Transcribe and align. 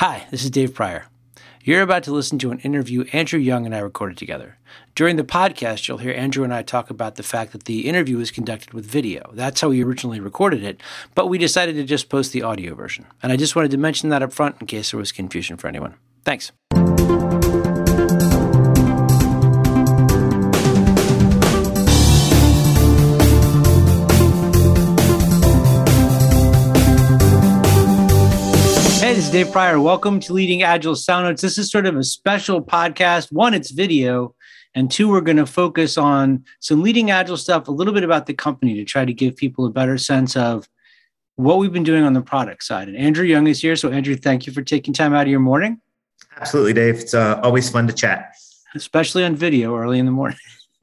Hi, 0.00 0.26
this 0.30 0.44
is 0.44 0.50
Dave 0.50 0.72
Prior. 0.72 1.08
You're 1.62 1.82
about 1.82 2.04
to 2.04 2.10
listen 2.10 2.38
to 2.38 2.50
an 2.50 2.60
interview 2.60 3.04
Andrew 3.12 3.38
Young 3.38 3.66
and 3.66 3.74
I 3.74 3.80
recorded 3.80 4.16
together. 4.16 4.56
During 4.94 5.16
the 5.16 5.24
podcast, 5.24 5.86
you'll 5.86 5.98
hear 5.98 6.14
Andrew 6.14 6.42
and 6.42 6.54
I 6.54 6.62
talk 6.62 6.88
about 6.88 7.16
the 7.16 7.22
fact 7.22 7.52
that 7.52 7.64
the 7.64 7.86
interview 7.86 8.16
was 8.16 8.30
conducted 8.30 8.72
with 8.72 8.86
video. 8.86 9.30
That's 9.34 9.60
how 9.60 9.68
we 9.68 9.84
originally 9.84 10.18
recorded 10.18 10.64
it, 10.64 10.80
but 11.14 11.26
we 11.26 11.36
decided 11.36 11.74
to 11.74 11.84
just 11.84 12.08
post 12.08 12.32
the 12.32 12.42
audio 12.42 12.74
version. 12.74 13.04
And 13.22 13.30
I 13.30 13.36
just 13.36 13.54
wanted 13.54 13.72
to 13.72 13.76
mention 13.76 14.08
that 14.08 14.22
up 14.22 14.32
front 14.32 14.56
in 14.58 14.66
case 14.66 14.92
there 14.92 14.98
was 14.98 15.12
confusion 15.12 15.58
for 15.58 15.68
anyone. 15.68 15.96
Thanks. 16.24 16.50
Is 29.30 29.34
Dave 29.34 29.52
Prior. 29.52 29.80
Welcome 29.80 30.18
to 30.18 30.32
Leading 30.32 30.64
Agile 30.64 30.96
Sound 30.96 31.24
Notes. 31.24 31.40
This 31.40 31.56
is 31.56 31.70
sort 31.70 31.86
of 31.86 31.96
a 31.96 32.02
special 32.02 32.60
podcast. 32.60 33.30
One, 33.30 33.54
it's 33.54 33.70
video, 33.70 34.34
and 34.74 34.90
two, 34.90 35.08
we're 35.08 35.20
going 35.20 35.36
to 35.36 35.46
focus 35.46 35.96
on 35.96 36.44
some 36.58 36.82
leading 36.82 37.12
Agile 37.12 37.36
stuff, 37.36 37.68
a 37.68 37.70
little 37.70 37.94
bit 37.94 38.02
about 38.02 38.26
the 38.26 38.34
company 38.34 38.74
to 38.74 38.84
try 38.84 39.04
to 39.04 39.12
give 39.12 39.36
people 39.36 39.66
a 39.66 39.70
better 39.70 39.98
sense 39.98 40.36
of 40.36 40.68
what 41.36 41.58
we've 41.58 41.72
been 41.72 41.84
doing 41.84 42.02
on 42.02 42.12
the 42.12 42.20
product 42.20 42.64
side. 42.64 42.88
And 42.88 42.96
Andrew 42.96 43.24
Young 43.24 43.46
is 43.46 43.60
here. 43.60 43.76
So, 43.76 43.92
Andrew, 43.92 44.16
thank 44.16 44.48
you 44.48 44.52
for 44.52 44.62
taking 44.62 44.92
time 44.92 45.14
out 45.14 45.22
of 45.22 45.28
your 45.28 45.38
morning. 45.38 45.80
Absolutely, 46.40 46.72
Dave. 46.72 46.96
It's 46.96 47.14
uh, 47.14 47.38
always 47.44 47.70
fun 47.70 47.86
to 47.86 47.92
chat, 47.92 48.34
especially 48.74 49.24
on 49.24 49.36
video 49.36 49.76
early 49.76 50.00
in 50.00 50.06
the 50.06 50.12
morning. 50.12 50.38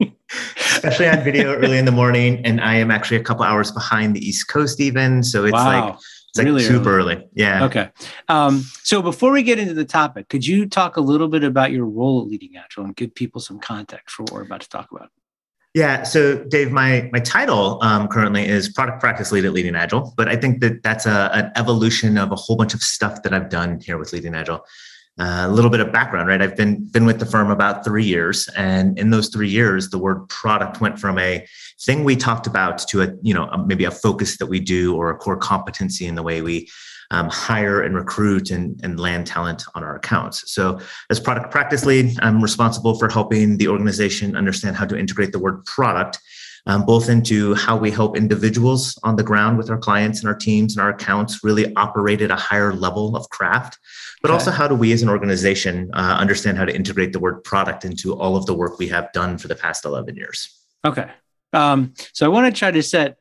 especially 0.58 1.08
on 1.08 1.22
video 1.22 1.54
early 1.54 1.76
in 1.76 1.84
the 1.84 1.92
morning. 1.92 2.40
And 2.46 2.62
I 2.62 2.76
am 2.76 2.90
actually 2.90 3.18
a 3.18 3.22
couple 3.22 3.44
hours 3.44 3.70
behind 3.72 4.16
the 4.16 4.26
East 4.26 4.48
Coast, 4.48 4.80
even. 4.80 5.22
So 5.22 5.44
it's 5.44 5.52
wow. 5.52 5.88
like 5.88 5.98
it's 6.28 6.38
like 6.38 6.44
really 6.44 6.62
super 6.62 6.98
early. 6.98 7.16
early. 7.16 7.28
Yeah. 7.32 7.64
Okay. 7.64 7.90
Um, 8.28 8.64
so 8.82 9.00
before 9.00 9.32
we 9.32 9.42
get 9.42 9.58
into 9.58 9.74
the 9.74 9.84
topic, 9.84 10.28
could 10.28 10.46
you 10.46 10.66
talk 10.66 10.96
a 10.96 11.00
little 11.00 11.28
bit 11.28 11.42
about 11.42 11.72
your 11.72 11.86
role 11.86 12.22
at 12.22 12.28
Leading 12.28 12.56
Agile 12.56 12.84
and 12.84 12.96
give 12.96 13.14
people 13.14 13.40
some 13.40 13.58
context 13.58 14.14
for 14.14 14.24
what 14.24 14.32
we're 14.32 14.42
about 14.42 14.60
to 14.60 14.68
talk 14.68 14.90
about? 14.92 15.10
Yeah. 15.74 16.02
So, 16.02 16.42
Dave, 16.44 16.72
my 16.72 17.08
my 17.12 17.20
title 17.20 17.78
um, 17.82 18.08
currently 18.08 18.46
is 18.46 18.68
product 18.68 19.00
practice 19.00 19.30
lead 19.32 19.44
at 19.44 19.52
Leading 19.52 19.76
Agile, 19.76 20.12
but 20.16 20.28
I 20.28 20.36
think 20.36 20.60
that 20.60 20.82
that's 20.82 21.06
a, 21.06 21.30
an 21.32 21.52
evolution 21.56 22.18
of 22.18 22.32
a 22.32 22.36
whole 22.36 22.56
bunch 22.56 22.74
of 22.74 22.82
stuff 22.82 23.22
that 23.22 23.32
I've 23.32 23.48
done 23.48 23.80
here 23.80 23.98
with 23.98 24.12
Leading 24.12 24.34
Agile. 24.34 24.64
Uh, 25.18 25.46
a 25.46 25.50
little 25.50 25.70
bit 25.70 25.80
of 25.80 25.90
background, 25.92 26.28
right? 26.28 26.40
I've 26.40 26.56
been 26.56 26.84
been 26.86 27.04
with 27.04 27.18
the 27.18 27.26
firm 27.26 27.50
about 27.50 27.84
three 27.84 28.04
years, 28.04 28.48
and 28.56 28.96
in 28.96 29.10
those 29.10 29.30
three 29.30 29.48
years, 29.48 29.90
the 29.90 29.98
word 29.98 30.28
product 30.28 30.80
went 30.80 30.96
from 30.96 31.18
a 31.18 31.44
thing 31.80 32.04
we 32.04 32.14
talked 32.14 32.46
about 32.46 32.78
to 32.88 33.02
a 33.02 33.08
you 33.22 33.34
know 33.34 33.46
a, 33.46 33.58
maybe 33.58 33.84
a 33.84 33.90
focus 33.90 34.38
that 34.38 34.46
we 34.46 34.60
do 34.60 34.94
or 34.94 35.10
a 35.10 35.16
core 35.16 35.36
competency 35.36 36.06
in 36.06 36.14
the 36.14 36.22
way 36.22 36.40
we 36.40 36.68
um, 37.10 37.28
hire 37.30 37.82
and 37.82 37.94
recruit 37.94 38.50
and, 38.50 38.78
and 38.84 39.00
land 39.00 39.26
talent 39.26 39.64
on 39.74 39.82
our 39.82 39.96
accounts. 39.96 40.52
So, 40.52 40.78
as 41.10 41.18
product 41.18 41.50
practice 41.50 41.84
lead, 41.84 42.16
I'm 42.20 42.40
responsible 42.40 42.98
for 42.98 43.08
helping 43.08 43.56
the 43.56 43.68
organization 43.68 44.36
understand 44.36 44.76
how 44.76 44.84
to 44.86 44.96
integrate 44.96 45.32
the 45.32 45.38
word 45.38 45.64
product 45.64 46.20
um, 46.68 46.84
both 46.84 47.08
into 47.08 47.54
how 47.54 47.76
we 47.76 47.90
help 47.90 48.16
individuals 48.16 48.98
on 49.02 49.16
the 49.16 49.22
ground 49.22 49.56
with 49.56 49.70
our 49.70 49.78
clients 49.78 50.20
and 50.20 50.28
our 50.28 50.34
teams 50.34 50.76
and 50.76 50.82
our 50.82 50.90
accounts 50.90 51.42
really 51.42 51.74
operate 51.74 52.20
at 52.20 52.30
a 52.30 52.36
higher 52.36 52.74
level 52.74 53.16
of 53.16 53.28
craft, 53.30 53.78
but 54.22 54.30
okay. 54.30 54.34
also 54.34 54.50
how 54.50 54.68
do 54.68 54.74
we 54.74 54.92
as 54.92 55.02
an 55.02 55.08
organization 55.08 55.90
uh, 55.94 56.16
understand 56.20 56.58
how 56.58 56.66
to 56.66 56.74
integrate 56.74 57.12
the 57.12 57.18
word 57.18 57.42
product 57.42 57.86
into 57.86 58.14
all 58.14 58.36
of 58.36 58.44
the 58.44 58.54
work 58.54 58.78
we 58.78 58.86
have 58.86 59.10
done 59.12 59.38
for 59.38 59.48
the 59.48 59.56
past 59.56 59.86
11 59.86 60.14
years. 60.14 60.62
Okay. 60.84 61.10
Um, 61.54 61.94
so 62.12 62.26
I 62.26 62.28
want 62.28 62.54
to 62.54 62.56
try 62.56 62.70
to 62.70 62.82
set, 62.82 63.16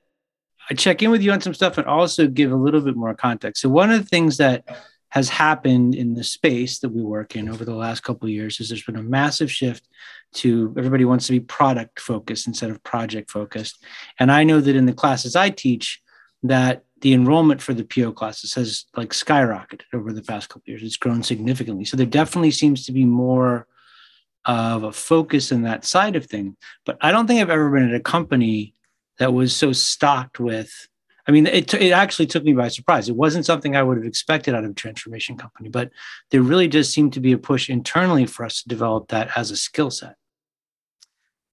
I 0.69 0.73
check 0.73 1.01
in 1.01 1.09
with 1.09 1.21
you 1.21 1.31
on 1.31 1.39
some 1.39 1.53
stuff 1.53 1.77
and 1.77 1.87
also 1.87 2.27
give 2.27 2.51
a 2.51 2.55
little 2.55 2.81
bit 2.81 2.97
more 2.97 3.15
context. 3.15 3.61
So 3.61 3.69
one 3.69 3.89
of 3.91 3.99
the 4.03 4.09
things 4.09 4.37
that 4.37 4.65
has 5.09 5.29
happened 5.29 5.95
in 5.95 6.13
the 6.13 6.23
space 6.23 6.79
that 6.79 6.89
we 6.89 7.01
work 7.01 7.35
in 7.35 7.47
over 7.49 7.63
the 7.63 7.75
last 7.75 8.01
couple 8.03 8.25
of 8.25 8.33
years 8.33 8.59
is 8.59 8.69
there's 8.69 8.83
been 8.83 8.97
a 8.97 9.03
massive 9.03 9.51
shift 9.51 9.87
to 10.33 10.73
everybody 10.77 11.05
wants 11.05 11.27
to 11.27 11.31
be 11.31 11.39
product 11.39 11.99
focused 11.99 12.47
instead 12.47 12.69
of 12.69 12.83
project 12.83 13.31
focused. 13.31 13.83
And 14.19 14.31
i 14.31 14.43
know 14.43 14.59
that 14.59 14.75
in 14.75 14.85
the 14.85 14.93
classes 14.93 15.35
i 15.35 15.49
teach 15.49 16.01
that 16.43 16.83
the 17.01 17.13
enrollment 17.13 17.61
for 17.61 17.73
the 17.73 17.83
po 17.83 18.11
classes 18.11 18.53
has 18.55 18.85
like 18.95 19.09
skyrocketed 19.09 19.83
over 19.93 20.11
the 20.11 20.23
past 20.23 20.49
couple 20.49 20.63
of 20.63 20.67
years. 20.67 20.83
It's 20.83 20.97
grown 20.97 21.23
significantly. 21.23 21.85
So 21.85 21.97
there 21.97 22.05
definitely 22.05 22.51
seems 22.51 22.85
to 22.85 22.91
be 22.91 23.05
more 23.05 23.67
of 24.45 24.83
a 24.83 24.91
focus 24.91 25.51
in 25.51 25.63
that 25.63 25.85
side 25.85 26.15
of 26.15 26.25
thing. 26.25 26.55
But 26.85 26.97
i 27.01 27.11
don't 27.11 27.27
think 27.27 27.41
i've 27.41 27.49
ever 27.49 27.69
been 27.69 27.89
at 27.89 27.95
a 27.95 27.99
company 27.99 28.73
that 29.19 29.33
was 29.33 29.55
so 29.55 29.71
stocked 29.73 30.39
with 30.39 30.87
I 31.27 31.31
mean, 31.31 31.45
it, 31.45 31.73
it 31.73 31.91
actually 31.91 32.27
took 32.27 32.43
me 32.43 32.53
by 32.53 32.69
surprise. 32.69 33.09
It 33.09 33.15
wasn't 33.15 33.45
something 33.45 33.75
I 33.75 33.83
would 33.83 33.97
have 33.97 34.05
expected 34.05 34.55
out 34.55 34.63
of 34.63 34.71
a 34.71 34.73
transformation 34.73 35.37
company, 35.37 35.67
but 35.67 35.91
there 36.31 36.41
really 36.41 36.67
does 36.69 36.89
seem 36.91 37.11
to 37.11 37.19
be 37.19 37.33
a 37.33 37.37
push 37.37 37.69
internally 37.69 38.25
for 38.25 38.45
us 38.45 38.61
to 38.61 38.69
develop 38.69 39.09
that 39.09 39.29
as 39.35 39.51
a 39.51 39.57
skill 39.57 39.91
set. 39.91 40.15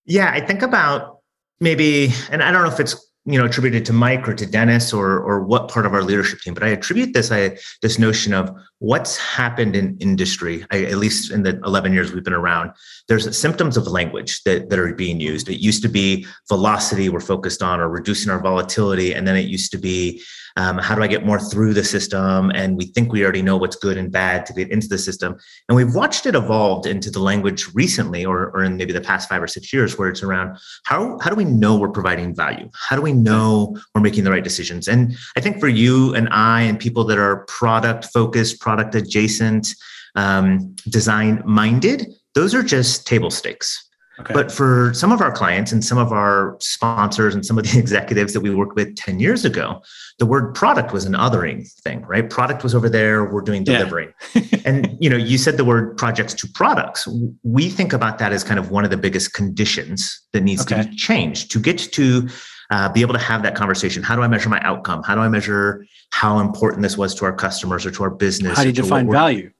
Yeah, 0.04 0.30
I 0.32 0.40
think 0.40 0.62
about 0.62 1.18
maybe, 1.60 2.10
and 2.30 2.42
I 2.42 2.52
don't 2.52 2.62
know 2.62 2.72
if 2.72 2.78
it's 2.78 3.10
you 3.26 3.38
know 3.38 3.46
attributed 3.46 3.86
to 3.86 3.92
Mike 3.92 4.28
or 4.28 4.34
to 4.34 4.46
Dennis 4.46 4.92
or 4.92 5.18
or 5.18 5.42
what 5.42 5.68
part 5.68 5.86
of 5.86 5.94
our 5.94 6.02
leadership 6.02 6.40
team, 6.40 6.54
but 6.54 6.62
I 6.62 6.68
attribute 6.68 7.14
this 7.14 7.32
I 7.32 7.56
this 7.80 7.98
notion 7.98 8.34
of 8.34 8.54
what's 8.78 9.16
happened 9.16 9.76
in 9.76 9.96
industry. 9.98 10.66
At 10.70 10.96
least 10.96 11.30
in 11.30 11.42
the 11.42 11.60
11 11.64 11.92
years 11.92 12.12
we've 12.12 12.24
been 12.24 12.32
around, 12.32 12.72
there's 13.08 13.36
symptoms 13.36 13.76
of 13.76 13.86
language 13.86 14.42
that 14.44 14.70
that 14.70 14.78
are 14.78 14.92
being 14.94 15.20
used. 15.20 15.48
It 15.48 15.60
used 15.60 15.82
to 15.82 15.88
be 15.88 16.26
velocity 16.48 17.08
we're 17.08 17.20
focused 17.20 17.62
on 17.62 17.80
or 17.80 17.88
reducing 17.88 18.30
our 18.30 18.40
volatility, 18.40 19.14
and 19.14 19.26
then 19.26 19.36
it 19.36 19.46
used 19.46 19.70
to 19.72 19.78
be 19.78 20.22
um, 20.56 20.78
how 20.78 20.94
do 20.94 21.02
I 21.02 21.08
get 21.08 21.26
more 21.26 21.40
through 21.40 21.74
the 21.74 21.82
system? 21.82 22.50
And 22.54 22.76
we 22.76 22.86
think 22.86 23.12
we 23.12 23.24
already 23.24 23.42
know 23.42 23.56
what's 23.56 23.76
good 23.76 23.96
and 23.96 24.12
bad 24.12 24.46
to 24.46 24.52
get 24.52 24.70
into 24.70 24.86
the 24.86 24.98
system. 24.98 25.36
And 25.68 25.74
we've 25.74 25.94
watched 25.94 26.26
it 26.26 26.36
evolved 26.36 26.86
into 26.86 27.10
the 27.10 27.18
language 27.18 27.74
recently, 27.74 28.24
or, 28.24 28.50
or 28.50 28.62
in 28.62 28.76
maybe 28.76 28.92
the 28.92 29.00
past 29.00 29.28
five 29.28 29.42
or 29.42 29.48
six 29.48 29.72
years, 29.72 29.98
where 29.98 30.08
it's 30.08 30.22
around 30.22 30.58
how, 30.84 31.18
how 31.20 31.30
do 31.30 31.36
we 31.36 31.44
know 31.44 31.76
we're 31.76 31.88
providing 31.88 32.34
value? 32.34 32.70
How 32.72 32.94
do 32.94 33.02
we 33.02 33.12
know 33.12 33.76
we're 33.94 34.00
making 34.00 34.22
the 34.22 34.30
right 34.30 34.44
decisions? 34.44 34.86
And 34.86 35.16
I 35.36 35.40
think 35.40 35.58
for 35.58 35.68
you 35.68 36.14
and 36.14 36.28
I 36.30 36.62
and 36.62 36.78
people 36.78 37.04
that 37.04 37.18
are 37.18 37.44
product 37.46 38.06
focused, 38.06 38.60
product 38.60 38.73
adjacent, 38.80 39.68
um, 40.14 40.74
design 40.88 41.42
minded, 41.44 42.06
those 42.34 42.54
are 42.54 42.62
just 42.62 43.06
table 43.06 43.30
stakes. 43.30 43.80
Okay. 44.20 44.32
But 44.32 44.52
for 44.52 44.94
some 44.94 45.10
of 45.10 45.20
our 45.20 45.32
clients 45.32 45.72
and 45.72 45.84
some 45.84 45.98
of 45.98 46.12
our 46.12 46.56
sponsors 46.60 47.34
and 47.34 47.44
some 47.44 47.58
of 47.58 47.64
the 47.64 47.78
executives 47.80 48.32
that 48.32 48.40
we 48.40 48.54
worked 48.54 48.76
with 48.76 48.94
10 48.94 49.18
years 49.18 49.44
ago, 49.44 49.82
the 50.20 50.26
word 50.26 50.54
product 50.54 50.92
was 50.92 51.04
an 51.04 51.14
othering 51.14 51.68
thing, 51.82 52.02
right? 52.02 52.30
Product 52.30 52.62
was 52.62 52.76
over 52.76 52.88
there, 52.88 53.24
we're 53.24 53.40
doing 53.40 53.64
delivery. 53.64 54.14
Yeah. 54.34 54.42
and 54.64 54.96
you 55.00 55.10
know, 55.10 55.16
you 55.16 55.36
said 55.36 55.56
the 55.56 55.64
word 55.64 55.96
projects 55.96 56.32
to 56.34 56.48
products. 56.54 57.08
We 57.42 57.68
think 57.68 57.92
about 57.92 58.18
that 58.18 58.32
as 58.32 58.44
kind 58.44 58.60
of 58.60 58.70
one 58.70 58.84
of 58.84 58.90
the 58.90 58.96
biggest 58.96 59.32
conditions 59.32 60.20
that 60.32 60.42
needs 60.42 60.62
okay. 60.62 60.82
to 60.82 60.88
be 60.88 60.96
changed 60.96 61.50
to 61.50 61.58
get 61.58 61.78
to 61.78 62.28
uh, 62.70 62.88
be 62.88 63.00
able 63.00 63.14
to 63.14 63.20
have 63.20 63.42
that 63.42 63.54
conversation. 63.54 64.02
How 64.02 64.16
do 64.16 64.22
I 64.22 64.28
measure 64.28 64.48
my 64.48 64.60
outcome? 64.62 65.02
How 65.02 65.14
do 65.14 65.20
I 65.20 65.28
measure 65.28 65.86
how 66.10 66.38
important 66.38 66.82
this 66.82 66.96
was 66.96 67.14
to 67.16 67.24
our 67.24 67.32
customers 67.34 67.84
or 67.84 67.90
to 67.92 68.02
our 68.04 68.10
business? 68.10 68.56
How 68.56 68.62
do 68.62 68.68
you 68.68 68.74
define 68.74 69.10
value? 69.10 69.50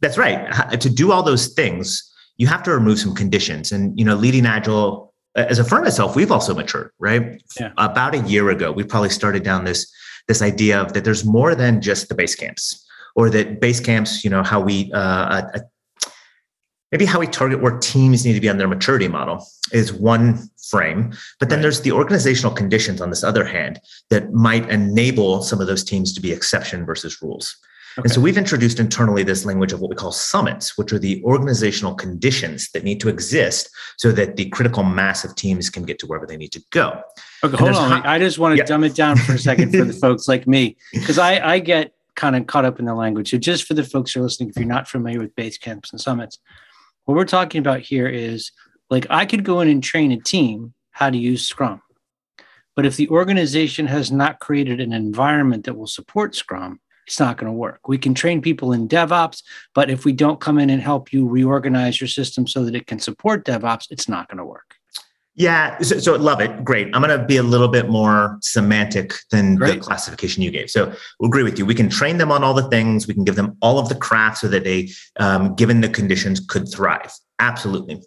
That's 0.00 0.18
right. 0.18 0.80
To 0.80 0.90
do 0.90 1.12
all 1.12 1.22
those 1.22 1.48
things, 1.48 2.12
you 2.36 2.46
have 2.46 2.62
to 2.64 2.70
remove 2.70 2.98
some 2.98 3.14
conditions. 3.14 3.72
And 3.72 3.98
you 3.98 4.04
know, 4.04 4.14
leading 4.14 4.46
agile 4.46 5.14
as 5.36 5.58
a 5.58 5.64
firm 5.64 5.86
itself, 5.86 6.14
we've 6.14 6.30
also 6.30 6.54
matured, 6.54 6.90
right? 6.98 7.42
Yeah. 7.58 7.72
About 7.78 8.14
a 8.14 8.18
year 8.18 8.50
ago, 8.50 8.70
we 8.70 8.84
probably 8.84 9.10
started 9.10 9.42
down 9.42 9.64
this 9.64 9.92
this 10.28 10.40
idea 10.40 10.80
of 10.80 10.92
that 10.94 11.04
there's 11.04 11.24
more 11.24 11.54
than 11.54 11.80
just 11.80 12.08
the 12.08 12.14
base 12.14 12.34
camps, 12.34 12.86
or 13.14 13.28
that 13.30 13.60
base 13.60 13.80
camps, 13.80 14.24
you 14.24 14.30
know, 14.30 14.42
how 14.42 14.60
we 14.60 14.92
uh, 14.92 14.98
uh, 14.98 15.58
maybe 16.92 17.04
how 17.04 17.18
we 17.18 17.26
target 17.26 17.60
where 17.60 17.78
teams 17.78 18.24
need 18.24 18.34
to 18.34 18.40
be 18.40 18.48
on 18.48 18.56
their 18.56 18.68
maturity 18.68 19.08
model 19.08 19.44
is 19.72 19.92
one 19.92 20.48
frame 20.70 21.12
but 21.40 21.48
then 21.48 21.58
right. 21.58 21.62
there's 21.62 21.82
the 21.82 21.92
organizational 21.92 22.52
conditions 22.52 23.00
on 23.00 23.10
this 23.10 23.24
other 23.24 23.44
hand 23.44 23.80
that 24.10 24.32
might 24.32 24.68
enable 24.70 25.42
some 25.42 25.60
of 25.60 25.66
those 25.66 25.84
teams 25.84 26.12
to 26.12 26.20
be 26.20 26.32
exception 26.32 26.84
versus 26.84 27.20
rules 27.22 27.56
Okay. 27.96 28.06
And 28.06 28.12
so 28.12 28.20
we've 28.20 28.36
introduced 28.36 28.80
internally 28.80 29.22
this 29.22 29.44
language 29.44 29.72
of 29.72 29.80
what 29.80 29.88
we 29.88 29.94
call 29.94 30.10
summits, 30.10 30.76
which 30.76 30.92
are 30.92 30.98
the 30.98 31.22
organizational 31.22 31.94
conditions 31.94 32.68
that 32.72 32.82
need 32.82 32.98
to 33.00 33.08
exist 33.08 33.70
so 33.98 34.10
that 34.10 34.34
the 34.34 34.48
critical 34.48 34.82
mass 34.82 35.24
of 35.24 35.36
teams 35.36 35.70
can 35.70 35.84
get 35.84 36.00
to 36.00 36.06
wherever 36.06 36.26
they 36.26 36.36
need 36.36 36.50
to 36.52 36.62
go. 36.70 37.00
Okay, 37.44 37.56
hold 37.56 37.76
on. 37.76 38.04
I 38.04 38.18
just 38.18 38.36
want 38.40 38.56
to 38.56 38.58
yeah. 38.58 38.64
dumb 38.64 38.82
it 38.82 38.96
down 38.96 39.16
for 39.16 39.34
a 39.34 39.38
second 39.38 39.70
for 39.70 39.84
the 39.84 39.92
folks 40.00 40.26
like 40.26 40.48
me, 40.48 40.76
because 40.92 41.18
I, 41.18 41.38
I 41.54 41.58
get 41.60 41.92
kind 42.16 42.34
of 42.34 42.48
caught 42.48 42.64
up 42.64 42.80
in 42.80 42.84
the 42.84 42.94
language. 42.94 43.30
So 43.30 43.38
just 43.38 43.64
for 43.64 43.74
the 43.74 43.84
folks 43.84 44.12
who 44.12 44.20
are 44.20 44.24
listening, 44.24 44.48
if 44.48 44.56
you're 44.56 44.66
not 44.66 44.88
familiar 44.88 45.20
with 45.20 45.34
base 45.36 45.56
camps 45.56 45.92
and 45.92 46.00
summits, 46.00 46.40
what 47.04 47.14
we're 47.14 47.24
talking 47.24 47.60
about 47.60 47.80
here 47.80 48.08
is 48.08 48.50
like 48.94 49.06
I 49.10 49.26
could 49.26 49.44
go 49.44 49.60
in 49.60 49.68
and 49.68 49.82
train 49.82 50.12
a 50.12 50.20
team 50.20 50.72
how 50.92 51.10
to 51.10 51.18
use 51.18 51.48
Scrum. 51.48 51.82
But 52.76 52.86
if 52.86 52.96
the 52.96 53.08
organization 53.08 53.88
has 53.88 54.12
not 54.12 54.38
created 54.38 54.80
an 54.80 54.92
environment 54.92 55.64
that 55.64 55.76
will 55.76 55.88
support 55.88 56.36
Scrum, 56.36 56.78
it's 57.04 57.18
not 57.18 57.36
going 57.36 57.50
to 57.52 57.58
work. 57.58 57.88
We 57.88 57.98
can 57.98 58.14
train 58.14 58.40
people 58.40 58.72
in 58.72 58.86
DevOps, 58.86 59.42
but 59.74 59.90
if 59.90 60.04
we 60.04 60.12
don't 60.12 60.40
come 60.40 60.60
in 60.60 60.70
and 60.70 60.80
help 60.80 61.12
you 61.12 61.26
reorganize 61.26 62.00
your 62.00 62.06
system 62.06 62.46
so 62.46 62.64
that 62.64 62.76
it 62.76 62.86
can 62.86 63.00
support 63.00 63.44
DevOps, 63.44 63.88
it's 63.90 64.08
not 64.08 64.28
going 64.28 64.38
to 64.38 64.44
work. 64.44 64.76
Yeah, 65.34 65.76
so, 65.80 65.98
so 65.98 66.14
love 66.14 66.40
it. 66.40 66.64
Great. 66.64 66.94
I'm 66.94 67.02
going 67.02 67.18
to 67.18 67.26
be 67.26 67.38
a 67.38 67.42
little 67.42 67.66
bit 67.66 67.88
more 67.88 68.38
semantic 68.42 69.14
than 69.32 69.56
Great. 69.56 69.74
the 69.74 69.80
classification 69.80 70.44
you 70.44 70.52
gave. 70.52 70.70
So 70.70 70.94
we'll 71.18 71.28
agree 71.28 71.42
with 71.42 71.58
you. 71.58 71.66
We 71.66 71.74
can 71.74 71.88
train 71.88 72.18
them 72.18 72.30
on 72.30 72.44
all 72.44 72.54
the 72.54 72.68
things. 72.70 73.08
We 73.08 73.14
can 73.14 73.24
give 73.24 73.34
them 73.34 73.56
all 73.60 73.80
of 73.80 73.88
the 73.88 73.96
craft 73.96 74.38
so 74.38 74.46
that 74.48 74.62
they, 74.62 74.90
um, 75.18 75.56
given 75.56 75.80
the 75.80 75.88
conditions, 75.88 76.38
could 76.38 76.68
thrive. 76.72 77.12
Absolutely. 77.40 78.00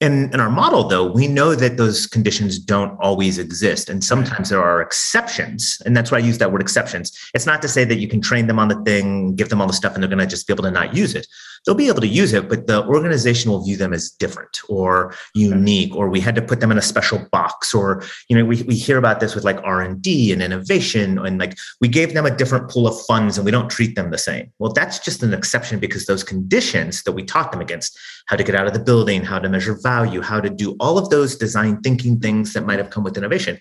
In, 0.00 0.32
in 0.34 0.40
our 0.40 0.50
model, 0.50 0.88
though, 0.88 1.10
we 1.10 1.28
know 1.28 1.54
that 1.54 1.76
those 1.76 2.06
conditions 2.06 2.58
don't 2.58 2.98
always 3.00 3.38
exist. 3.38 3.88
And 3.88 4.02
sometimes 4.02 4.50
there 4.50 4.62
are 4.62 4.82
exceptions. 4.82 5.80
And 5.86 5.96
that's 5.96 6.10
why 6.10 6.18
I 6.18 6.20
use 6.20 6.38
that 6.38 6.52
word 6.52 6.60
exceptions. 6.60 7.16
It's 7.32 7.46
not 7.46 7.62
to 7.62 7.68
say 7.68 7.84
that 7.84 7.98
you 7.98 8.08
can 8.08 8.20
train 8.20 8.46
them 8.48 8.58
on 8.58 8.68
the 8.68 8.82
thing, 8.82 9.34
give 9.36 9.48
them 9.48 9.60
all 9.60 9.66
the 9.66 9.72
stuff, 9.72 9.94
and 9.94 10.02
they're 10.02 10.10
going 10.10 10.18
to 10.18 10.26
just 10.26 10.46
be 10.46 10.52
able 10.52 10.64
to 10.64 10.70
not 10.70 10.94
use 10.94 11.14
it. 11.14 11.26
They'll 11.64 11.74
be 11.74 11.88
able 11.88 12.02
to 12.02 12.06
use 12.06 12.32
it, 12.32 12.48
but 12.48 12.66
the 12.66 12.84
organization 12.86 13.50
will 13.50 13.64
view 13.64 13.76
them 13.76 13.92
as 13.92 14.10
different 14.10 14.60
or 14.68 15.14
unique, 15.34 15.94
or 15.94 16.08
we 16.08 16.20
had 16.20 16.34
to 16.34 16.42
put 16.42 16.60
them 16.60 16.70
in 16.70 16.78
a 16.78 16.82
special 16.82 17.26
box. 17.32 17.72
Or, 17.74 18.04
you 18.28 18.36
know, 18.36 18.44
we, 18.44 18.62
we 18.64 18.74
hear 18.74 18.98
about 18.98 19.20
this 19.20 19.34
with 19.34 19.44
like 19.44 19.58
R&D 19.64 20.32
and 20.32 20.42
innovation. 20.42 21.18
And 21.18 21.38
like 21.38 21.56
we 21.80 21.88
gave 21.88 22.12
them 22.12 22.26
a 22.26 22.36
different 22.36 22.70
pool 22.70 22.86
of 22.86 23.00
funds 23.06 23.38
and 23.38 23.44
we 23.44 23.50
don't 23.50 23.70
treat 23.70 23.94
them 23.94 24.10
the 24.10 24.18
same. 24.18 24.52
Well, 24.58 24.72
that's 24.72 24.98
just 24.98 25.22
an 25.22 25.32
exception 25.32 25.78
because 25.78 26.06
those 26.06 26.22
conditions 26.22 27.02
that 27.04 27.12
we 27.12 27.24
taught 27.24 27.50
them 27.50 27.60
against, 27.60 27.98
how 28.26 28.36
to 28.36 28.44
get 28.44 28.54
out 28.54 28.66
of 28.66 28.74
the 28.74 28.80
building, 28.80 29.22
how 29.22 29.38
to 29.38 29.48
measure 29.48 29.78
value, 29.82 30.20
how 30.20 30.40
to 30.40 30.50
do 30.50 30.76
all 30.80 30.98
of 30.98 31.08
those 31.10 31.36
design 31.36 31.80
thinking 31.80 32.20
things 32.20 32.52
that 32.52 32.66
might 32.66 32.78
have 32.78 32.90
come 32.90 33.04
with 33.04 33.16
innovation. 33.16 33.58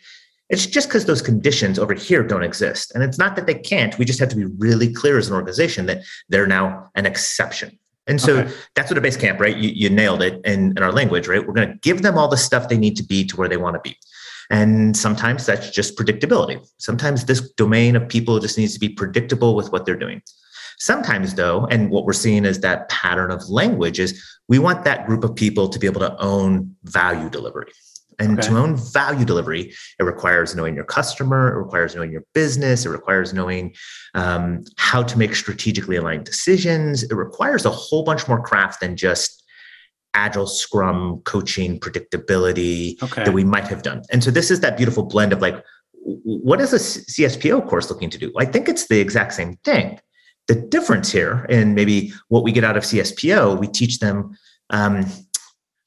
It's 0.50 0.66
just 0.66 0.90
because 0.90 1.06
those 1.06 1.22
conditions 1.22 1.80
over 1.80 1.94
here 1.94 2.22
don't 2.22 2.44
exist. 2.44 2.92
And 2.94 3.04
it's 3.04 3.18
not 3.18 3.36
that 3.38 3.48
they 3.48 3.56
can't. 3.56 3.98
We 3.98 4.06
just 4.06 4.20
have 4.20 4.30
to 4.30 4.36
be 4.36 4.46
really 4.46 4.94
clear 4.94 5.18
as 5.18 5.30
an 5.30 5.36
organization 5.36 5.86
that 5.86 6.04
they're 6.30 6.48
now 6.48 6.90
an 6.96 7.06
exception. 7.06 7.80
And 8.08 8.20
so 8.20 8.40
Okay. 8.40 8.54
that's 8.76 8.92
what 8.92 8.98
a 8.98 9.02
base 9.02 9.16
camp, 9.18 9.40
right? 9.40 9.56
You, 9.56 9.70
you 9.70 9.90
nailed 9.90 10.22
it 10.22 10.42
in, 10.46 10.74
in 10.76 10.84
our 10.84 10.92
language, 10.92 11.28
right? 11.28 11.46
We're 11.46 11.54
going 11.54 11.70
to 11.70 11.76
give 11.76 12.02
them 12.02 12.18
all 12.18 12.28
the 12.28 12.38
stuff 12.38 12.68
they 12.68 12.78
need 12.78 12.98
to 12.98 13.04
be 13.04 13.24
to 13.26 13.36
where 13.38 13.48
they 13.48 13.58
want 13.58 13.76
to 13.76 13.80
be. 13.80 13.98
And 14.50 14.96
sometimes 14.96 15.46
that's 15.46 15.70
just 15.72 15.98
predictability. 15.98 16.60
Sometimes 16.78 17.26
this 17.26 17.50
domain 17.54 17.96
of 17.96 18.08
people 18.10 18.40
just 18.40 18.58
needs 18.58 18.74
to 18.74 18.80
be 18.80 18.90
predictable 18.90 19.56
with 19.56 19.72
what 19.72 19.86
they're 19.86 19.96
doing. 19.96 20.22
Sometimes, 20.80 21.36
though, 21.36 21.66
and 21.68 21.90
what 21.90 22.04
we're 22.06 22.14
seeing 22.14 22.44
is 22.46 22.60
that 22.60 22.90
pattern 22.90 23.32
of 23.32 23.48
language 23.50 24.00
is 24.00 24.22
we 24.50 24.60
want 24.60 24.84
that 24.84 25.08
group 25.08 25.24
of 25.24 25.34
people 25.34 25.70
to 25.70 25.80
be 25.80 25.88
able 25.88 26.02
to 26.02 26.16
own 26.22 26.76
value 26.84 27.30
delivery. 27.30 27.72
And 28.20 28.40
Okay. 28.40 28.48
to 28.48 28.58
own 28.58 28.76
value 28.76 29.26
delivery, 29.26 29.74
it 30.00 30.04
requires 30.04 30.56
knowing 30.56 30.76
your 30.76 30.86
customer, 30.86 31.54
it 31.54 31.58
requires 31.58 31.96
knowing 31.96 32.12
your 32.12 32.24
business, 32.34 32.86
it 32.86 32.90
requires 32.90 33.34
knowing 33.34 33.74
um, 34.14 34.64
how 34.78 35.04
to 35.04 35.18
make 35.18 35.36
strategically 35.36 35.96
aligned 35.96 36.26
decisions. 36.26 37.04
It 37.04 37.14
requires 37.14 37.66
a 37.66 37.70
whole 37.72 38.04
bunch 38.04 38.28
more 38.28 38.42
craft 38.42 38.82
than 38.82 38.96
just 38.96 39.44
agile 40.14 40.46
scrum 40.48 41.22
coaching 41.26 41.80
predictability 41.80 43.02
Okay. 43.02 43.24
that 43.24 43.32
we 43.32 43.44
might 43.44 43.68
have 43.68 43.82
done. 43.82 44.04
And 44.12 44.24
so 44.24 44.30
this 44.32 44.52
is 44.52 44.60
that 44.60 44.78
beautiful 44.78 45.04
blend 45.04 45.34
of 45.34 45.42
like, 45.42 45.64
what 46.04 46.60
is 46.62 46.74
a 46.74 46.78
CSPO 46.78 47.68
course 47.68 47.90
looking 47.90 48.10
to 48.10 48.18
do? 48.18 48.32
I 48.38 48.46
think 48.46 48.68
it's 48.70 48.88
the 48.88 49.00
exact 49.00 49.34
same 49.34 49.56
thing. 49.64 50.00
The 50.48 50.56
difference 50.56 51.12
here, 51.12 51.46
and 51.50 51.74
maybe 51.74 52.14
what 52.28 52.44
we 52.44 52.52
get 52.52 52.66
out 52.66 52.76
of 52.76 52.84
CSPO, 52.84 53.58
we 53.58 53.68
teach 53.68 54.00
them, 54.00 54.36
um, 54.70 55.06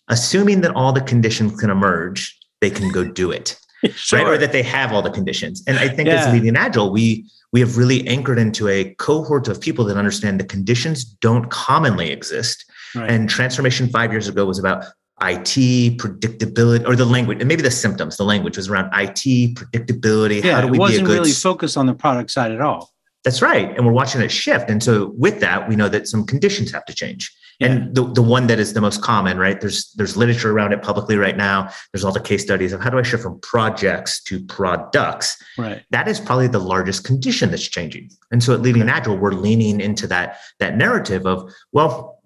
assuming 0.08 0.60
that 0.62 0.74
all 0.74 0.92
the 0.92 1.00
conditions 1.00 1.58
can 1.60 1.70
emerge, 1.70 2.36
they 2.60 2.70
can 2.70 2.90
go 2.92 3.04
do 3.04 3.30
it 3.30 3.58
Sure. 3.94 4.18
right? 4.20 4.28
Or 4.28 4.38
that 4.38 4.52
they 4.52 4.62
have 4.62 4.92
all 4.92 5.02
the 5.02 5.10
conditions. 5.10 5.62
And 5.66 5.78
I 5.78 5.88
think 5.88 6.08
Yeah. 6.08 6.26
as 6.26 6.32
leading 6.32 6.56
agile, 6.56 6.90
we 6.92 7.26
we 7.52 7.60
have 7.60 7.78
really 7.78 8.06
anchored 8.08 8.38
into 8.38 8.68
a 8.68 8.92
cohort 8.98 9.48
of 9.48 9.60
people 9.60 9.84
that 9.86 9.96
understand 9.96 10.38
the 10.40 10.44
conditions 10.44 11.04
don't 11.04 11.48
commonly 11.50 12.10
exist. 12.10 12.64
Right. 12.94 13.08
And 13.10 13.30
transformation 13.30 13.88
five 13.88 14.10
years 14.12 14.28
ago 14.28 14.44
was 14.44 14.58
about 14.58 14.84
IT 15.22 15.96
predictability, 15.98 16.86
or 16.86 16.94
the 16.96 17.06
language, 17.06 17.38
and 17.40 17.48
maybe 17.48 17.62
the 17.62 17.70
symptoms. 17.70 18.16
The 18.18 18.24
language 18.24 18.56
was 18.58 18.68
around 18.68 18.90
IT 18.92 19.54
predictability. 19.56 20.42
yeah, 20.44 20.56
how 20.56 20.60
do 20.62 20.66
we 20.68 20.72
it 20.72 20.72
be 20.72 20.76
a 20.78 20.80
wasn't 20.80 21.08
really 21.08 21.30
focused 21.30 21.76
on 21.78 21.86
the 21.86 21.94
product 21.94 22.30
side 22.30 22.52
at 22.52 22.60
all. 22.60 22.92
That's 23.24 23.40
right, 23.40 23.74
and 23.76 23.86
we're 23.86 23.92
watching 23.92 24.20
it 24.20 24.30
shift. 24.30 24.68
And 24.68 24.82
so 24.82 25.12
with 25.16 25.40
that, 25.40 25.68
we 25.68 25.74
know 25.76 25.88
that 25.88 26.06
some 26.06 26.26
conditions 26.26 26.70
have 26.72 26.84
to 26.86 26.94
change. 26.94 27.32
Yeah. 27.58 27.68
And 27.68 27.94
the, 27.94 28.04
the 28.12 28.22
one 28.22 28.46
that 28.48 28.58
is 28.58 28.74
the 28.74 28.80
most 28.82 29.00
common, 29.02 29.38
right? 29.38 29.58
There's 29.60 29.92
there's 29.94 30.16
literature 30.16 30.50
around 30.52 30.72
it 30.72 30.82
publicly 30.82 31.16
right 31.16 31.36
now. 31.36 31.70
There's 31.92 32.04
all 32.04 32.12
the 32.12 32.20
case 32.20 32.42
studies 32.42 32.72
of 32.74 32.80
how 32.82 32.90
do 32.90 32.98
I 32.98 33.02
shift 33.02 33.22
from 33.22 33.40
projects 33.40 34.22
to 34.24 34.44
products 34.44 35.42
Right. 35.56 35.82
that 35.90 36.06
is 36.08 36.20
probably 36.20 36.48
the 36.48 36.58
largest 36.58 37.04
condition 37.04 37.50
that's 37.50 37.66
changing. 37.66 38.10
And 38.30 38.42
so 38.42 38.52
at 38.52 38.60
Leading 38.60 38.88
Agile, 38.88 39.16
we're 39.16 39.32
leaning 39.32 39.80
into 39.80 40.06
that, 40.08 40.38
that 40.58 40.76
narrative 40.76 41.24
of, 41.26 41.50
well, 41.72 42.20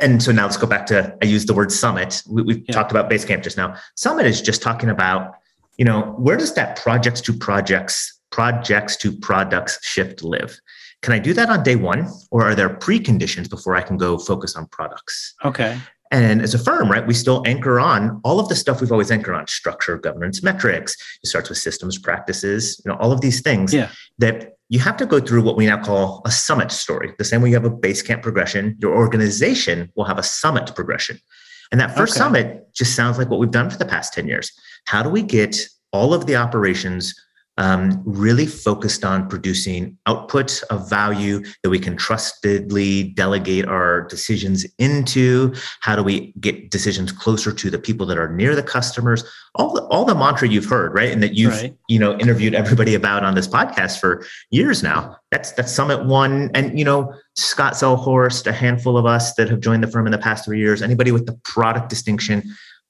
and 0.00 0.22
so 0.22 0.32
now 0.32 0.44
let's 0.44 0.56
go 0.56 0.66
back 0.66 0.86
to, 0.86 1.16
I 1.22 1.26
used 1.26 1.46
the 1.46 1.54
word 1.54 1.70
summit. 1.72 2.22
We, 2.28 2.42
we've 2.42 2.64
Yeah. 2.66 2.74
talked 2.74 2.90
about 2.90 3.10
Basecamp 3.10 3.42
just 3.42 3.56
now. 3.56 3.76
Summit 3.96 4.24
is 4.26 4.40
just 4.40 4.62
talking 4.62 4.88
about, 4.88 5.34
you 5.76 5.84
know, 5.84 6.14
where 6.18 6.36
does 6.36 6.54
that 6.54 6.76
projects 6.76 7.20
to 7.22 7.32
projects, 7.34 8.18
projects 8.30 8.96
to 8.98 9.12
products 9.12 9.78
shift 9.84 10.22
live? 10.22 10.58
Can 11.02 11.12
I 11.14 11.18
do 11.18 11.32
that 11.34 11.48
on 11.48 11.62
day 11.62 11.76
one? 11.76 12.08
Or 12.30 12.44
are 12.44 12.54
there 12.54 12.68
preconditions 12.68 13.48
before 13.48 13.74
I 13.74 13.82
can 13.82 13.96
go 13.96 14.18
focus 14.18 14.54
on 14.56 14.66
products? 14.66 15.34
Okay. 15.44 15.78
And 16.12 16.42
as 16.42 16.54
a 16.54 16.58
firm, 16.58 16.90
right, 16.90 17.06
we 17.06 17.14
still 17.14 17.42
anchor 17.46 17.78
on 17.78 18.20
all 18.24 18.40
of 18.40 18.48
the 18.48 18.56
stuff 18.56 18.80
we've 18.80 18.90
always 18.90 19.10
anchored 19.12 19.34
on 19.34 19.46
structure, 19.46 19.96
governance, 19.96 20.42
metrics. 20.42 20.96
It 21.22 21.28
starts 21.28 21.48
with 21.48 21.58
systems, 21.58 21.98
practices, 21.98 22.80
you 22.84 22.90
know, 22.90 22.98
all 22.98 23.12
of 23.12 23.20
these 23.20 23.40
things 23.42 23.72
Yeah. 23.72 23.90
that 24.18 24.56
you 24.68 24.80
have 24.80 24.96
to 24.98 25.06
go 25.06 25.20
through 25.20 25.42
what 25.42 25.56
we 25.56 25.66
now 25.66 25.82
call 25.82 26.20
a 26.26 26.30
summit 26.30 26.72
story. 26.72 27.14
The 27.18 27.24
same 27.24 27.42
way 27.42 27.48
you 27.50 27.54
have 27.54 27.64
a 27.64 27.70
base 27.70 28.02
camp 28.02 28.22
progression, 28.22 28.76
your 28.80 28.94
organization 28.94 29.90
will 29.94 30.04
have 30.04 30.18
a 30.18 30.22
summit 30.22 30.74
progression. 30.74 31.18
And 31.72 31.80
that 31.80 31.96
first 31.96 32.12
Okay. 32.14 32.18
summit 32.24 32.74
just 32.74 32.96
sounds 32.96 33.16
like 33.16 33.30
what 33.30 33.38
we've 33.38 33.50
done 33.50 33.70
for 33.70 33.78
the 33.78 33.84
past 33.84 34.12
10 34.12 34.26
years. 34.26 34.50
How 34.86 35.02
do 35.04 35.08
we 35.08 35.22
get 35.22 35.56
all 35.92 36.12
of 36.12 36.26
the 36.26 36.34
operations 36.36 37.14
um, 37.60 38.02
really 38.06 38.46
focused 38.46 39.04
on 39.04 39.28
producing 39.28 39.98
output 40.06 40.62
of 40.70 40.88
value 40.88 41.44
that 41.62 41.68
we 41.68 41.78
can 41.78 41.94
trustedly 41.94 43.10
delegate 43.14 43.66
our 43.66 44.00
decisions 44.08 44.64
into? 44.78 45.54
How 45.80 45.94
do 45.94 46.02
we 46.02 46.32
get 46.40 46.70
decisions 46.70 47.12
closer 47.12 47.52
to 47.52 47.70
the 47.70 47.78
people 47.78 48.06
that 48.06 48.16
are 48.16 48.34
near 48.34 48.56
the 48.56 48.62
customers? 48.62 49.24
All 49.56 49.74
the 49.74 49.82
all 49.84 50.06
the 50.06 50.14
mantra 50.14 50.48
you've 50.48 50.64
heard, 50.64 50.94
right? 50.94 51.12
And 51.12 51.22
that 51.22 51.34
you've 51.34 51.50
Right. 51.60 51.76
you 51.88 51.98
know 51.98 52.16
interviewed 52.18 52.54
everybody 52.54 52.94
about 52.94 53.24
on 53.24 53.34
this 53.34 53.46
podcast 53.46 54.00
for 54.00 54.24
years 54.50 54.82
now. 54.82 55.18
That's 55.30 55.52
that's 55.52 55.70
Summit 55.70 56.06
One, 56.06 56.50
and 56.54 56.78
you 56.78 56.84
know 56.84 57.12
Scott 57.36 57.74
Sehlhorst, 57.74 58.46
a 58.46 58.52
handful 58.52 58.96
of 58.96 59.04
us 59.04 59.34
that 59.34 59.50
have 59.50 59.60
joined 59.60 59.82
the 59.82 59.88
firm 59.88 60.06
in 60.06 60.12
the 60.12 60.18
past 60.18 60.46
three 60.46 60.60
years. 60.60 60.80
Anybody 60.80 61.12
with 61.12 61.26
the 61.26 61.38
product 61.44 61.90
distinction, 61.90 62.42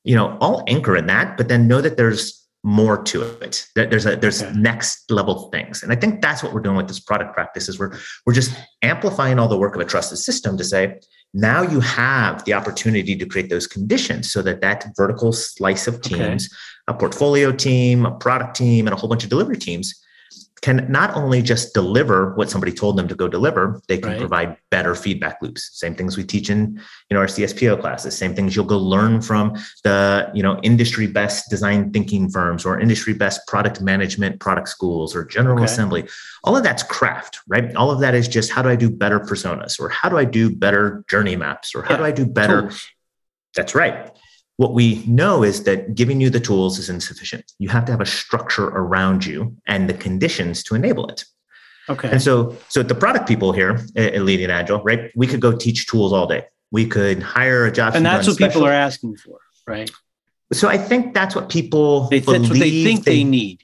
you 0.05 0.14
know, 0.14 0.38
all 0.40 0.62
anchor 0.69 0.96
in 0.96 1.06
that, 1.06 1.37
but 1.37 1.49
then 1.49 1.66
know 1.66 1.81
that 1.81 1.96
there's 1.96 2.39
more 2.62 3.02
to 3.02 3.22
it. 3.22 3.66
There's 3.74 4.06
a 4.06 4.16
there's 4.16 4.42
Okay. 4.42 4.52
next 4.54 5.10
level 5.10 5.48
things, 5.50 5.82
and 5.82 5.92
I 5.92 5.96
think 5.96 6.20
that's 6.20 6.42
what 6.42 6.52
we're 6.52 6.60
doing 6.60 6.76
with 6.76 6.88
this 6.88 7.00
product 7.00 7.32
practice. 7.34 7.68
Is 7.68 7.78
we're 7.78 7.92
we're 8.26 8.34
just 8.34 8.52
amplifying 8.82 9.38
all 9.38 9.48
the 9.48 9.56
work 9.56 9.74
of 9.74 9.80
a 9.80 9.84
trusted 9.86 10.18
system 10.18 10.56
to 10.58 10.64
say 10.64 11.00
now 11.32 11.62
you 11.62 11.80
have 11.80 12.44
the 12.44 12.52
opportunity 12.52 13.16
to 13.16 13.25
create 13.25 13.49
those 13.49 13.66
conditions 13.66 14.30
so 14.30 14.42
that 14.42 14.61
that 14.61 14.85
vertical 14.96 15.32
slice 15.32 15.87
of 15.87 15.94
Okay. 15.96 16.16
teams 16.16 16.49
a 16.88 16.94
portfolio 16.94 17.52
team 17.52 18.04
a 18.04 18.11
product 18.11 18.56
team 18.56 18.87
and 18.87 18.94
a 18.94 18.96
whole 18.96 19.08
bunch 19.08 19.23
of 19.25 19.30
delivery 19.30 19.56
teams 19.56 19.94
can 20.62 20.87
not 20.90 21.14
only 21.17 21.40
just 21.40 21.73
deliver 21.73 22.35
what 22.35 22.50
somebody 22.50 22.71
told 22.73 22.97
them 22.97 23.09
to 23.09 23.14
go 23.14 23.26
deliver 23.29 23.81
they 23.88 23.97
can 23.97 24.11
Right. 24.11 24.19
provide 24.19 24.57
better 24.71 24.95
feedback 24.95 25.38
loops 25.40 25.71
same 25.73 25.95
things 25.95 26.17
we 26.17 26.25
teach 26.25 26.50
in 26.50 26.79
you 27.09 27.14
know 27.14 27.21
our 27.21 27.26
cspo 27.26 27.81
classes 27.81 28.17
same 28.17 28.35
things 28.35 28.55
you'll 28.55 28.64
go 28.67 28.79
learn 28.79 29.23
from 29.23 29.55
the 29.85 30.31
you 30.35 30.43
know 30.43 30.59
industry 30.62 31.07
best 31.07 31.49
design 31.49 31.90
thinking 31.93 32.29
firms 32.31 32.67
or 32.67 32.79
industry 32.79 33.14
best 33.14 33.40
product 33.47 33.81
management 33.81 34.38
product 34.40 34.69
schools 34.69 35.14
or 35.17 35.25
general 35.25 35.57
Okay. 35.57 35.64
assembly 35.64 36.07
all 36.45 36.57
of 36.57 36.62
that's 36.62 36.83
craft 36.83 37.40
right 37.49 37.75
all 37.76 37.90
of 37.90 38.00
that 38.00 38.14
is 38.14 38.29
just 38.29 38.50
how 38.50 38.61
do 38.62 38.69
i 38.69 38.76
do 38.76 38.90
better 38.90 39.19
personas 39.21 39.81
or 39.81 39.88
how 39.88 40.09
do 40.09 40.19
i 40.19 40.25
do 40.25 40.55
better 40.55 41.05
journey 41.09 41.37
maps 41.37 41.75
or 41.75 41.83
how 41.83 41.93
Yeah. 41.95 41.97
do 41.99 42.05
i 42.05 42.11
do 42.12 42.26
better 42.26 42.71
that's 43.57 43.75
right. 43.75 44.12
What 44.61 44.75
we 44.75 45.02
know 45.07 45.43
is 45.43 45.64
that 45.64 45.95
giving 45.95 46.21
you 46.21 46.29
the 46.29 46.38
tools 46.38 46.79
is 46.79 46.90
insufficient. 46.90 47.55
You 47.59 47.71
have 47.71 47.87
to 47.87 47.93
have 47.93 48.00
a 48.02 48.05
structure 48.05 48.67
around 48.67 49.25
you 49.25 49.57
and 49.67 49.88
the 49.88 49.95
conditions 49.95 50.62
to 50.64 50.75
enable 50.75 51.09
it. 51.09 51.25
Okay. 51.88 52.11
And 52.11 52.21
so, 52.21 52.55
so 52.69 52.83
the 52.83 52.95
product 52.95 53.26
people 53.26 53.52
here 53.52 53.81
at 53.97 54.21
Leading 54.21 54.50
Agile, 54.50 54.83
right? 54.83 55.11
We 55.17 55.26
could 55.26 55.40
go 55.40 55.57
teach 55.57 55.87
tools 55.87 56.12
all 56.12 56.26
day. 56.26 56.45
We 56.71 56.85
could 56.85 57.23
hire 57.23 57.64
a 57.64 57.73
job. 57.73 57.95
and 57.95 58.05
that's 58.05 58.29
what 58.29 58.37
people 58.37 58.67
are 58.67 58.71
asking 58.71 59.17
for, 59.17 59.38
right? 59.67 59.90
So 60.52 60.69
I 60.69 60.76
think 60.76 61.14
that's 61.14 61.35
what 61.35 61.49
people. 61.49 62.09
They, 62.11 62.19
that's 62.19 62.26
what 62.26 62.52
they 62.52 62.59
believe 62.59 62.85
think 62.85 63.05
they 63.07 63.25
need. 63.25 63.62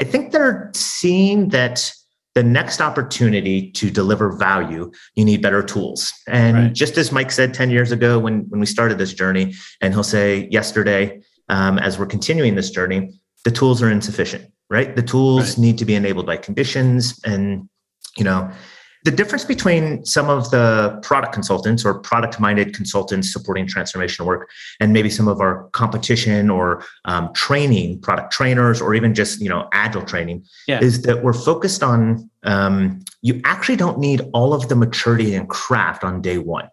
I 0.00 0.04
think 0.04 0.32
they're 0.32 0.72
seeing 0.74 1.50
that 1.50 1.92
the 2.34 2.42
next 2.42 2.80
opportunity 2.80 3.70
to 3.72 3.90
deliver 3.90 4.32
value, 4.32 4.90
you 5.14 5.24
need 5.24 5.42
better 5.42 5.62
tools. 5.62 6.12
And 6.28 6.56
Right. 6.56 6.72
just 6.72 6.96
as 6.96 7.12
Mike 7.12 7.30
said 7.30 7.52
10 7.52 7.70
years 7.70 7.92
ago 7.92 8.18
when, 8.18 8.46
when 8.48 8.60
we 8.60 8.66
started 8.66 8.98
this 8.98 9.12
journey, 9.12 9.54
and 9.80 9.92
he'll 9.92 10.02
say 10.02 10.48
yesterday, 10.50 11.20
um, 11.48 11.78
as 11.78 11.98
we're 11.98 12.06
continuing 12.06 12.54
this 12.54 12.70
journey, 12.70 13.10
the 13.44 13.50
tools 13.50 13.82
are 13.82 13.90
insufficient, 13.90 14.46
right? 14.70 14.96
The 14.96 15.02
tools 15.02 15.50
Right. 15.50 15.58
need 15.58 15.78
to 15.78 15.84
be 15.84 15.94
enabled 15.94 16.26
by 16.26 16.36
conditions. 16.38 17.20
And, 17.24 17.68
you 18.16 18.24
know, 18.24 18.50
the 19.04 19.10
difference 19.10 19.44
between 19.44 20.04
some 20.04 20.28
of 20.28 20.50
the 20.50 20.98
product 21.02 21.32
consultants 21.32 21.84
or 21.84 21.94
product 21.94 22.38
minded 22.38 22.74
consultants 22.74 23.32
supporting 23.32 23.66
transformational 23.66 24.26
work 24.26 24.50
and 24.80 24.92
maybe 24.92 25.10
some 25.10 25.28
of 25.28 25.40
our 25.40 25.68
competition 25.72 26.50
or 26.50 26.84
um, 27.04 27.32
training 27.34 28.00
product 28.00 28.32
trainers 28.32 28.80
or 28.80 28.94
even 28.94 29.14
just 29.14 29.40
you 29.40 29.48
know 29.48 29.68
agile 29.72 30.02
training 30.02 30.44
yeah. 30.66 30.80
is 30.80 31.02
that 31.02 31.22
we're 31.22 31.32
focused 31.32 31.82
on 31.82 32.30
um, 32.44 33.04
you 33.22 33.40
actually 33.44 33.76
don't 33.76 33.98
need 33.98 34.22
all 34.32 34.54
of 34.54 34.68
the 34.68 34.76
maturity 34.76 35.34
and 35.34 35.48
craft 35.48 36.04
on 36.04 36.20
day 36.20 36.38
one 36.38 36.68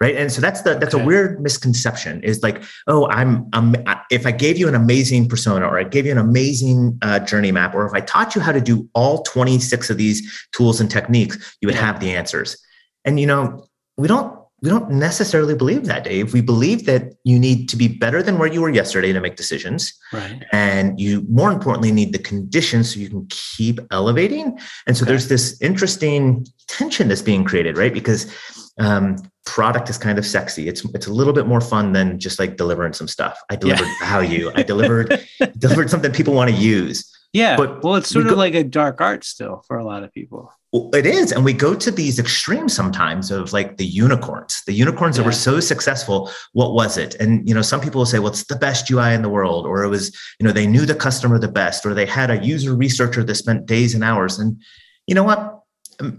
right? 0.00 0.16
And 0.16 0.30
so 0.32 0.40
that's 0.40 0.62
the 0.62 0.74
that's 0.74 0.94
okay. 0.94 1.02
a 1.02 1.06
weird 1.06 1.40
misconception 1.40 2.22
is 2.22 2.42
like 2.42 2.62
oh 2.86 3.08
i'm, 3.10 3.48
I'm 3.52 3.74
if 4.10 4.26
i 4.26 4.32
gave 4.32 4.58
you 4.58 4.68
an 4.68 4.74
amazing 4.74 5.28
persona 5.28 5.66
or 5.66 5.78
i 5.78 5.84
gave 5.84 6.06
you 6.06 6.12
an 6.12 6.18
amazing 6.18 6.98
uh, 7.02 7.20
journey 7.20 7.52
map 7.52 7.74
or 7.74 7.86
if 7.86 7.92
i 7.92 8.00
taught 8.00 8.34
you 8.34 8.40
how 8.40 8.52
to 8.52 8.60
do 8.60 8.88
all 8.94 9.22
26 9.22 9.90
of 9.90 9.96
these 9.96 10.46
tools 10.52 10.80
and 10.80 10.90
techniques 10.90 11.56
you 11.60 11.66
would 11.66 11.74
have 11.74 12.00
the 12.00 12.10
answers. 12.12 12.56
And 13.04 13.20
you 13.20 13.26
know 13.26 13.66
we 13.96 14.08
don't 14.08 14.38
we 14.62 14.70
don't 14.70 14.90
necessarily 14.90 15.54
believe 15.54 15.84
that 15.86 16.04
dave. 16.04 16.32
We 16.32 16.40
believe 16.40 16.86
that 16.86 17.12
you 17.22 17.38
need 17.38 17.68
to 17.68 17.76
be 17.76 17.86
better 17.86 18.22
than 18.22 18.38
where 18.38 18.50
you 18.50 18.62
were 18.62 18.70
yesterday 18.70 19.12
to 19.12 19.20
make 19.20 19.36
decisions. 19.36 19.92
Right. 20.10 20.42
And 20.52 20.98
you 20.98 21.26
more 21.28 21.52
importantly 21.52 21.92
need 21.92 22.14
the 22.14 22.18
conditions 22.18 22.94
so 22.94 22.98
you 22.98 23.10
can 23.10 23.26
keep 23.28 23.78
elevating. 23.90 24.58
And 24.86 24.96
so 24.96 25.02
okay. 25.02 25.10
there's 25.10 25.28
this 25.28 25.60
interesting 25.60 26.46
tension 26.66 27.08
that's 27.08 27.20
being 27.20 27.44
created 27.44 27.76
right? 27.76 27.92
Because 27.92 28.32
um, 28.78 29.16
product 29.46 29.88
is 29.88 29.98
kind 29.98 30.18
of 30.18 30.26
sexy. 30.26 30.68
It's 30.68 30.84
it's 30.94 31.06
a 31.06 31.12
little 31.12 31.32
bit 31.32 31.46
more 31.46 31.60
fun 31.60 31.92
than 31.92 32.18
just 32.18 32.38
like 32.38 32.56
delivering 32.56 32.92
some 32.92 33.08
stuff. 33.08 33.40
I 33.50 33.56
delivered 33.56 33.86
yeah. 34.00 34.10
value. 34.10 34.50
I 34.54 34.62
delivered 34.72 35.20
delivered 35.58 35.90
something 35.90 36.12
people 36.12 36.34
want 36.34 36.50
to 36.50 36.56
use. 36.56 37.10
Yeah, 37.32 37.56
but 37.56 37.82
well, 37.82 37.96
it's 37.96 38.08
sort 38.08 38.26
of 38.26 38.32
go, 38.32 38.38
like 38.38 38.54
a 38.54 38.62
dark 38.62 39.00
art 39.00 39.24
still 39.24 39.64
for 39.66 39.76
a 39.76 39.84
lot 39.84 40.04
of 40.04 40.12
people. 40.12 40.52
It 40.92 41.04
is, 41.04 41.32
and 41.32 41.44
we 41.44 41.52
go 41.52 41.74
to 41.74 41.90
these 41.90 42.18
extremes 42.18 42.74
sometimes 42.74 43.30
of 43.30 43.52
like 43.52 43.76
the 43.76 43.84
unicorns. 43.84 44.62
The 44.66 44.72
unicorns 44.72 45.16
yeah. 45.16 45.22
that 45.22 45.26
were 45.26 45.32
so 45.32 45.58
successful. 45.58 46.30
What 46.52 46.74
was 46.74 46.96
it? 46.96 47.16
And 47.16 47.48
you 47.48 47.54
know, 47.54 47.62
some 47.62 47.80
people 47.80 48.00
will 48.00 48.06
say, 48.06 48.20
"Well, 48.20 48.32
it's 48.32 48.44
the 48.44 48.56
best 48.56 48.88
UI 48.88 49.14
in 49.14 49.22
the 49.22 49.28
world," 49.28 49.66
or 49.66 49.82
it 49.82 49.88
was, 49.88 50.16
you 50.38 50.46
know, 50.46 50.52
they 50.52 50.66
knew 50.66 50.86
the 50.86 50.94
customer 50.94 51.38
the 51.40 51.48
best, 51.48 51.84
or 51.84 51.92
they 51.92 52.06
had 52.06 52.30
a 52.30 52.44
user 52.44 52.74
researcher 52.74 53.24
that 53.24 53.34
spent 53.34 53.66
days 53.66 53.94
and 53.94 54.04
hours. 54.04 54.38
And 54.38 54.60
you 55.08 55.14
know 55.14 55.24
what? 55.24 55.60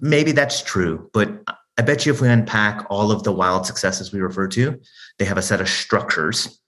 Maybe 0.02 0.34
that's 0.34 0.62
true, 0.62 1.10
but 1.14 1.44
I 1.78 1.82
bet 1.82 2.06
you 2.06 2.14
if 2.14 2.22
we 2.22 2.30
unpack 2.30 2.86
all 2.90 3.12
of 3.12 3.24
the 3.24 3.32
wild 3.32 3.66
successes 3.66 4.14
we 4.14 4.22
refer 4.22 4.48
to, 4.50 4.80
they 5.20 5.26
have 5.26 5.38
a 5.38 5.42
set 5.42 5.62
of 5.62 5.68
structures. 5.68 6.60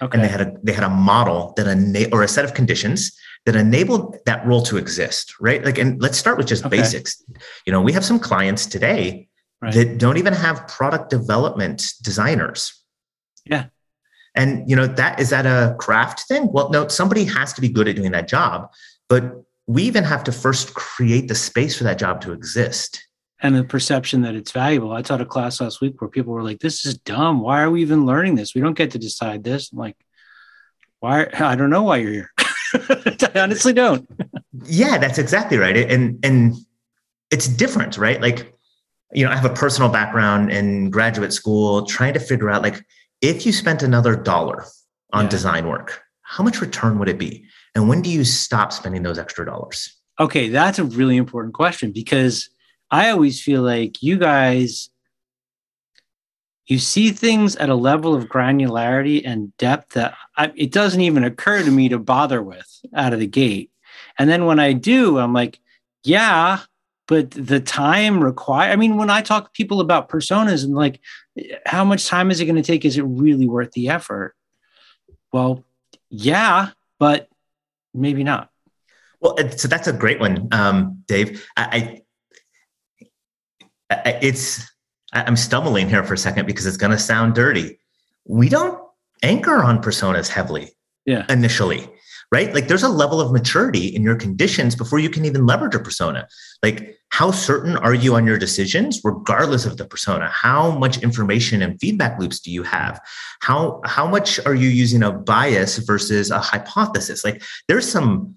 Okay. 0.00 0.16
And 0.16 0.24
they 0.24 0.28
had 0.28 0.40
a 0.40 0.52
they 0.62 0.72
had 0.72 0.84
a 0.84 0.88
model 0.88 1.54
that 1.56 1.66
ena- 1.66 2.08
or 2.12 2.22
a 2.22 2.28
set 2.28 2.44
of 2.44 2.54
conditions 2.54 3.16
that 3.46 3.56
enabled 3.56 4.16
that 4.26 4.46
role 4.46 4.62
to 4.62 4.76
exist, 4.76 5.34
right? 5.40 5.64
Like, 5.64 5.78
and 5.78 6.00
let's 6.00 6.18
start 6.18 6.38
with 6.38 6.46
just 6.46 6.64
okay. 6.64 6.76
basics. 6.76 7.22
You 7.66 7.72
know, 7.72 7.80
we 7.80 7.92
have 7.92 8.04
some 8.04 8.18
clients 8.20 8.66
today 8.66 9.28
right. 9.60 9.74
that 9.74 9.98
don't 9.98 10.16
even 10.16 10.34
have 10.34 10.68
product 10.68 11.10
development 11.10 11.84
designers. 12.02 12.72
Yeah. 13.44 13.66
And 14.36 14.68
you 14.70 14.76
know, 14.76 14.86
that 14.86 15.18
is 15.18 15.30
that 15.30 15.46
a 15.46 15.74
craft 15.80 16.28
thing? 16.28 16.52
Well, 16.52 16.70
no, 16.70 16.86
somebody 16.88 17.24
has 17.24 17.52
to 17.54 17.60
be 17.60 17.68
good 17.68 17.88
at 17.88 17.96
doing 17.96 18.12
that 18.12 18.28
job, 18.28 18.70
but 19.08 19.42
we 19.66 19.82
even 19.82 20.04
have 20.04 20.22
to 20.24 20.32
first 20.32 20.74
create 20.74 21.28
the 21.28 21.34
space 21.34 21.76
for 21.76 21.84
that 21.84 21.98
job 21.98 22.20
to 22.22 22.32
exist 22.32 23.07
and 23.40 23.54
the 23.54 23.64
perception 23.64 24.22
that 24.22 24.34
it's 24.34 24.52
valuable. 24.52 24.92
I 24.92 25.02
taught 25.02 25.20
a 25.20 25.26
class 25.26 25.60
last 25.60 25.80
week 25.80 26.00
where 26.00 26.08
people 26.08 26.32
were 26.32 26.42
like, 26.42 26.60
"This 26.60 26.84
is 26.84 26.98
dumb. 26.98 27.40
Why 27.40 27.62
are 27.62 27.70
we 27.70 27.82
even 27.82 28.06
learning 28.06 28.34
this? 28.34 28.54
We 28.54 28.60
don't 28.60 28.76
get 28.76 28.90
to 28.92 28.98
decide 28.98 29.44
this." 29.44 29.72
I'm 29.72 29.78
like, 29.78 29.96
"Why? 31.00 31.26
I 31.38 31.54
don't 31.54 31.70
know 31.70 31.84
why 31.84 31.98
you're 31.98 32.12
here. 32.12 32.32
I 32.74 33.30
honestly 33.36 33.72
don't." 33.72 34.08
yeah, 34.64 34.98
that's 34.98 35.18
exactly 35.18 35.58
right. 35.58 35.76
And 35.76 36.18
and 36.24 36.56
it's 37.30 37.48
different, 37.48 37.98
right? 37.98 38.20
Like, 38.20 38.54
you 39.12 39.24
know, 39.24 39.30
I 39.30 39.36
have 39.36 39.44
a 39.44 39.54
personal 39.54 39.90
background 39.90 40.50
in 40.50 40.90
graduate 40.90 41.32
school, 41.32 41.86
trying 41.86 42.14
to 42.14 42.20
figure 42.20 42.50
out 42.50 42.62
like 42.62 42.84
if 43.20 43.46
you 43.46 43.52
spent 43.52 43.82
another 43.82 44.16
dollar 44.16 44.64
on 45.12 45.24
yeah. 45.24 45.30
design 45.30 45.66
work, 45.68 46.02
how 46.22 46.44
much 46.44 46.60
return 46.60 46.98
would 46.98 47.08
it 47.08 47.18
be? 47.18 47.44
And 47.74 47.88
when 47.88 48.02
do 48.02 48.10
you 48.10 48.24
stop 48.24 48.72
spending 48.72 49.02
those 49.02 49.18
extra 49.18 49.46
dollars? 49.46 49.94
Okay, 50.20 50.48
that's 50.48 50.78
a 50.78 50.84
really 50.84 51.16
important 51.16 51.54
question 51.54 51.92
because 51.92 52.50
I 52.90 53.10
always 53.10 53.40
feel 53.40 53.62
like 53.62 54.02
you 54.02 54.18
guys 54.18 54.90
you 56.68 56.78
see 56.78 57.10
things 57.10 57.56
at 57.56 57.70
a 57.70 57.74
level 57.74 58.14
of 58.14 58.26
granularity 58.26 59.22
and 59.24 59.56
depth 59.56 59.94
that 59.94 60.14
I, 60.36 60.52
it 60.54 60.70
doesn't 60.70 61.00
even 61.00 61.24
occur 61.24 61.62
to 61.62 61.70
me 61.70 61.88
to 61.88 61.98
bother 61.98 62.42
with 62.42 62.80
out 62.94 63.14
of 63.14 63.20
the 63.20 63.26
gate. 63.26 63.70
And 64.18 64.28
then 64.28 64.44
when 64.44 64.60
I 64.60 64.74
do, 64.74 65.18
I'm 65.18 65.32
like, 65.32 65.60
yeah, 66.04 66.60
but 67.06 67.30
the 67.30 67.60
time 67.60 68.22
required. 68.22 68.70
I 68.70 68.76
mean, 68.76 68.98
when 68.98 69.08
I 69.08 69.22
talk 69.22 69.44
to 69.44 69.50
people 69.52 69.80
about 69.80 70.10
personas 70.10 70.62
and 70.62 70.74
like, 70.74 71.00
how 71.64 71.84
much 71.84 72.06
time 72.06 72.30
is 72.30 72.38
it 72.38 72.44
going 72.44 72.56
to 72.56 72.62
take? 72.62 72.84
Is 72.84 72.98
it 72.98 73.02
really 73.02 73.48
worth 73.48 73.72
the 73.72 73.88
effort? 73.88 74.34
Well, 75.32 75.64
yeah, 76.10 76.70
but 76.98 77.28
maybe 77.94 78.24
not. 78.24 78.50
Well, 79.20 79.36
so 79.56 79.68
that's 79.68 79.88
a 79.88 79.92
great 79.92 80.20
one, 80.20 80.48
um, 80.52 81.02
Dave. 81.06 81.46
I, 81.56 82.02
it's 83.90 84.70
i'm 85.12 85.36
stumbling 85.36 85.88
here 85.88 86.04
for 86.04 86.14
a 86.14 86.18
second 86.18 86.46
because 86.46 86.66
it's 86.66 86.76
going 86.76 86.92
to 86.92 86.98
sound 86.98 87.34
dirty. 87.34 87.78
We 88.26 88.48
don't 88.48 88.78
anchor 89.22 89.62
on 89.62 89.82
personas 89.82 90.28
heavily 90.28 90.70
yeah. 91.06 91.24
initially 91.28 91.88
right? 92.30 92.52
Like 92.54 92.68
there's 92.68 92.82
a 92.82 92.88
level 92.88 93.20
of 93.20 93.32
maturity 93.32 93.86
in 93.86 94.02
your 94.02 94.16
conditions 94.16 94.76
before 94.76 94.98
you 94.98 95.08
can 95.08 95.24
even 95.24 95.46
leverage 95.46 95.74
a 95.74 95.78
persona. 95.78 96.28
Like 96.62 96.96
how 97.10 97.30
certain 97.30 97.76
are 97.78 97.94
you 97.94 98.14
on 98.16 98.26
your 98.26 98.38
decisions 98.38 99.00
regardless 99.02 99.64
of 99.64 99.78
the 99.78 99.86
persona? 99.86 100.28
How 100.28 100.72
much 100.72 101.02
information 101.02 101.62
and 101.62 101.80
feedback 101.80 102.18
loops 102.18 102.40
do 102.40 102.50
you 102.50 102.62
have? 102.64 103.00
How 103.40 103.80
how 103.84 104.06
much 104.06 104.38
are 104.44 104.54
you 104.54 104.68
using 104.68 105.02
a 105.02 105.12
bias 105.12 105.78
versus 105.78 106.30
a 106.30 106.38
hypothesis? 106.38 107.24
Like 107.24 107.42
there's 107.66 107.88
some 107.88 108.34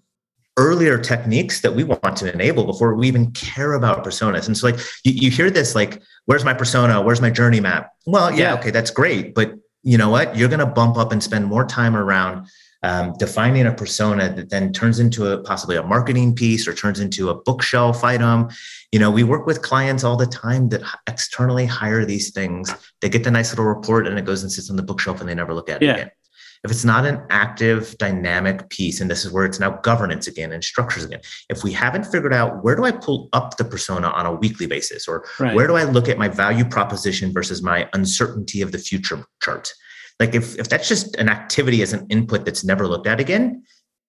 earlier 0.58 0.98
techniques 0.98 1.62
that 1.62 1.74
we 1.74 1.84
want 1.84 2.17
to 2.17 2.31
enable 2.31 2.65
before 2.65 2.93
we 2.96 3.08
even 3.08 3.31
care 3.31 3.74
about 3.74 4.03
personas. 4.03 4.48
And 4.48 4.58
so 4.58 4.67
like 4.67 4.79
you, 5.03 5.13
you 5.13 5.31
hear 5.31 5.50
this 5.50 5.75
like, 5.75 6.01
where's 6.25 6.43
my 6.43 6.53
persona? 6.53 7.01
Where's 7.01 7.22
my 7.22 7.29
journey 7.29 7.60
map? 7.60 7.91
Well, 8.05 8.34
yeah, 8.34 8.53
okay, 8.55 8.72
that's 8.72 8.91
great. 8.91 9.34
But 9.34 9.53
you 9.84 9.98
know 9.98 10.10
what? 10.10 10.36
You're 10.36 10.50
going 10.50 10.60
to 10.60 10.65
bump 10.65 10.98
up 10.98 11.12
and 11.12 11.24
spend 11.24 11.46
more 11.46 11.65
time 11.65 11.96
around 11.96 12.48
um, 12.84 13.13
defining 13.17 13.67
a 13.67 13.74
persona 13.74 14.34
that 14.34 14.50
then 14.50 14.74
turns 14.74 15.00
into 15.00 15.27
a 15.27 15.41
possibly 15.43 15.77
a 15.77 15.84
marketing 15.84 16.36
piece 16.36 16.67
or 16.67 16.74
turns 16.74 17.00
into 17.00 17.29
a 17.29 17.36
bookshelf 17.36 18.03
item. 18.03 18.50
You 18.91 19.00
know, 19.00 19.12
we 19.12 19.24
work 19.24 19.46
with 19.46 19.62
clients 19.62 20.03
all 20.03 20.17
the 20.17 20.25
time 20.25 20.70
that 20.70 20.81
externally 21.08 21.65
hire 21.65 22.05
these 22.05 22.31
things. 22.31 22.74
They 23.00 23.10
get 23.10 23.24
the 23.24 23.31
nice 23.31 23.51
little 23.51 23.65
report 23.65 24.08
and 24.08 24.17
it 24.17 24.25
goes 24.25 24.41
and 24.41 24.51
sits 24.51 24.70
on 24.70 24.75
the 24.75 24.84
bookshelf 24.84 25.20
and 25.22 25.29
they 25.29 25.36
never 25.36 25.53
look 25.53 25.70
at 25.70 25.81
it 25.81 25.89
again 25.89 26.12
if 26.63 26.70
it's 26.70 26.86
not 26.86 27.06
an 27.06 27.22
active 27.30 27.98
dynamic 27.98 28.70
piece 28.70 29.01
and 29.01 29.10
this 29.10 29.25
is 29.25 29.32
where 29.32 29.46
it's 29.46 29.60
now 29.60 29.72
governance 29.77 30.27
again 30.27 30.51
and 30.51 30.63
structures 30.63 31.03
again 31.03 31.20
if 31.50 31.63
we 31.63 31.72
haven't 31.72 32.06
figured 32.06 32.34
out 32.34 32.63
where 32.63 32.75
do 32.75 32.84
i 32.84 32.91
pull 32.91 33.30
up 33.34 33.58
the 33.58 33.65
persona 33.65 34.08
on 34.10 34.25
a 34.25 34.34
weekly 34.34 34.68
basis 34.68 35.08
or 35.08 35.25
right. 35.39 35.56
where 35.56 35.68
do 35.68 35.75
i 35.75 35.84
look 35.84 36.08
at 36.08 36.18
my 36.18 36.27
value 36.27 36.65
proposition 36.65 37.34
versus 37.34 37.62
my 37.62 37.88
uncertainty 37.94 38.62
of 38.62 38.72
the 38.72 38.77
future 38.77 39.25
chart? 39.41 39.74
Like 40.20 40.36
if, 40.36 40.58
if 40.60 40.70
that's 40.70 40.88
just 40.88 41.15
an 41.15 41.30
activity 41.30 41.82
as 41.82 41.94
an 41.94 42.06
input 42.10 42.46
that's 42.46 42.63
never 42.63 42.88
looked 42.88 43.08
at 43.08 43.20
again 43.20 43.63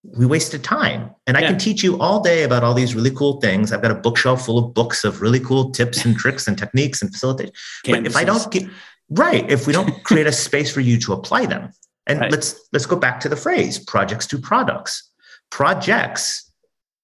we 0.04 0.26
wasted 0.26 0.64
time. 0.64 1.10
And 1.26 1.36
yeah. 1.36 1.44
i 1.44 1.46
can 1.48 1.58
teach 1.58 1.84
you 1.84 1.98
all 2.00 2.20
day 2.20 2.42
about 2.42 2.64
all 2.64 2.74
these 2.74 2.94
really 2.94 3.12
cool 3.12 3.40
things. 3.40 3.72
I've 3.72 3.82
got 3.82 3.92
a 3.92 3.94
bookshelf 3.94 4.44
full 4.44 4.58
of 4.58 4.74
books 4.74 5.04
of 5.04 5.22
really 5.22 5.38
cool 5.38 5.70
tips 5.70 6.04
and 6.04 6.16
tricks 6.16 6.48
and 6.48 6.58
techniques 6.58 7.02
and 7.02 7.12
facilitate 7.12 7.52
but 7.84 8.06
if 8.06 8.16
i 8.16 8.24
don't 8.24 8.50
get 8.50 8.68
right 9.10 9.48
if 9.50 9.66
we 9.66 9.72
don't 9.72 10.02
create 10.04 10.26
a 10.26 10.32
space 10.32 10.72
for 10.72 10.80
you 10.80 10.98
to 10.98 11.12
apply 11.12 11.46
them 11.46 11.70
and 12.06 12.20
right. 12.20 12.30
let's 12.30 12.68
let's 12.72 12.86
go 12.86 12.96
back 12.96 13.20
to 13.20 13.28
the 13.28 13.36
phrase 13.36 13.78
projects 13.78 14.26
to 14.28 14.38
products. 14.38 15.10
Projects 15.50 16.50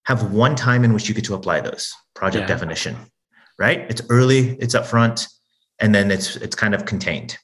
have 0.04 0.32
one 0.32 0.56
time 0.56 0.84
in 0.84 0.92
which 0.94 1.08
you 1.08 1.14
get 1.14 1.24
to 1.24 1.34
apply 1.34 1.60
those 1.60 1.94
project 2.14 2.48
yeah. 2.48 2.54
definition, 2.54 2.96
right? 3.58 3.80
It's 3.90 4.02
early, 4.08 4.56
it's 4.58 4.74
upfront, 4.74 5.28
and 5.78 5.94
then 5.94 6.10
it's 6.10 6.36
it's 6.36 6.56
kind 6.56 6.74
of 6.74 6.84
contained. 6.84 7.38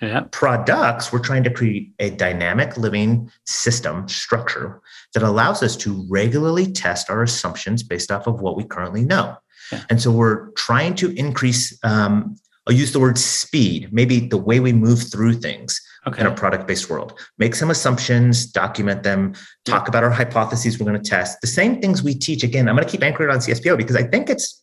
Yeah. 0.00 0.24
Products, 0.30 1.12
we're 1.12 1.18
trying 1.18 1.44
to 1.44 1.50
create 1.50 1.92
a 1.98 2.10
dynamic 2.10 2.78
living 2.78 3.30
system 3.44 4.08
structure 4.08 4.80
that 5.12 5.22
allows 5.22 5.62
us 5.62 5.76
to 5.76 6.06
regularly 6.08 6.72
test 6.72 7.10
our 7.10 7.22
assumptions 7.22 7.82
based 7.82 8.10
off 8.10 8.26
of 8.26 8.40
what 8.40 8.56
we 8.56 8.64
currently 8.64 9.04
know. 9.04 9.36
Yeah. 9.70 9.82
And 9.90 10.00
so 10.00 10.10
we're 10.10 10.50
trying 10.52 10.94
to 10.96 11.10
increase, 11.18 11.78
um, 11.84 12.36
I'll 12.70 12.76
use 12.76 12.92
the 12.92 13.00
word 13.00 13.18
speed, 13.18 13.92
maybe 13.92 14.20
the 14.20 14.36
way 14.36 14.60
we 14.60 14.72
move 14.72 15.10
through 15.10 15.34
things 15.34 15.80
okay. 16.06 16.20
in 16.20 16.28
a 16.28 16.32
product 16.32 16.68
based 16.68 16.88
world. 16.88 17.18
Make 17.36 17.56
some 17.56 17.68
assumptions, 17.68 18.46
document 18.46 19.02
them, 19.02 19.34
talk 19.64 19.88
about 19.88 20.04
our 20.04 20.10
hypotheses 20.10 20.78
we're 20.78 20.86
going 20.86 21.02
to 21.02 21.10
test. 21.10 21.40
The 21.40 21.48
same 21.48 21.80
things 21.80 22.04
we 22.04 22.14
teach. 22.14 22.44
Again, 22.44 22.68
I'm 22.68 22.76
going 22.76 22.86
to 22.86 22.90
keep 22.90 23.02
anchored 23.02 23.28
on 23.28 23.38
CSPO 23.38 23.76
because 23.76 23.96
I 23.96 24.04
think 24.04 24.30
it's 24.30 24.62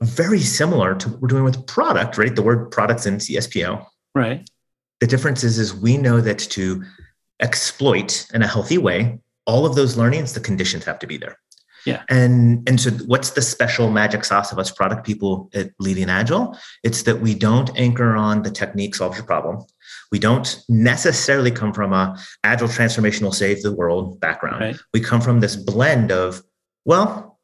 very 0.00 0.40
similar 0.40 0.94
to 0.94 1.10
what 1.10 1.20
we're 1.20 1.28
doing 1.28 1.44
with 1.44 1.66
product, 1.66 2.16
right? 2.16 2.34
The 2.34 2.40
word 2.40 2.70
products 2.70 3.04
in 3.04 3.18
CSPO. 3.18 3.84
Right. 4.14 4.48
The 5.00 5.06
difference 5.06 5.44
is, 5.44 5.58
is 5.58 5.74
we 5.74 5.98
know 5.98 6.22
that 6.22 6.38
to 6.38 6.82
exploit 7.40 8.26
in 8.32 8.40
a 8.40 8.46
healthy 8.46 8.78
way, 8.78 9.20
all 9.44 9.66
of 9.66 9.74
those 9.74 9.98
learnings, 9.98 10.32
the 10.32 10.40
conditions 10.40 10.86
have 10.86 10.98
to 11.00 11.06
be 11.06 11.18
there. 11.18 11.38
Yeah. 11.86 12.02
And 12.08 12.68
and 12.68 12.80
so 12.80 12.90
what's 13.06 13.30
the 13.30 13.42
special 13.42 13.90
magic 13.90 14.24
sauce 14.24 14.52
of 14.52 14.58
us 14.58 14.70
product 14.70 15.06
people 15.06 15.50
at 15.54 15.70
Leading 15.78 16.10
Agile? 16.10 16.56
It's 16.82 17.02
that 17.04 17.20
we 17.20 17.34
don't 17.34 17.70
anchor 17.76 18.16
on 18.16 18.42
the 18.42 18.50
technique 18.50 18.94
solves 18.94 19.16
your 19.16 19.26
problem. 19.26 19.64
We 20.12 20.18
don't 20.18 20.62
necessarily 20.68 21.50
come 21.50 21.72
from 21.72 21.92
a 21.92 22.18
agile 22.44 22.68
transformation 22.68 23.24
will 23.24 23.32
save 23.32 23.62
the 23.62 23.72
world 23.72 24.20
background. 24.20 24.60
Right. 24.60 24.76
We 24.92 25.00
come 25.00 25.20
from 25.20 25.40
this 25.40 25.56
blend 25.56 26.12
of, 26.12 26.42
well, 26.84 27.38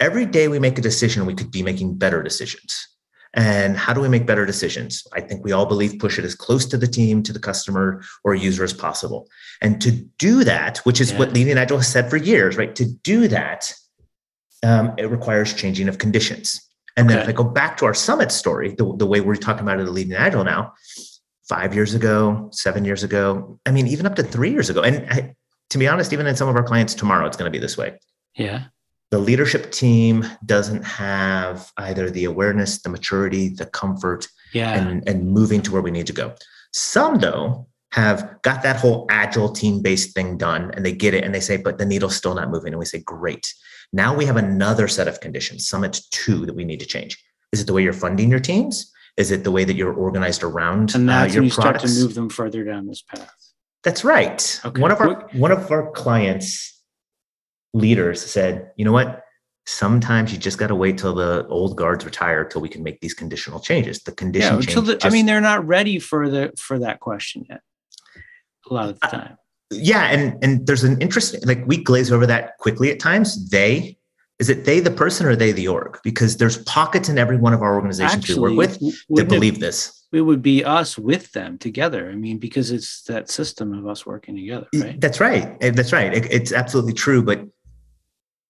every 0.00 0.26
day 0.26 0.48
we 0.48 0.58
make 0.58 0.78
a 0.78 0.82
decision, 0.82 1.26
we 1.26 1.34
could 1.34 1.50
be 1.50 1.62
making 1.62 1.96
better 1.96 2.22
decisions. 2.22 2.88
And 3.34 3.76
how 3.76 3.92
do 3.92 4.00
we 4.00 4.08
make 4.08 4.26
better 4.26 4.44
decisions? 4.44 5.06
I 5.12 5.20
think 5.20 5.44
we 5.44 5.52
all 5.52 5.66
believe 5.66 5.98
push 6.00 6.18
it 6.18 6.24
as 6.24 6.34
close 6.34 6.66
to 6.66 6.76
the 6.76 6.86
team, 6.88 7.22
to 7.22 7.32
the 7.32 7.38
customer, 7.38 8.02
or 8.24 8.34
user 8.34 8.64
as 8.64 8.72
possible. 8.72 9.28
And 9.60 9.80
to 9.82 9.92
do 10.18 10.42
that, 10.44 10.78
which 10.78 11.00
is 11.00 11.12
Yeah. 11.12 11.18
what 11.20 11.32
Leading 11.32 11.56
Agile 11.56 11.78
has 11.78 11.88
said 11.88 12.10
for 12.10 12.16
years, 12.16 12.56
right? 12.56 12.74
To 12.74 12.84
do 12.84 13.28
that, 13.28 13.72
um, 14.64 14.94
it 14.98 15.08
requires 15.10 15.54
changing 15.54 15.88
of 15.88 15.98
conditions. 15.98 16.60
And 16.96 17.08
then 17.08 17.18
if 17.20 17.28
I 17.28 17.32
go 17.32 17.44
back 17.44 17.76
to 17.78 17.84
our 17.86 17.94
summit 17.94 18.32
story, 18.32 18.74
the, 18.76 18.94
the 18.96 19.06
way 19.06 19.20
we're 19.20 19.36
talking 19.36 19.62
about 19.62 19.78
it 19.78 19.84
at 19.84 19.92
Leading 19.92 20.14
Agile 20.14 20.44
now, 20.44 20.74
five 21.48 21.74
years 21.74 21.94
ago, 21.94 22.48
seven 22.52 22.84
years 22.84 23.02
ago, 23.04 23.58
I 23.64 23.70
mean, 23.70 23.86
even 23.86 24.06
up 24.06 24.16
to 24.16 24.22
three 24.22 24.50
years 24.50 24.70
ago. 24.70 24.82
And 24.82 25.06
I, 25.10 25.34
to 25.70 25.78
be 25.78 25.86
honest, 25.88 26.12
even 26.12 26.26
in 26.26 26.36
some 26.36 26.48
of 26.48 26.56
our 26.56 26.62
clients 26.64 26.94
tomorrow, 26.94 27.26
it's 27.26 27.36
going 27.36 27.50
to 27.50 27.56
be 27.56 27.60
this 27.60 27.76
way 27.78 27.98
Yeah. 28.36 28.64
The 29.10 29.18
leadership 29.18 29.72
team 29.72 30.24
doesn't 30.46 30.82
have 30.84 31.72
either 31.76 32.10
the 32.10 32.24
awareness, 32.24 32.80
the 32.82 32.88
maturity, 32.88 33.48
the 33.48 33.66
comfort, 33.66 34.28
Yeah. 34.52 34.74
and, 34.74 35.06
and 35.08 35.28
moving 35.28 35.62
to 35.62 35.72
where 35.72 35.82
we 35.82 35.90
need 35.90 36.06
to 36.06 36.12
go. 36.12 36.34
Some, 36.72 37.16
though, 37.18 37.66
have 37.92 38.40
got 38.42 38.62
that 38.62 38.76
whole 38.76 39.06
agile 39.10 39.50
team 39.50 39.82
based 39.82 40.14
thing 40.14 40.36
done 40.36 40.70
and 40.74 40.86
they 40.86 40.92
get 40.92 41.12
it 41.12 41.24
and 41.24 41.34
they 41.34 41.40
say, 41.40 41.56
but 41.56 41.78
the 41.78 41.86
needle's 41.86 42.14
still 42.14 42.34
not 42.34 42.50
moving. 42.50 42.72
And 42.72 42.78
we 42.78 42.84
say, 42.84 43.00
great. 43.00 43.52
Now 43.92 44.14
we 44.14 44.24
have 44.26 44.36
another 44.36 44.86
set 44.86 45.08
of 45.08 45.20
conditions, 45.20 45.66
summit 45.66 46.00
two, 46.12 46.46
that 46.46 46.54
we 46.54 46.64
need 46.64 46.78
to 46.80 46.86
change. 46.86 47.18
Is 47.50 47.60
it 47.60 47.66
the 47.66 47.72
way 47.72 47.82
you're 47.82 47.92
funding 47.92 48.30
your 48.30 48.38
teams? 48.38 48.92
Is 49.16 49.32
it 49.32 49.42
the 49.42 49.50
way 49.50 49.64
that 49.64 49.74
you're 49.74 49.92
organized 49.92 50.44
around 50.44 50.94
and 50.94 51.10
uh, 51.10 51.22
that's 51.22 51.34
your 51.34 51.42
when 51.42 51.46
you 51.46 51.50
start 51.50 51.80
to 51.80 51.88
move 51.88 52.14
them 52.14 52.30
further 52.30 52.62
down 52.62 52.86
this 52.86 53.02
path. 53.02 53.34
That's 53.82 54.04
right. 54.04 54.60
Okay. 54.64 54.80
One 54.80 54.92
of 54.92 55.00
our 55.00 55.28
one 55.32 55.50
of 55.50 55.70
our 55.70 55.90
clients 55.90 56.79
leaders 57.74 58.24
said, 58.24 58.70
"You 58.76 58.84
know 58.84 58.92
what? 58.92 59.22
Sometimes 59.66 60.32
you 60.32 60.38
just 60.38 60.58
got 60.58 60.68
to 60.68 60.74
wait 60.74 60.98
till 60.98 61.14
the 61.14 61.46
old 61.48 61.76
guards 61.76 62.04
retire 62.04 62.44
till 62.44 62.60
we 62.60 62.68
can 62.68 62.82
make 62.82 63.00
these 63.00 63.14
conditional 63.14 63.60
changes. 63.60 64.02
The 64.02 64.12
condition 64.12 64.54
Yeah. 64.56 64.60
change. 64.60 64.86
The, 64.86 64.98
I 65.06 65.10
mean, 65.10 65.26
they're 65.26 65.40
not 65.40 65.64
ready 65.66 65.98
for 65.98 66.28
the 66.28 66.52
for 66.58 66.78
that 66.80 67.00
question 67.00 67.44
yet. 67.48 67.60
A 68.70 68.74
lot 68.74 68.88
of 68.88 68.98
the 69.00 69.06
time. 69.06 69.36
yeah, 69.70 70.04
and 70.10 70.42
and 70.42 70.66
there's 70.66 70.82
an 70.84 71.00
interesting 71.00 71.40
like 71.44 71.62
we 71.66 71.76
glaze 71.82 72.10
over 72.10 72.26
that 72.26 72.58
quickly 72.58 72.90
at 72.90 72.98
times. 72.98 73.48
They 73.50 73.96
is 74.40 74.48
it 74.48 74.64
they 74.64 74.80
the 74.80 74.90
person 74.90 75.26
or 75.26 75.36
they 75.36 75.52
the 75.52 75.68
org? 75.68 75.98
Because 76.02 76.38
there's 76.38 76.58
pockets 76.64 77.08
in 77.08 77.18
every 77.18 77.36
one 77.36 77.52
of 77.52 77.62
our 77.62 77.74
organizations 77.74 78.26
we 78.28 78.40
work 78.40 78.56
with 78.56 78.80
that 78.80 78.94
wouldn't 79.10 79.32
it- 79.32 79.34
believe 79.34 79.60
this. 79.60 80.06
it 80.12 80.22
would 80.22 80.42
be 80.42 80.64
us 80.64 80.98
with 80.98 81.30
them 81.32 81.58
together. 81.58 82.10
I 82.10 82.14
mean, 82.16 82.38
because 82.38 82.70
it's 82.72 83.02
that 83.02 83.30
system 83.30 83.72
of 83.74 83.86
us 83.86 84.04
working 84.06 84.34
together, 84.36 84.66
right? 84.74 84.98
That's 85.00 85.20
right. 85.20 85.60
That's 85.60 85.92
right. 85.92 86.12
It- 86.14 86.32
it's 86.32 86.52
absolutely 86.52 86.94
true. 86.94 87.22
But 87.22 87.46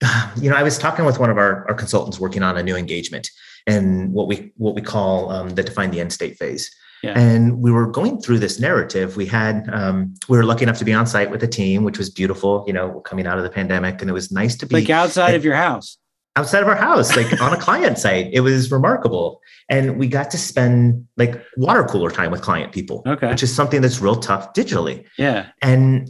you 0.40 0.50
know, 0.50 0.56
I 0.56 0.62
was 0.62 0.78
talking 0.78 1.04
with 1.04 1.18
one 1.18 1.30
of 1.30 1.38
our, 1.38 1.66
our 1.68 1.74
consultants 1.74 2.18
working 2.20 2.42
on 2.42 2.56
a 2.56 2.62
new 2.62 2.76
engagement 2.76 3.30
and 3.66 4.12
what 4.12 4.26
we 4.28 4.52
what 4.56 4.74
we 4.74 4.82
call 4.82 5.30
um, 5.30 5.50
the 5.50 5.62
define 5.62 5.90
the 5.90 6.00
end 6.00 6.12
state 6.12 6.36
phase. 6.38 6.70
Yeah. 7.02 7.18
And 7.18 7.60
we 7.62 7.70
were 7.70 7.86
going 7.86 8.20
through 8.20 8.40
this 8.40 8.60
narrative. 8.60 9.16
We 9.16 9.24
had 9.24 9.68
um, 9.72 10.14
we 10.28 10.36
were 10.36 10.44
lucky 10.44 10.64
enough 10.64 10.78
to 10.78 10.84
be 10.84 10.92
on 10.92 11.06
site 11.06 11.30
with 11.30 11.42
a 11.42 11.48
team, 11.48 11.82
which 11.82 11.96
was 11.98 12.10
beautiful. 12.10 12.64
You 12.66 12.74
know, 12.74 13.00
coming 13.00 13.26
out 13.26 13.38
of 13.38 13.44
the 13.44 13.50
pandemic, 13.50 14.00
and 14.02 14.10
it 14.10 14.12
was 14.12 14.30
nice 14.30 14.54
to 14.58 14.66
be 14.66 14.74
Like 14.76 14.90
outside 14.90 15.34
of 15.34 15.42
your 15.44 15.54
house. 15.54 15.96
outside 16.36 16.60
of 16.62 16.68
our 16.68 16.76
house, 16.76 17.16
like 17.16 17.40
on 17.40 17.52
a 17.54 17.56
client 17.68 17.98
site. 17.98 18.28
It 18.34 18.40
was 18.40 18.70
remarkable, 18.70 19.40
and 19.70 19.98
we 19.98 20.08
got 20.08 20.30
to 20.32 20.38
spend 20.38 21.06
like 21.16 21.42
water 21.56 21.84
cooler 21.84 22.10
time 22.10 22.30
with 22.30 22.42
client 22.42 22.70
people, 22.72 23.02
Okay. 23.06 23.28
which 23.28 23.42
is 23.42 23.54
something 23.54 23.80
that's 23.80 24.00
real 24.00 24.16
tough 24.16 24.52
digitally 24.52 25.04
Yeah. 25.16 25.46
and 25.62 26.06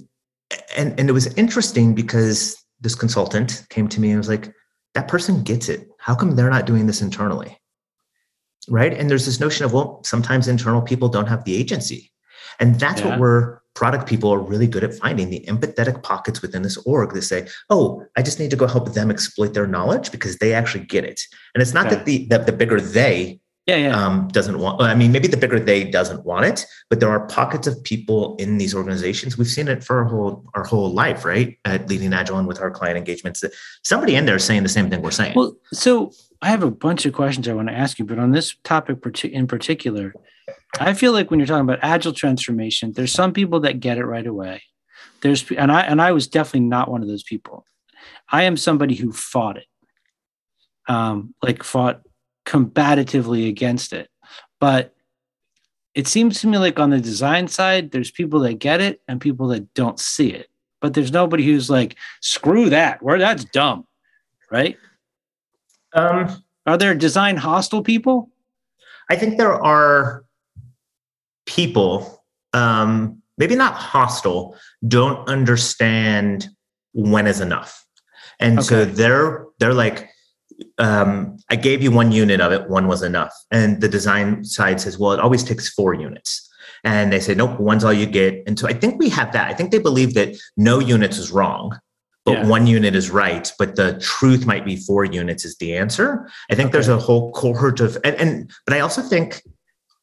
and 0.76 0.98
and 0.98 1.08
it 1.08 1.12
was 1.12 1.32
interesting 1.34 1.94
because 1.94 2.56
this 2.80 2.94
consultant 2.94 3.64
came 3.70 3.88
to 3.88 4.00
me 4.00 4.10
and 4.10 4.18
was 4.18 4.28
like 4.28 4.52
that 4.94 5.08
person 5.08 5.42
gets 5.42 5.68
it. 5.68 5.88
How 5.98 6.14
come 6.14 6.34
they're 6.34 6.50
not 6.50 6.66
doing 6.66 6.86
this 6.86 7.02
internally? 7.02 7.58
Right? 8.68 8.92
And 8.92 9.08
there's 9.10 9.26
this 9.26 9.40
notion 9.40 9.64
of 9.64 9.72
well 9.72 10.02
sometimes 10.04 10.48
internal 10.48 10.82
people 10.82 11.08
don't 11.08 11.26
have 11.28 11.44
the 11.44 11.54
agency. 11.56 12.10
And 12.58 12.78
that's 12.78 13.00
Yeah. 13.00 13.08
what 13.08 13.18
we're 13.20 13.60
product 13.76 14.06
people 14.08 14.30
are 14.34 14.40
really 14.40 14.66
good 14.66 14.82
at 14.84 14.92
finding 14.94 15.30
the 15.30 15.44
empathetic 15.48 16.02
pockets 16.02 16.42
within 16.42 16.62
this 16.62 16.76
org 16.78 17.14
that 17.14 17.22
say 17.22 17.46
oh 17.70 18.04
i 18.16 18.20
just 18.20 18.40
need 18.40 18.50
to 18.50 18.56
go 18.56 18.66
help 18.66 18.92
them 18.94 19.10
exploit 19.12 19.54
their 19.54 19.66
knowledge 19.66 20.10
because 20.10 20.36
they 20.38 20.52
actually 20.52 20.84
get 20.84 21.04
it. 21.04 21.20
And 21.54 21.62
it's 21.62 21.72
not 21.72 21.86
Okay. 21.86 21.94
that 21.96 22.04
the 22.04 22.26
that 22.30 22.46
the 22.46 22.52
bigger 22.52 22.80
they 22.80 23.40
Yeah. 23.66 23.76
Yeah. 23.76 24.04
um, 24.04 24.28
doesn't 24.28 24.58
want. 24.58 24.80
I 24.82 24.94
mean, 24.94 25.12
maybe 25.12 25.28
the 25.28 25.36
bigger 25.36 25.60
they 25.60 25.84
doesn't 25.84 26.24
want 26.24 26.46
it, 26.46 26.66
but 26.88 26.98
there 26.98 27.10
are 27.10 27.26
pockets 27.26 27.66
of 27.66 27.82
people 27.84 28.36
in 28.36 28.58
these 28.58 28.74
organizations. 28.74 29.38
We've 29.38 29.46
seen 29.46 29.68
it 29.68 29.84
for 29.84 29.98
our 29.98 30.04
whole 30.04 30.44
our 30.54 30.64
whole 30.64 30.90
life, 30.90 31.24
right? 31.24 31.58
At 31.64 31.88
leading 31.88 32.12
agile 32.12 32.38
and 32.38 32.48
with 32.48 32.60
our 32.60 32.70
client 32.70 32.96
engagements, 32.96 33.40
that 33.40 33.52
somebody 33.84 34.16
in 34.16 34.24
there 34.26 34.36
is 34.36 34.44
saying 34.44 34.62
the 34.62 34.68
same 34.68 34.90
thing 34.90 35.02
we're 35.02 35.10
saying. 35.10 35.34
Well, 35.36 35.56
so 35.72 36.12
I 36.42 36.48
have 36.48 36.62
a 36.62 36.70
bunch 36.70 37.06
of 37.06 37.12
questions 37.12 37.46
I 37.46 37.52
want 37.52 37.68
to 37.68 37.74
ask 37.74 37.98
you, 37.98 38.04
but 38.04 38.18
on 38.18 38.32
this 38.32 38.56
topic 38.64 38.98
in 39.24 39.46
particular, 39.46 40.14
I 40.78 40.94
feel 40.94 41.12
like 41.12 41.30
when 41.30 41.38
you're 41.38 41.46
talking 41.46 41.68
about 41.68 41.80
agile 41.82 42.12
transformation, 42.12 42.92
there's 42.92 43.12
some 43.12 43.32
people 43.32 43.60
that 43.60 43.80
get 43.80 43.98
it 43.98 44.04
right 44.04 44.26
away. 44.26 44.62
There's 45.20 45.48
and 45.52 45.70
I 45.70 45.82
and 45.82 46.00
I 46.00 46.12
was 46.12 46.26
definitely 46.26 46.68
not 46.68 46.90
one 46.90 47.02
of 47.02 47.08
those 47.08 47.22
people. 47.22 47.66
I 48.30 48.44
am 48.44 48.56
somebody 48.56 48.94
who 48.94 49.12
fought 49.12 49.58
it, 49.58 49.66
um, 50.88 51.34
like 51.42 51.62
fought 51.62 52.00
combatively 52.46 53.48
against 53.48 53.92
it. 53.92 54.08
But 54.60 54.94
it 55.94 56.06
seems 56.06 56.40
to 56.40 56.46
me 56.46 56.58
like 56.58 56.78
on 56.78 56.90
the 56.90 57.00
design 57.00 57.48
side, 57.48 57.90
there's 57.90 58.10
people 58.10 58.40
that 58.40 58.54
get 58.54 58.80
it 58.80 59.00
and 59.08 59.20
people 59.20 59.48
that 59.48 59.74
don't 59.74 59.98
see 59.98 60.30
it. 60.32 60.48
But 60.80 60.94
there's 60.94 61.12
nobody 61.12 61.44
who's 61.44 61.68
like, 61.68 61.96
screw 62.20 62.70
that, 62.70 63.02
where 63.02 63.18
that's 63.18 63.44
dumb, 63.44 63.86
right? 64.50 64.76
um, 65.94 66.42
Are 66.66 66.78
there 66.78 66.94
design 66.94 67.36
hostile 67.36 67.82
people? 67.82 68.30
I 69.10 69.16
think 69.16 69.38
there 69.38 69.54
are 69.54 70.24
people, 71.46 72.22
um, 72.52 73.20
maybe 73.38 73.56
not 73.56 73.74
hostile, 73.74 74.56
don't 74.86 75.28
understand 75.28 76.48
when 76.92 77.26
is 77.26 77.40
enough, 77.40 77.84
and 78.38 78.64
so 78.64 78.84
they're 78.84 79.46
they're 79.58 79.74
like. 79.74 80.09
Um, 80.78 81.36
I 81.50 81.56
gave 81.56 81.82
you 81.82 81.90
one 81.90 82.12
unit 82.12 82.40
of 82.40 82.52
it, 82.52 82.68
one 82.68 82.86
was 82.88 83.02
enough. 83.02 83.34
And 83.50 83.80
the 83.80 83.88
design 83.88 84.44
side 84.44 84.80
says, 84.80 84.98
well, 84.98 85.12
it 85.12 85.20
always 85.20 85.44
takes 85.44 85.68
four 85.68 85.94
units. 85.94 86.48
And 86.84 87.12
they 87.12 87.20
say, 87.20 87.34
nope, 87.34 87.60
one's 87.60 87.84
all 87.84 87.92
you 87.92 88.06
get. 88.06 88.42
And 88.46 88.58
so 88.58 88.66
I 88.66 88.72
think 88.72 88.98
we 88.98 89.08
have 89.10 89.32
that. 89.32 89.50
I 89.50 89.54
think 89.54 89.70
they 89.70 89.78
believe 89.78 90.14
that 90.14 90.36
no 90.56 90.78
units 90.78 91.18
is 91.18 91.30
wrong, 91.30 91.78
but 92.24 92.32
Yeah. 92.32 92.46
one 92.46 92.66
unit 92.66 92.94
is 92.94 93.10
right. 93.10 93.52
But 93.58 93.76
the 93.76 93.98
truth 94.00 94.46
might 94.46 94.64
be 94.64 94.76
four 94.76 95.04
units 95.04 95.44
is 95.44 95.56
the 95.58 95.76
answer. 95.76 96.28
I 96.50 96.54
think 96.54 96.72
there's 96.72 96.88
a 96.88 96.98
whole 96.98 97.32
cohort 97.32 97.80
of, 97.80 97.98
and, 98.04 98.16
and 98.16 98.50
but 98.66 98.74
I 98.74 98.80
also 98.80 99.02
think 99.02 99.42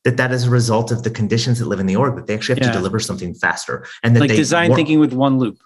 that 0.03 0.17
that 0.17 0.31
is 0.31 0.45
a 0.45 0.49
result 0.49 0.91
of 0.91 1.03
the 1.03 1.09
conditions 1.09 1.59
that 1.59 1.65
live 1.67 1.79
in 1.79 1.85
the 1.87 1.95
org 1.95 2.15
that 2.15 2.27
they 2.27 2.35
actually 2.35 2.55
have 2.55 2.63
Yeah. 2.67 2.71
to 2.71 2.77
deliver 2.77 2.99
something 2.99 3.33
faster 3.33 3.85
and 4.03 4.15
that 4.15 4.21
Like 4.21 4.29
they 4.29 4.35
design 4.37 4.73
thinking 4.75 4.99
with 4.99 5.13
one 5.13 5.37
loop. 5.39 5.57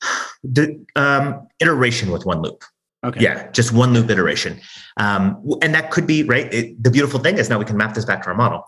the 0.44 0.84
um, 0.94 1.48
iteration 1.60 2.10
with 2.12 2.24
one 2.24 2.42
loop. 2.42 2.62
Okay. 3.06 3.20
Yeah, 3.22 3.50
just 3.52 3.72
one 3.72 3.92
loop 3.94 4.10
iteration. 4.10 4.60
Um, 4.96 5.42
and 5.62 5.74
that 5.74 5.90
could 5.90 6.06
be, 6.06 6.22
right? 6.24 6.52
It, 6.52 6.82
the 6.82 6.90
beautiful 6.90 7.20
thing 7.20 7.38
is 7.38 7.48
now 7.48 7.58
we 7.58 7.64
can 7.64 7.76
map 7.76 7.94
this 7.94 8.04
back 8.04 8.22
to 8.22 8.28
our 8.28 8.34
model. 8.34 8.66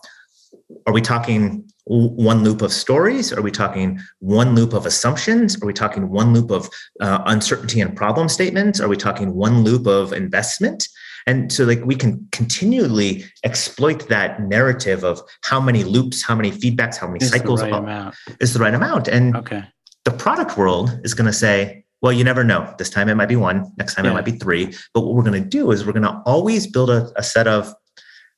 Are 0.87 0.93
we 0.93 1.01
talking 1.01 1.65
one 1.85 2.43
loop 2.43 2.61
of 2.61 2.71
stories? 2.71 3.33
Are 3.33 3.41
we 3.41 3.51
talking 3.51 3.99
one 4.19 4.55
loop 4.55 4.73
of 4.73 4.85
assumptions? 4.85 5.61
Are 5.61 5.65
we 5.65 5.73
talking 5.73 6.09
one 6.09 6.33
loop 6.33 6.51
of 6.51 6.69
uh, 7.01 7.19
uncertainty 7.25 7.81
and 7.81 7.95
problem 7.95 8.29
statements? 8.29 8.79
Are 8.79 8.87
we 8.87 8.95
talking 8.97 9.33
one 9.33 9.63
loop 9.63 9.87
of 9.87 10.13
investment? 10.13 10.87
And 11.27 11.51
so, 11.51 11.65
like, 11.65 11.83
we 11.83 11.95
can 11.95 12.27
continually 12.31 13.25
exploit 13.43 14.07
that 14.09 14.41
narrative 14.41 15.03
of 15.03 15.21
how 15.43 15.59
many 15.59 15.83
loops, 15.83 16.23
how 16.23 16.35
many 16.35 16.51
feedbacks, 16.51 16.97
how 16.97 17.07
many 17.07 17.19
Is 17.23 17.31
the 17.31 17.37
cycles 17.39 17.61
right 17.61 17.73
are- 17.73 17.83
amount. 17.83 18.15
is 18.39 18.53
the 18.53 18.59
right 18.59 18.73
amount. 18.73 19.07
And 19.07 19.35
Okay. 19.35 19.63
the 20.05 20.11
product 20.11 20.57
world 20.57 20.99
is 21.03 21.13
going 21.13 21.27
to 21.27 21.33
say, 21.33 21.83
well, 22.01 22.11
you 22.13 22.23
never 22.23 22.43
know. 22.43 22.73
This 22.77 22.89
time 22.89 23.09
it 23.09 23.15
might 23.15 23.27
be 23.29 23.35
one, 23.35 23.71
next 23.77 23.95
time 23.95 24.05
Yeah. 24.05 24.11
it 24.11 24.13
might 24.15 24.25
be 24.25 24.31
three. 24.31 24.73
But 24.93 25.01
what 25.01 25.15
we're 25.15 25.23
going 25.23 25.41
to 25.43 25.49
do 25.49 25.71
is 25.71 25.85
we're 25.85 25.91
going 25.93 26.03
to 26.03 26.21
always 26.25 26.65
build 26.67 26.89
a, 26.89 27.09
a 27.17 27.23
set 27.23 27.47
of 27.47 27.73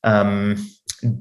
um, 0.04 0.58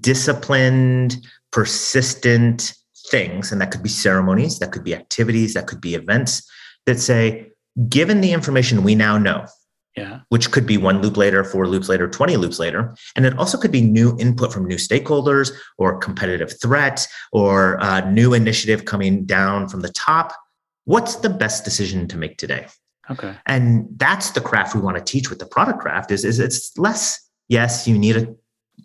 disciplined, 0.00 1.16
persistent 1.52 2.74
things. 3.10 3.52
And 3.52 3.60
that 3.60 3.70
could 3.70 3.82
be 3.82 3.88
ceremonies, 3.88 4.58
that 4.58 4.72
could 4.72 4.84
be 4.84 4.94
activities, 4.94 5.54
that 5.54 5.66
could 5.66 5.80
be 5.80 5.94
events 5.94 6.48
that 6.86 6.98
say, 6.98 7.50
given 7.88 8.20
the 8.20 8.32
information 8.32 8.82
we 8.84 8.94
now 8.94 9.18
know, 9.18 9.46
Yeah. 9.96 10.20
which 10.30 10.50
could 10.50 10.66
be 10.66 10.76
one 10.78 11.02
loop 11.02 11.16
later, 11.16 11.44
four 11.44 11.66
loops 11.66 11.88
later, 11.88 12.08
20 12.08 12.36
loops 12.36 12.58
later. 12.58 12.94
And 13.16 13.26
it 13.26 13.36
also 13.38 13.58
could 13.58 13.70
be 13.72 13.82
new 13.82 14.16
input 14.18 14.52
from 14.52 14.66
new 14.66 14.76
stakeholders 14.76 15.50
or 15.78 15.98
competitive 15.98 16.54
threat 16.60 17.06
or 17.32 17.78
a 17.80 18.10
new 18.10 18.32
initiative 18.34 18.84
coming 18.86 19.24
down 19.24 19.68
from 19.68 19.80
the 19.80 19.90
top. 19.90 20.32
What's 20.90 21.16
the 21.16 21.30
best 21.30 21.64
decision 21.64 22.08
to 22.08 22.18
make 22.18 22.36
today? 22.36 22.66
Okay. 23.08 23.34
And 23.46 23.86
that's 23.96 24.32
the 24.32 24.40
craft 24.40 24.74
we 24.74 24.80
want 24.80 24.96
to 24.96 25.04
teach 25.04 25.30
with 25.30 25.38
the 25.38 25.46
product 25.46 25.78
craft 25.78 26.10
is, 26.10 26.24
is 26.24 26.40
it's 26.40 26.76
less, 26.76 27.30
yes, 27.48 27.86
you 27.86 27.96
need 27.96 28.16
a 28.16 28.34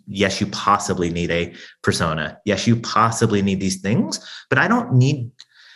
yes, 0.06 0.40
you 0.40 0.46
possibly 0.48 1.10
need 1.10 1.32
a 1.32 1.52
persona. 1.82 2.38
Yes, 2.44 2.64
you 2.64 2.76
possibly 2.76 3.42
need 3.42 3.58
these 3.58 3.80
things, 3.80 4.24
but 4.50 4.58
I 4.58 4.68
don't 4.68 4.92
need 4.92 5.32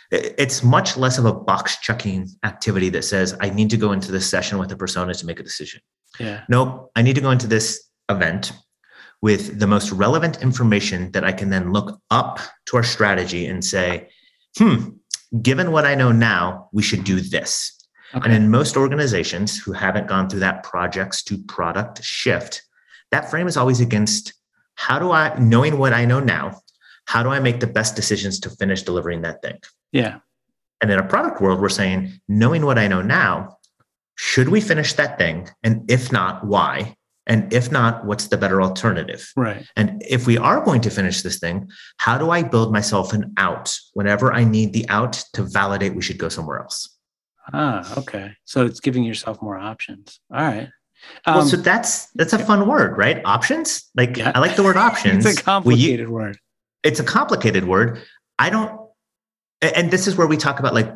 it's 0.09 0.63
much 0.63 0.95
less 0.95 1.17
of 1.17 1.25
a 1.25 1.33
box 1.33 1.77
checking 1.79 2.29
activity 2.43 2.87
that 2.89 3.03
says 3.03 3.35
I 3.41 3.49
need 3.49 3.69
to 3.71 3.77
go 3.77 3.91
into 3.91 4.11
this 4.11 4.29
session 4.29 4.57
with 4.57 4.71
a 4.71 4.77
persona 4.77 5.13
to 5.13 5.25
make 5.25 5.39
a 5.39 5.43
decision. 5.43 5.81
Yeah. 6.17 6.43
Nope, 6.47 6.91
I 6.95 7.01
need 7.01 7.15
to 7.15 7.21
go 7.21 7.31
into 7.31 7.47
this 7.47 7.89
event 8.07 8.53
with 9.21 9.59
the 9.59 9.67
most 9.67 9.91
relevant 9.91 10.41
information 10.41 11.11
that 11.11 11.25
I 11.25 11.33
can 11.33 11.49
then 11.49 11.73
look 11.73 11.99
up 12.09 12.39
to 12.67 12.77
our 12.77 12.83
strategy 12.83 13.45
and 13.47 13.63
say, 13.63 14.09
hmm, 14.57 14.89
given 15.41 15.71
what 15.71 15.85
I 15.85 15.95
know 15.95 16.11
now, 16.11 16.69
we 16.73 16.83
should 16.83 17.03
do 17.03 17.21
this. 17.21 17.77
Okay. 18.13 18.25
And 18.25 18.33
in 18.33 18.51
most 18.51 18.75
organizations 18.75 19.57
who 19.57 19.71
haven't 19.71 20.07
gone 20.07 20.29
through 20.29 20.41
that 20.41 20.63
projects 20.63 21.23
to 21.23 21.37
product 21.37 22.03
shift, 22.03 22.63
that 23.11 23.29
frame 23.29 23.47
is 23.47 23.55
always 23.55 23.79
against 23.79 24.33
how 24.75 24.99
do 24.99 25.11
I, 25.11 25.37
knowing 25.39 25.77
what 25.77 25.93
I 25.93 26.05
know 26.05 26.19
now, 26.19 26.61
how 27.05 27.23
do 27.23 27.29
I 27.29 27.39
make 27.39 27.59
the 27.59 27.67
best 27.67 27.95
decisions 27.95 28.39
to 28.41 28.49
finish 28.49 28.83
delivering 28.83 29.21
that 29.21 29.41
thing? 29.41 29.59
Yeah. 29.91 30.19
And 30.81 30.91
in 30.91 30.99
a 30.99 31.07
product 31.07 31.41
world, 31.41 31.61
we're 31.61 31.69
saying, 31.69 32.19
knowing 32.27 32.65
what 32.65 32.79
I 32.79 32.87
know 32.87 33.01
now, 33.01 33.57
should 34.15 34.49
we 34.49 34.59
finish 34.59 34.93
that 34.93 35.17
thing? 35.17 35.49
And 35.63 35.89
if 35.89 36.11
not, 36.11 36.45
why? 36.45 36.95
And 37.27 37.51
if 37.53 37.71
not, 37.71 38.05
what's 38.05 38.27
the 38.27 38.37
better 38.37 38.61
alternative? 38.61 39.31
Right. 39.35 39.65
And 39.75 40.01
if 40.07 40.25
we 40.25 40.37
are 40.37 40.63
going 40.63 40.81
to 40.81 40.89
finish 40.89 41.21
this 41.21 41.39
thing, 41.39 41.69
how 41.97 42.17
do 42.17 42.31
I 42.31 42.41
build 42.43 42.73
myself 42.73 43.13
an 43.13 43.33
out 43.37 43.77
whenever 43.93 44.33
I 44.33 44.43
need 44.43 44.73
the 44.73 44.87
out 44.89 45.23
to 45.33 45.43
validate 45.43 45.95
we 45.95 46.01
should 46.01 46.17
go 46.17 46.29
somewhere 46.29 46.59
else? 46.59 46.97
Ah, 47.53 47.99
okay. 47.99 48.33
So 48.45 48.65
it's 48.65 48.79
giving 48.79 49.03
yourself 49.03 49.41
more 49.41 49.57
options. 49.57 50.19
All 50.33 50.41
right. 50.41 50.69
Um, 51.25 51.35
well, 51.35 51.45
so 51.45 51.57
that's 51.57 52.07
that's 52.11 52.33
a 52.33 52.39
fun 52.39 52.67
word, 52.67 52.97
right? 52.97 53.21
Options. 53.25 53.89
Like 53.95 54.17
yeah. 54.17 54.31
I 54.35 54.39
like 54.39 54.55
the 54.55 54.63
word 54.63 54.77
options. 54.77 55.25
it's 55.25 55.39
a 55.39 55.43
complicated 55.43 56.07
we, 56.07 56.13
word. 56.13 56.37
It's 56.83 56.99
a 56.99 57.03
complicated 57.03 57.65
word. 57.65 58.01
I 58.37 58.49
don't. 58.49 58.79
And 59.61 59.91
this 59.91 60.07
is 60.07 60.15
where 60.15 60.27
we 60.27 60.37
talk 60.37 60.59
about 60.59 60.73
like 60.73 60.91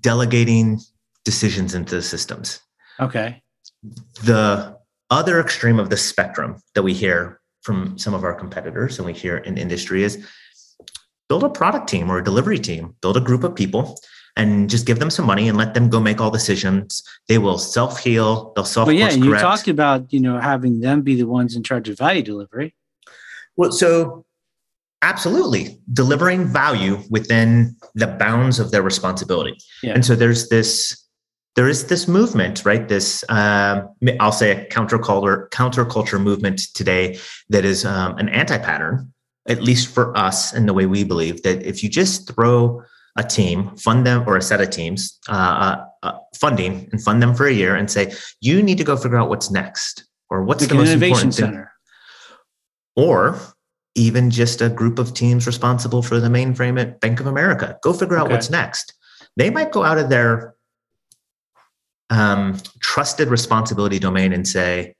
delegating 0.00 0.80
decisions 1.24 1.74
into 1.74 1.96
the 1.96 2.02
systems. 2.02 2.60
Okay. 3.00 3.42
The 4.24 4.75
other 5.10 5.40
extreme 5.40 5.78
of 5.78 5.90
the 5.90 5.96
spectrum 5.96 6.56
that 6.74 6.82
we 6.82 6.92
hear 6.92 7.40
from 7.62 7.98
some 7.98 8.14
of 8.14 8.24
our 8.24 8.34
competitors 8.34 8.98
and 8.98 9.06
we 9.06 9.12
hear 9.12 9.38
in 9.38 9.58
industry 9.58 10.02
is 10.02 10.24
build 11.28 11.42
a 11.42 11.48
product 11.48 11.88
team 11.88 12.10
or 12.10 12.18
a 12.18 12.24
delivery 12.24 12.58
team, 12.58 12.94
build 13.02 13.16
a 13.16 13.20
group 13.20 13.42
of 13.42 13.54
people 13.54 13.98
and 14.36 14.68
just 14.68 14.86
give 14.86 14.98
them 14.98 15.10
some 15.10 15.24
money 15.24 15.48
and 15.48 15.56
let 15.56 15.74
them 15.74 15.88
go 15.88 15.98
make 15.98 16.20
all 16.20 16.30
decisions. 16.30 17.02
They 17.28 17.38
will 17.38 17.58
self 17.58 18.00
heal. 18.00 18.52
They'll 18.54 18.64
self. 18.64 18.86
Well, 18.86 18.94
yeah, 18.94 19.10
you 19.10 19.34
talked 19.34 19.68
about 19.68 20.12
you 20.12 20.20
know 20.20 20.38
having 20.38 20.80
them 20.80 21.02
be 21.02 21.16
the 21.16 21.26
ones 21.26 21.56
in 21.56 21.62
charge 21.62 21.88
of 21.88 21.98
value 21.98 22.22
delivery. 22.22 22.74
Well, 23.56 23.72
so 23.72 24.26
absolutely 25.02 25.80
delivering 25.92 26.46
value 26.46 26.98
within 27.10 27.76
the 27.94 28.06
bounds 28.06 28.58
of 28.58 28.70
their 28.70 28.82
responsibility. 28.82 29.56
Yeah. 29.82 29.94
And 29.94 30.04
so 30.04 30.14
there's 30.14 30.48
this 30.48 31.05
there 31.56 31.68
is 31.68 31.86
this 31.86 32.06
movement, 32.06 32.64
right? 32.64 32.86
This 32.86 33.24
um, 33.30 33.88
I'll 34.20 34.30
say 34.30 34.50
a 34.52 34.68
counterculture 34.68 35.48
counterculture 35.50 36.22
movement 36.22 36.60
today 36.74 37.18
that 37.48 37.64
is 37.64 37.84
um, 37.84 38.18
an 38.18 38.28
anti 38.28 38.58
pattern, 38.58 39.12
at 39.48 39.62
least 39.62 39.88
for 39.88 40.16
us, 40.16 40.52
and 40.52 40.68
the 40.68 40.74
way 40.74 40.86
we 40.86 41.02
believe 41.02 41.42
that 41.42 41.62
if 41.66 41.82
you 41.82 41.88
just 41.88 42.32
throw 42.32 42.82
a 43.16 43.24
team, 43.24 43.74
fund 43.76 44.06
them 44.06 44.24
or 44.26 44.36
a 44.36 44.42
set 44.42 44.60
of 44.60 44.70
teams, 44.70 45.18
uh, 45.28 45.32
uh, 45.32 45.84
uh, 46.02 46.18
funding 46.38 46.88
and 46.92 47.02
fund 47.02 47.22
them 47.22 47.34
for 47.34 47.46
a 47.46 47.52
year 47.52 47.74
and 47.74 47.90
say, 47.90 48.12
you 48.42 48.62
need 48.62 48.76
to 48.76 48.84
go 48.84 48.94
figure 48.94 49.16
out 49.16 49.30
what's 49.30 49.50
next 49.50 50.04
or 50.28 50.44
what's 50.44 50.60
like 50.60 50.68
the 50.68 50.74
most 50.74 50.90
innovation 50.90 51.32
center. 51.32 51.72
Thing. 52.96 53.06
Or 53.06 53.40
even 53.94 54.30
just 54.30 54.60
a 54.60 54.68
group 54.68 54.98
of 54.98 55.14
teams 55.14 55.46
responsible 55.46 56.02
for 56.02 56.20
the 56.20 56.28
mainframe 56.28 56.78
at 56.78 57.00
Bank 57.00 57.18
of 57.18 57.26
America. 57.26 57.78
Go 57.82 57.94
figure 57.94 58.18
out 58.18 58.26
okay. 58.26 58.34
what's 58.34 58.50
next. 58.50 58.92
They 59.36 59.48
might 59.48 59.72
go 59.72 59.82
out 59.82 59.96
of 59.96 60.10
their 60.10 60.55
um, 62.10 62.58
trusted 62.80 63.28
responsibility 63.28 63.98
domain 63.98 64.32
and 64.32 64.46
say, 64.46 64.94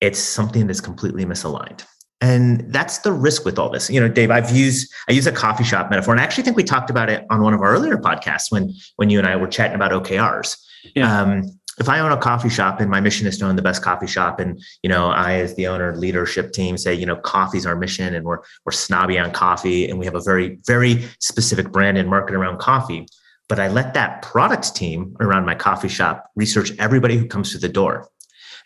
it's 0.00 0.18
something 0.18 0.66
that's 0.66 0.80
completely 0.80 1.24
misaligned. 1.24 1.84
And 2.20 2.72
that's 2.72 2.98
the 2.98 3.12
risk 3.12 3.44
with 3.44 3.58
all 3.58 3.70
this. 3.70 3.88
You 3.90 4.00
know 4.00 4.08
dave 4.08 4.30
i've 4.30 4.50
used 4.50 4.92
i 5.08 5.12
use 5.12 5.26
a 5.26 5.32
coffee 5.32 5.64
shop 5.64 5.88
metaphor 5.90 6.12
and 6.12 6.20
i 6.20 6.24
actually 6.24 6.42
think 6.42 6.56
we 6.56 6.64
talked 6.64 6.90
about 6.90 7.08
it 7.08 7.24
on 7.30 7.42
one 7.42 7.54
of 7.54 7.60
our 7.60 7.70
earlier 7.70 7.96
podcasts 7.96 8.50
when 8.50 8.72
when 8.96 9.08
you 9.08 9.18
and 9.18 9.26
i 9.26 9.36
were 9.36 9.46
chatting 9.46 9.76
about 9.76 9.92
okrs 9.92 10.56
yeah. 10.96 11.20
um, 11.20 11.42
if 11.78 11.88
i 11.88 12.00
own 12.00 12.10
a 12.10 12.16
coffee 12.16 12.48
shop 12.48 12.80
and 12.80 12.90
my 12.90 13.00
mission 13.00 13.26
is 13.26 13.38
to 13.38 13.44
own 13.44 13.54
the 13.54 13.62
best 13.62 13.82
coffee 13.82 14.06
shop 14.06 14.40
and 14.40 14.60
you 14.82 14.88
know 14.88 15.10
i 15.10 15.34
as 15.34 15.54
the 15.54 15.66
owner 15.68 15.94
leadership 15.96 16.52
team 16.52 16.76
say 16.76 16.92
you 16.92 17.06
know 17.06 17.16
coffee's 17.16 17.66
our 17.66 17.76
mission 17.76 18.14
and 18.14 18.24
we're 18.24 18.38
we're 18.64 18.72
snobby 18.72 19.16
on 19.16 19.30
coffee 19.30 19.88
and 19.88 19.98
we 19.98 20.04
have 20.04 20.16
a 20.16 20.22
very 20.22 20.58
very 20.66 21.04
specific 21.20 21.70
brand 21.70 21.96
and 21.96 22.08
market 22.08 22.34
around 22.34 22.58
coffee 22.58 23.06
but 23.48 23.58
i 23.58 23.68
let 23.68 23.94
that 23.94 24.22
product 24.22 24.74
team 24.74 25.16
around 25.20 25.44
my 25.44 25.54
coffee 25.54 25.88
shop 25.88 26.30
research 26.36 26.72
everybody 26.78 27.16
who 27.16 27.26
comes 27.26 27.50
through 27.50 27.60
the 27.60 27.68
door 27.68 28.08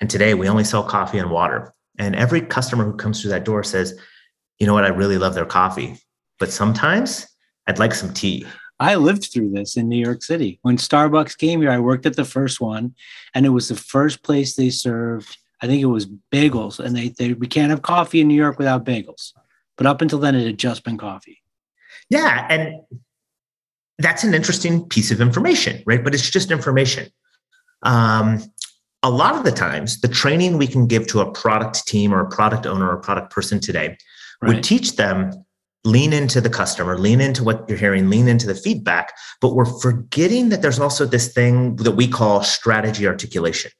and 0.01 0.11
today 0.11 0.35
we 0.35 0.49
only 0.49 0.65
sell 0.65 0.83
coffee 0.83 1.19
and 1.19 1.31
water 1.31 1.75
and 1.99 2.17
every 2.17 2.41
customer 2.41 2.85
who 2.85 2.95
comes 2.95 3.21
through 3.21 3.31
that 3.31 3.45
door 3.45 3.63
says, 3.63 3.99
you 4.59 4.67
know 4.67 4.75
what, 4.75 4.85
I 4.85 4.89
really 4.89 5.19
love 5.19 5.35
their 5.35 5.47
coffee, 5.47 5.99
but 6.39 6.51
sometimes 6.51 7.27
I'd 7.67 7.79
like 7.79 7.95
some 7.95 8.13
tea. 8.13 8.47
I 8.81 8.97
lived 8.97 9.31
through 9.33 9.51
this 9.51 9.77
in 9.77 9.89
New 9.89 10.03
York 10.03 10.23
City. 10.23 10.59
When 10.63 10.77
Starbucks 10.77 11.39
came 11.39 11.61
here, 11.61 11.71
I 11.71 11.79
worked 11.79 12.07
at 12.07 12.17
the 12.17 12.25
first 12.25 12.61
one, 12.61 12.95
and 13.35 13.47
it 13.47 13.51
was 13.51 13.69
the 13.69 13.77
first 13.77 14.23
place 14.23 14.57
they 14.57 14.71
served, 14.71 15.39
I 15.61 15.67
think 15.67 15.83
it 15.83 15.87
was 15.87 16.07
bagels. 16.33 16.81
And 16.81 16.97
they, 16.97 17.11
they 17.11 17.35
we 17.35 17.47
can't 17.47 17.71
have 17.71 17.83
coffee 17.83 18.21
in 18.21 18.29
New 18.29 18.35
York 18.35 18.59
without 18.59 18.85
bagels. 18.85 19.33
But 19.77 19.87
up 19.87 20.01
until 20.01 20.19
then, 20.19 20.35
it 20.35 20.47
had 20.47 20.59
just 20.59 20.83
been 20.85 20.99
coffee. 20.99 21.43
Yeah. 22.11 22.47
And 22.51 22.81
that's 24.03 24.25
an 24.25 24.35
interesting 24.35 24.87
piece 24.89 25.11
of 25.11 25.21
information, 25.21 25.83
right? 25.87 26.03
But 26.03 26.15
it's 26.15 26.31
just 26.31 26.51
information. 26.51 27.09
Um, 27.83 28.43
a 29.03 29.11
lot 29.11 29.35
of 29.35 29.45
the 29.45 29.51
times 29.51 30.01
the 30.01 30.09
training 30.09 30.59
we 30.59 30.67
can 30.67 30.87
give 30.87 31.07
to 31.09 31.21
a 31.21 31.31
product 31.33 31.87
team 31.87 32.15
or 32.15 32.21
a 32.21 32.29
product 32.29 32.67
owner 32.67 32.89
or 32.89 32.95
a 32.95 33.01
product 33.01 33.33
person 33.33 33.61
today 33.61 33.97
right. 34.41 34.55
would 34.55 34.65
teach 34.65 34.97
them 34.97 35.33
lean 35.85 36.13
into 36.13 36.41
the 36.41 36.49
customer 36.49 36.97
lean 36.97 37.21
into 37.21 37.43
what 37.43 37.69
you're 37.69 37.79
hearing 37.79 38.09
lean 38.09 38.29
into 38.29 38.47
the 38.47 38.55
feedback 38.55 39.13
but 39.41 39.55
we're 39.55 39.65
forgetting 39.81 40.49
that 40.49 40.63
there's 40.63 40.79
also 40.79 41.05
this 41.05 41.33
thing 41.33 41.75
that 41.77 41.93
we 41.93 42.07
call 42.07 42.43
strategy 42.43 43.05
articulation 43.05 43.71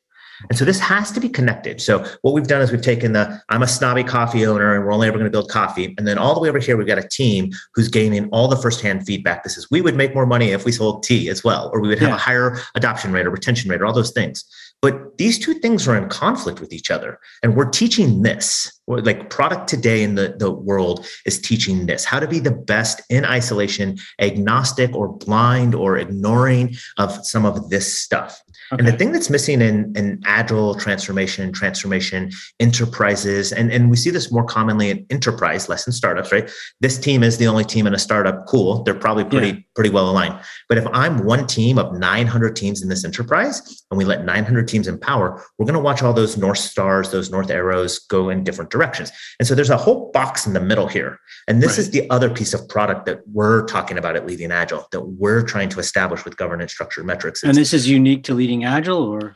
and 0.49 0.59
so 0.59 0.65
this 0.65 0.79
has 0.81 1.11
to 1.13 1.21
be 1.21 1.29
connected. 1.29 1.81
So 1.81 2.05
what 2.23 2.35
we've 2.35 2.47
done 2.47 2.63
is 2.63 2.71
we've 2.71 2.83
taken 2.83 3.13
the 3.13 3.41
I'm 3.49 3.63
a 3.63 3.69
snobby 3.69 4.05
coffee 4.05 4.47
owner 4.47 4.75
and 4.75 4.85
we're 4.85 4.93
only 4.93 5.09
ever 5.09 5.19
going 5.19 5.31
to 5.31 5.31
build 5.31 5.51
coffee. 5.51 5.95
And 5.99 6.07
then 6.07 6.19
all 6.19 6.35
the 6.35 6.41
way 6.41 6.49
over 6.49 6.59
here, 6.59 6.77
we've 6.77 6.87
got 6.87 6.99
a 6.99 7.09
team 7.09 7.51
who's 7.75 7.89
gaining 7.89 8.29
all 8.31 8.49
the 8.49 8.57
firsthand 8.57 9.07
feedback. 9.07 9.43
This 9.45 9.57
is 9.57 9.71
we 9.71 9.81
would 9.81 9.97
make 9.97 10.15
more 10.15 10.27
money 10.27 10.51
if 10.51 10.65
we 10.65 10.73
sold 10.73 11.03
tea 11.03 11.29
as 11.29 11.45
well, 11.45 11.71
or 11.73 11.81
we 11.81 11.89
would 11.89 11.99
have 11.99 12.11
yeah. 12.11 12.15
a 12.15 12.19
higher 12.19 12.59
adoption 12.75 13.13
rate 13.13 13.27
or 13.27 13.31
retention 13.31 13.71
rate 13.71 13.81
or 13.81 13.87
all 13.87 13.93
those 13.93 14.13
things. 14.13 14.45
But 14.83 15.17
these 15.17 15.39
two 15.39 15.55
things 15.55 15.87
are 15.87 15.97
in 15.97 16.09
conflict 16.09 16.61
with 16.61 16.73
each 16.73 16.91
other. 16.91 17.21
And 17.43 17.55
we're 17.55 17.71
teaching 17.71 18.23
this. 18.23 18.71
Like 18.89 19.31
product 19.31 19.69
today 19.69 20.03
in 20.03 20.17
the, 20.17 20.35
the 20.37 20.51
world 20.51 21.07
is 21.25 21.41
teaching 21.41 21.87
this 21.87 22.05
how 22.05 22.19
to 22.19 22.27
be 22.27 22.41
the 22.41 22.51
best 22.51 23.01
in 23.09 23.25
isolation, 23.25 23.97
agnostic 24.19 24.93
or 24.95 25.09
blind 25.09 25.77
or 25.77 25.97
ignoring 25.97 26.75
of 26.99 27.25
some 27.25 27.47
of 27.47 27.71
this 27.71 27.97
stuff. 27.97 28.43
Okay. 28.73 28.79
And 28.79 28.89
the 28.89 28.97
thing 28.97 29.13
that's 29.13 29.29
missing 29.29 29.61
in, 29.61 29.93
in 29.95 30.23
agile 30.25 30.75
transformation, 30.75 31.53
transformation 31.53 32.31
enterprises, 32.59 33.53
and, 33.53 33.71
and 33.71 33.91
we 33.91 33.97
see 33.97 34.09
this 34.09 34.33
more 34.33 34.45
commonly 34.45 34.91
in 34.91 35.05
enterprise, 35.11 35.69
less 35.69 35.87
in 35.87 35.93
startups, 35.93 36.33
right? 36.33 36.51
This 36.81 36.99
team 36.99 37.23
is 37.23 37.37
the 37.37 37.47
only 37.47 37.65
team 37.65 37.87
in 37.87 37.95
a 37.95 37.99
startup. 37.99 38.47
Cool. 38.47 38.83
They're 38.85 38.95
probably 38.95 39.25
pretty, 39.25 39.49
yeah. 39.49 39.63
pretty 39.75 39.91
well 39.91 40.09
aligned. 40.09 40.41
But 40.71 40.79
if 40.79 40.87
I'm 40.95 41.25
one 41.25 41.47
team 41.47 41.79
of 41.79 41.93
900 41.93 42.57
teams 42.57 42.83
in 42.83 42.89
this 42.89 43.05
enterprise 43.05 43.85
and 43.91 43.99
we 43.99 44.07
let 44.07 44.25
900 44.25 44.67
teams 44.67 44.89
empower, 44.89 45.45
we're 45.59 45.67
going 45.67 45.75
to 45.75 45.81
watch 45.81 46.03
all 46.03 46.15
those 46.15 46.39
North 46.39 46.59
stars, 46.59 47.11
those 47.11 47.31
North 47.31 47.51
arrows 47.51 47.99
go 47.99 48.31
in 48.31 48.43
different 48.43 48.71
directions. 48.71 49.13
And 49.39 49.47
so 49.47 49.55
there's 49.55 49.71
a 49.71 49.77
whole 49.77 50.11
box 50.13 50.47
in 50.47 50.55
the 50.55 50.61
middle 50.61 50.87
here. 50.87 51.21
And 51.47 51.63
this 51.63 51.73
right. 51.73 51.79
is 51.81 51.91
the 51.91 52.09
other 52.09 52.31
piece 52.31 52.55
of 52.55 52.67
product 52.69 53.05
that 53.05 53.21
we're 53.29 53.67
talking 53.67 53.99
about 53.99 54.17
at 54.17 54.27
Leading 54.27 54.51
Agile 54.51 54.87
that 54.93 55.03
we're 55.03 55.43
trying 55.43 55.69
to 55.69 55.79
establish 55.79 56.25
with 56.25 56.39
governance 56.39 56.73
structure 56.73 57.05
metrics. 57.05 57.43
It's, 57.43 57.49
and 57.49 57.57
this 57.57 57.75
is 57.75 57.87
unique 57.87 58.25
to 58.25 58.35
Leading 58.35 58.62
Agile 58.65 59.03
or? 59.03 59.35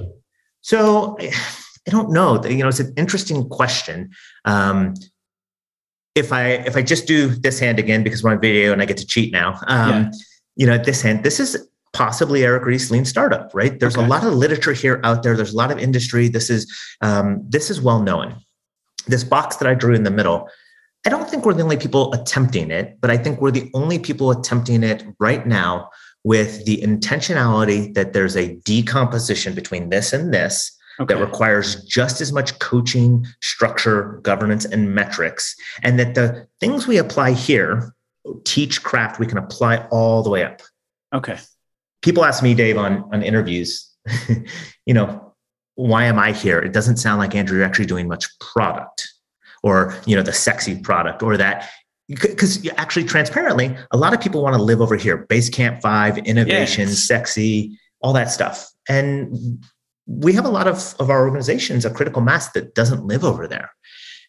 So 0.60 1.16
I 1.20 1.90
don't 1.90 2.10
know. 2.10 2.42
You 2.44 2.58
know, 2.58 2.68
it's 2.68 2.80
an 2.80 2.92
interesting 2.96 3.48
question. 3.48 4.10
Um, 4.44 4.94
if 6.14 6.32
I 6.32 6.48
if 6.48 6.76
I 6.76 6.82
just 6.82 7.06
do 7.06 7.28
this 7.28 7.60
hand 7.60 7.78
again 7.78 8.02
because 8.02 8.22
we're 8.22 8.32
on 8.32 8.40
video 8.40 8.72
and 8.72 8.82
I 8.82 8.86
get 8.86 8.96
to 8.96 9.06
cheat 9.06 9.32
now, 9.32 9.58
um, 9.66 9.90
yeah. 9.90 10.10
you 10.56 10.66
know, 10.66 10.78
this 10.78 11.02
hand, 11.02 11.22
this 11.22 11.38
is 11.38 11.68
possibly 11.92 12.44
Eric 12.44 12.64
Ries 12.64 12.90
lean 12.90 13.04
startup, 13.04 13.50
right? 13.54 13.78
There's 13.78 13.96
okay. 13.96 14.04
a 14.04 14.08
lot 14.08 14.24
of 14.24 14.34
literature 14.34 14.72
here 14.72 15.00
out 15.04 15.22
there. 15.22 15.36
There's 15.36 15.52
a 15.52 15.56
lot 15.56 15.70
of 15.70 15.78
industry. 15.78 16.28
This 16.28 16.50
is 16.50 16.72
um, 17.02 17.44
this 17.48 17.70
is 17.70 17.80
well 17.80 18.02
known. 18.02 18.36
This 19.06 19.22
box 19.22 19.56
that 19.56 19.68
I 19.68 19.74
drew 19.74 19.94
in 19.94 20.02
the 20.02 20.10
middle, 20.10 20.48
I 21.06 21.10
don't 21.10 21.30
think 21.30 21.44
we're 21.44 21.54
the 21.54 21.62
only 21.62 21.76
people 21.76 22.12
attempting 22.12 22.72
it, 22.72 22.98
but 23.00 23.10
I 23.10 23.16
think 23.16 23.40
we're 23.40 23.52
the 23.52 23.70
only 23.74 23.98
people 23.98 24.30
attempting 24.30 24.82
it 24.82 25.04
right 25.20 25.46
now 25.46 25.90
with 26.26 26.64
the 26.64 26.78
intentionality 26.78 27.94
that 27.94 28.12
there's 28.12 28.36
a 28.36 28.56
decomposition 28.64 29.54
between 29.54 29.90
this 29.90 30.12
and 30.12 30.34
this 30.34 30.76
Okay. 30.98 31.14
that 31.14 31.20
requires 31.20 31.84
just 31.84 32.20
as 32.20 32.32
much 32.32 32.58
coaching, 32.58 33.24
structure, 33.42 34.18
governance, 34.22 34.64
and 34.64 34.92
metrics. 34.92 35.54
And 35.82 36.00
that 36.00 36.14
the 36.16 36.48
things 36.58 36.88
we 36.88 36.96
apply 36.96 37.32
here, 37.32 37.94
teach 38.44 38.82
craft, 38.82 39.20
we 39.20 39.26
can 39.26 39.38
apply 39.38 39.86
all 39.90 40.22
the 40.24 40.30
way 40.30 40.42
up. 40.42 40.62
Okay. 41.14 41.38
People 42.02 42.24
ask 42.24 42.42
me, 42.42 42.54
Dave, 42.54 42.76
on, 42.76 43.04
on 43.12 43.22
interviews, 43.22 43.88
you 44.86 44.94
know, 44.94 45.34
why 45.76 46.06
am 46.06 46.18
I 46.18 46.32
here? 46.32 46.58
It 46.58 46.72
doesn't 46.72 46.96
sound 46.96 47.20
like 47.20 47.36
Andrew, 47.36 47.58
you're 47.58 47.66
actually 47.66 47.86
doing 47.86 48.08
much 48.08 48.26
product 48.40 49.06
or, 49.62 49.94
you 50.06 50.16
know, 50.16 50.22
the 50.22 50.32
sexy 50.32 50.80
product 50.80 51.22
or 51.22 51.36
that. 51.36 51.68
Because 52.08 52.66
actually, 52.76 53.04
transparently, 53.04 53.76
a 53.90 53.96
lot 53.96 54.14
of 54.14 54.20
people 54.20 54.42
want 54.42 54.54
to 54.54 54.62
live 54.62 54.80
over 54.80 54.96
here. 54.96 55.26
Basecamp 55.26 55.80
Five, 55.82 56.18
innovation, 56.18 56.88
Yes. 56.88 56.98
sexy, 57.06 57.78
all 58.00 58.12
that 58.12 58.30
stuff. 58.30 58.70
And 58.88 59.58
we 60.06 60.32
have 60.34 60.44
a 60.44 60.48
lot 60.50 60.68
of, 60.68 60.94
of 61.00 61.10
our 61.10 61.26
organizations, 61.26 61.84
a 61.84 61.90
critical 61.90 62.22
mass 62.22 62.50
that 62.52 62.74
doesn't 62.76 63.04
live 63.06 63.24
over 63.24 63.48
there. 63.48 63.70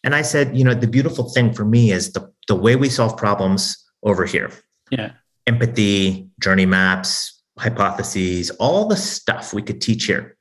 And 0.02 0.14
I 0.14 0.22
said, 0.22 0.56
you 0.56 0.64
know, 0.64 0.74
the 0.74 0.88
beautiful 0.88 1.30
thing 1.30 1.52
for 1.52 1.64
me 1.64 1.92
is 1.92 2.12
the, 2.12 2.32
the 2.48 2.56
way 2.56 2.74
we 2.74 2.88
solve 2.88 3.16
problems 3.16 3.76
over 4.02 4.24
here 4.26 4.50
Yeah. 4.90 5.12
empathy, 5.46 6.28
journey 6.40 6.66
maps, 6.66 7.40
hypotheses, 7.58 8.50
all 8.58 8.86
the 8.88 8.96
stuff 8.96 9.52
we 9.52 9.62
could 9.62 9.80
teach 9.80 10.04
here. 10.04 10.36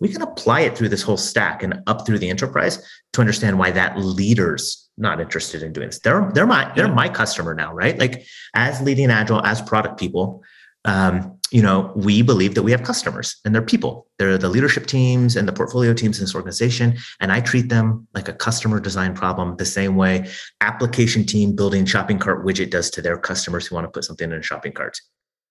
We 0.00 0.08
can 0.08 0.22
apply 0.22 0.60
it 0.62 0.78
through 0.78 0.88
this 0.88 1.02
whole 1.02 1.16
stack 1.18 1.62
and 1.62 1.82
up 1.86 2.06
through 2.06 2.18
the 2.20 2.30
enterprise 2.30 2.82
to 3.12 3.20
understand 3.20 3.58
why 3.58 3.70
that 3.72 3.98
leader's 3.98 4.88
not 5.00 5.20
interested 5.20 5.62
in 5.62 5.72
doing 5.72 5.88
this. 5.88 5.98
They're 5.98 6.30
they're 6.34 6.46
my 6.46 6.72
they're 6.74 6.92
my 6.92 7.08
customer 7.08 7.54
now, 7.54 7.72
right? 7.72 7.98
Like 7.98 8.24
as 8.54 8.80
leading 8.82 9.10
agile, 9.10 9.44
as 9.44 9.60
product 9.62 9.98
people, 9.98 10.42
um, 10.84 11.38
you 11.50 11.62
know, 11.62 11.92
we 11.96 12.22
believe 12.22 12.54
that 12.54 12.62
we 12.62 12.70
have 12.70 12.82
customers 12.82 13.36
and 13.44 13.54
they're 13.54 13.62
people. 13.62 14.06
They're 14.18 14.38
the 14.38 14.48
leadership 14.48 14.86
teams 14.86 15.36
and 15.36 15.48
the 15.48 15.52
portfolio 15.52 15.92
teams 15.92 16.18
in 16.18 16.24
this 16.24 16.34
organization. 16.34 16.96
And 17.18 17.32
I 17.32 17.40
treat 17.40 17.68
them 17.68 18.06
like 18.14 18.28
a 18.28 18.32
customer 18.32 18.78
design 18.78 19.14
problem 19.14 19.56
the 19.56 19.64
same 19.64 19.96
way 19.96 20.30
application 20.60 21.26
team 21.26 21.56
building 21.56 21.84
shopping 21.86 22.18
cart 22.18 22.46
widget 22.46 22.70
does 22.70 22.90
to 22.90 23.02
their 23.02 23.18
customers 23.18 23.66
who 23.66 23.74
want 23.74 23.86
to 23.86 23.90
put 23.90 24.04
something 24.04 24.30
in 24.30 24.38
a 24.38 24.42
shopping 24.42 24.72
cart. 24.72 25.00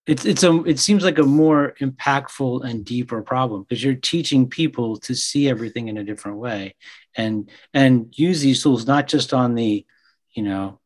It's 0.10 0.26
it's 0.26 0.44
a 0.44 0.64
it 0.64 0.80
seems 0.80 1.04
like 1.04 1.20
a 1.20 1.24
more 1.24 1.76
impactful 1.80 2.66
and 2.68 2.84
deeper 2.84 3.22
problem 3.22 3.64
because 3.64 3.84
you're 3.84 3.94
teaching 3.94 4.50
people 4.50 4.98
to 4.98 5.14
see 5.14 5.48
everything 5.48 5.88
in 5.88 5.98
a 5.98 6.04
different 6.04 6.38
way 6.38 6.76
and 7.16 7.50
and 7.74 8.12
use 8.18 8.42
these 8.42 8.64
tools 8.64 8.88
not 8.88 9.08
just 9.08 9.34
on 9.34 9.56
the 9.56 9.86
you 10.32 10.44
know 10.44 10.80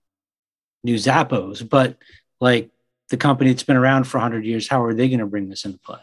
new 0.83 0.95
Zappos, 0.95 1.67
but 1.67 1.97
like 2.41 2.69
the 3.09 3.17
company 3.17 3.51
that's 3.51 3.63
been 3.63 3.77
around 3.77 4.03
for 4.05 4.17
100 4.17 4.45
years, 4.45 4.67
how 4.67 4.83
are 4.83 4.93
they 4.93 5.07
going 5.07 5.19
to 5.19 5.25
bring 5.25 5.47
this 5.49 5.65
into 5.65 5.79
play? 5.79 6.01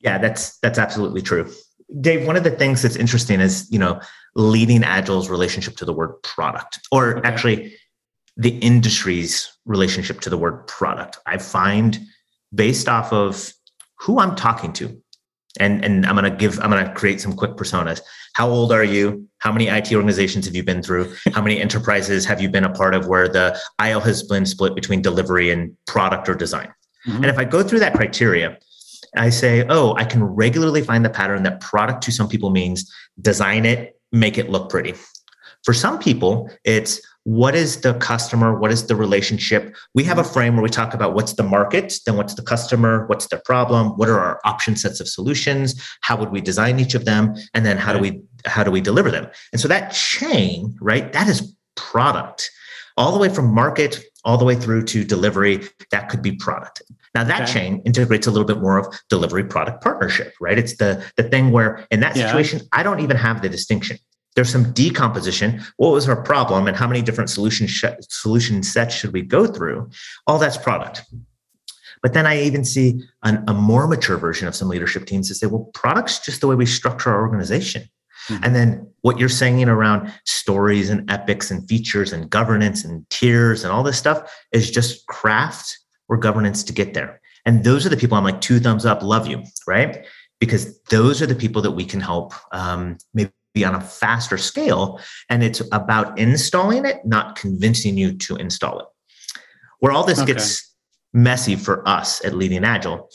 Yeah, 0.00 0.18
that's 0.18 0.58
that's 0.60 0.78
absolutely 0.78 1.22
true. 1.22 1.52
Dave, 2.00 2.26
one 2.26 2.36
of 2.36 2.44
the 2.44 2.50
things 2.50 2.82
that's 2.82 2.96
interesting 2.96 3.40
is, 3.40 3.66
you 3.70 3.78
know, 3.78 4.00
leading 4.34 4.84
agile's 4.84 5.28
relationship 5.28 5.76
to 5.76 5.84
the 5.84 5.92
word 5.92 6.14
product 6.22 6.80
or 6.92 7.18
Okay. 7.18 7.28
actually 7.28 7.76
the 8.36 8.56
industry's 8.60 9.52
relationship 9.66 10.20
to 10.20 10.30
the 10.30 10.38
word 10.38 10.66
product. 10.66 11.18
I 11.26 11.38
find 11.38 11.98
based 12.54 12.88
off 12.88 13.12
of 13.12 13.52
who 14.00 14.18
I'm 14.18 14.36
talking 14.36 14.72
to. 14.74 15.02
And 15.60 15.84
and 15.84 16.06
I'm 16.06 16.14
going 16.14 16.30
to 16.30 16.36
give 16.36 16.60
I'm 16.60 16.70
going 16.70 16.84
to 16.84 16.92
create 16.92 17.20
some 17.20 17.32
quick 17.32 17.52
personas. 17.52 18.00
How 18.34 18.48
old 18.48 18.70
are 18.70 18.84
you? 18.84 19.26
How 19.38 19.50
many 19.50 19.68
IT 19.68 19.92
organizations 19.92 20.44
have 20.44 20.54
you 20.54 20.62
been 20.62 20.82
through? 20.82 21.12
How 21.32 21.42
many 21.42 21.60
enterprises 21.60 22.24
have 22.26 22.40
you 22.40 22.48
been 22.48 22.64
a 22.64 22.72
part 22.72 22.94
of 22.94 23.08
where 23.08 23.28
the 23.28 23.58
aisle 23.78 24.00
has 24.00 24.22
been 24.22 24.46
split 24.46 24.74
between 24.74 25.02
delivery 25.02 25.50
and 25.50 25.76
product 25.86 26.28
or 26.28 26.34
design? 26.34 26.72
Mhm. 27.08 27.16
And 27.16 27.26
if 27.26 27.38
I 27.38 27.44
go 27.44 27.62
through 27.62 27.80
that 27.80 27.94
criteria, 27.94 28.58
I 29.16 29.30
say, 29.30 29.66
oh, 29.68 29.94
I 29.96 30.04
can 30.04 30.22
regularly 30.22 30.82
find 30.82 31.04
the 31.04 31.10
pattern 31.10 31.42
that 31.44 31.60
product 31.60 32.02
to 32.04 32.12
some 32.12 32.28
people 32.28 32.50
means 32.50 32.92
design 33.20 33.64
it, 33.64 33.98
make 34.12 34.38
it 34.38 34.50
look 34.50 34.70
pretty. 34.70 34.94
For 35.64 35.72
some 35.72 35.98
people, 35.98 36.50
it's 36.64 37.00
what 37.28 37.54
is 37.54 37.82
the 37.82 37.92
customer? 37.92 38.58
What 38.58 38.72
is 38.72 38.86
the 38.86 38.96
relationship? 38.96 39.76
We 39.94 40.02
have 40.04 40.16
a 40.16 40.22
mm-hmm. 40.22 40.32
frame 40.32 40.54
where 40.54 40.62
we 40.62 40.70
talk 40.70 40.94
about 40.94 41.12
what's 41.12 41.34
the 41.34 41.42
market, 41.42 41.92
then 42.06 42.16
what's 42.16 42.32
the 42.32 42.42
customer, 42.42 43.06
what's 43.06 43.26
their 43.26 43.42
problem, 43.44 43.90
what 43.98 44.08
are 44.08 44.18
our 44.18 44.40
option 44.46 44.76
sets 44.76 44.98
of 44.98 45.08
solutions, 45.08 45.78
how 46.00 46.16
would 46.16 46.30
we 46.30 46.40
design 46.40 46.80
each 46.80 46.94
of 46.94 47.04
them, 47.04 47.34
and 47.52 47.66
then 47.66 47.76
how 47.76 47.92
do 47.92 47.98
we 47.98 48.22
how 48.46 48.64
do 48.64 48.70
we 48.70 48.80
deliver 48.80 49.10
them? 49.10 49.26
And 49.52 49.60
so 49.60 49.68
that 49.68 49.92
chain, 49.92 50.74
right? 50.80 51.12
That 51.12 51.28
is 51.28 51.54
product, 51.76 52.50
all 52.96 53.12
the 53.12 53.18
way 53.18 53.28
from 53.28 53.52
market 53.52 54.02
all 54.24 54.36
the 54.36 54.44
way 54.44 54.54
through 54.54 54.82
to 54.82 55.04
delivery. 55.04 55.60
That 55.90 56.08
could 56.08 56.22
be 56.22 56.32
product. 56.32 56.82
Now 57.14 57.24
that 57.24 57.42
Okay. 57.42 57.52
chain 57.52 57.82
integrates 57.84 58.26
a 58.26 58.30
little 58.30 58.46
bit 58.46 58.60
more 58.60 58.78
of 58.78 58.86
delivery 59.08 59.44
product 59.44 59.82
partnership, 59.82 60.34
right? 60.40 60.58
It's 60.58 60.76
the 60.76 61.02
the 61.16 61.22
thing 61.22 61.50
where 61.50 61.86
in 61.90 62.00
that 62.00 62.16
Yeah. 62.16 62.26
situation, 62.26 62.60
I 62.72 62.82
don't 62.82 63.00
even 63.00 63.16
have 63.16 63.42
the 63.42 63.48
distinction. 63.48 63.98
There's 64.36 64.50
some 64.50 64.72
decomposition. 64.72 65.62
What 65.76 65.92
was 65.92 66.08
our 66.08 66.22
problem, 66.22 66.68
and 66.68 66.76
how 66.76 66.86
many 66.86 67.02
different 67.02 67.30
solution 67.30 67.66
sh- 67.66 67.84
solution 68.00 68.62
sets 68.62 68.94
should 68.94 69.12
we 69.12 69.22
go 69.22 69.46
through? 69.46 69.90
All 70.26 70.38
that's 70.38 70.56
product. 70.56 71.02
But 72.02 72.12
then 72.12 72.26
I 72.26 72.42
even 72.42 72.64
see 72.64 73.02
an, 73.24 73.42
a 73.48 73.54
more 73.54 73.88
mature 73.88 74.18
version 74.18 74.46
of 74.46 74.54
some 74.54 74.68
leadership 74.68 75.06
teams 75.06 75.28
to 75.28 75.34
say, 75.34 75.46
well, 75.46 75.70
product's 75.74 76.24
just 76.24 76.40
the 76.40 76.46
way 76.46 76.54
we 76.54 76.66
structure 76.66 77.10
our 77.10 77.20
organization. 77.20 77.88
Mhm. 78.28 78.40
And 78.44 78.54
then 78.54 78.90
what 79.00 79.18
you're 79.18 79.28
saying 79.28 79.68
around 79.68 80.12
stories 80.24 80.90
and 80.90 81.10
epics 81.10 81.50
and 81.50 81.66
features 81.68 82.12
and 82.12 82.30
governance 82.30 82.84
and 82.84 83.08
tiers 83.10 83.64
and 83.64 83.72
all 83.72 83.82
this 83.82 83.98
stuff 83.98 84.32
is 84.52 84.70
just 84.70 85.06
craft 85.06 85.76
or 86.08 86.16
governance 86.16 86.62
to 86.64 86.72
get 86.72 86.94
there. 86.94 87.20
And 87.44 87.64
those 87.64 87.86
are 87.86 87.88
the 87.88 87.96
people 87.96 88.16
I'm 88.16 88.24
like, 88.24 88.40
two 88.40 88.60
thumbs 88.60 88.84
up, 88.84 89.02
love 89.02 89.26
you, 89.26 89.42
right? 89.66 90.06
Because 90.38 90.80
those 90.84 91.22
are 91.22 91.26
the 91.26 91.34
people 91.34 91.62
that 91.62 91.72
we 91.72 91.84
can 91.84 92.00
help 92.00 92.34
um, 92.52 92.98
maybe 93.14 93.30
on 93.64 93.74
a 93.74 93.80
faster 93.80 94.38
scale. 94.38 95.00
And 95.28 95.42
it's 95.42 95.62
about 95.72 96.18
installing 96.18 96.84
it, 96.84 96.98
not 97.04 97.36
convincing 97.36 97.96
you 97.96 98.16
to 98.18 98.36
install 98.36 98.80
it. 98.80 98.86
Where 99.80 99.92
all 99.92 100.04
this 100.04 100.18
Okay. 100.18 100.32
gets 100.34 100.74
messy 101.12 101.56
for 101.56 101.86
us 101.88 102.24
at 102.24 102.34
Leading 102.34 102.64
Agile 102.64 103.08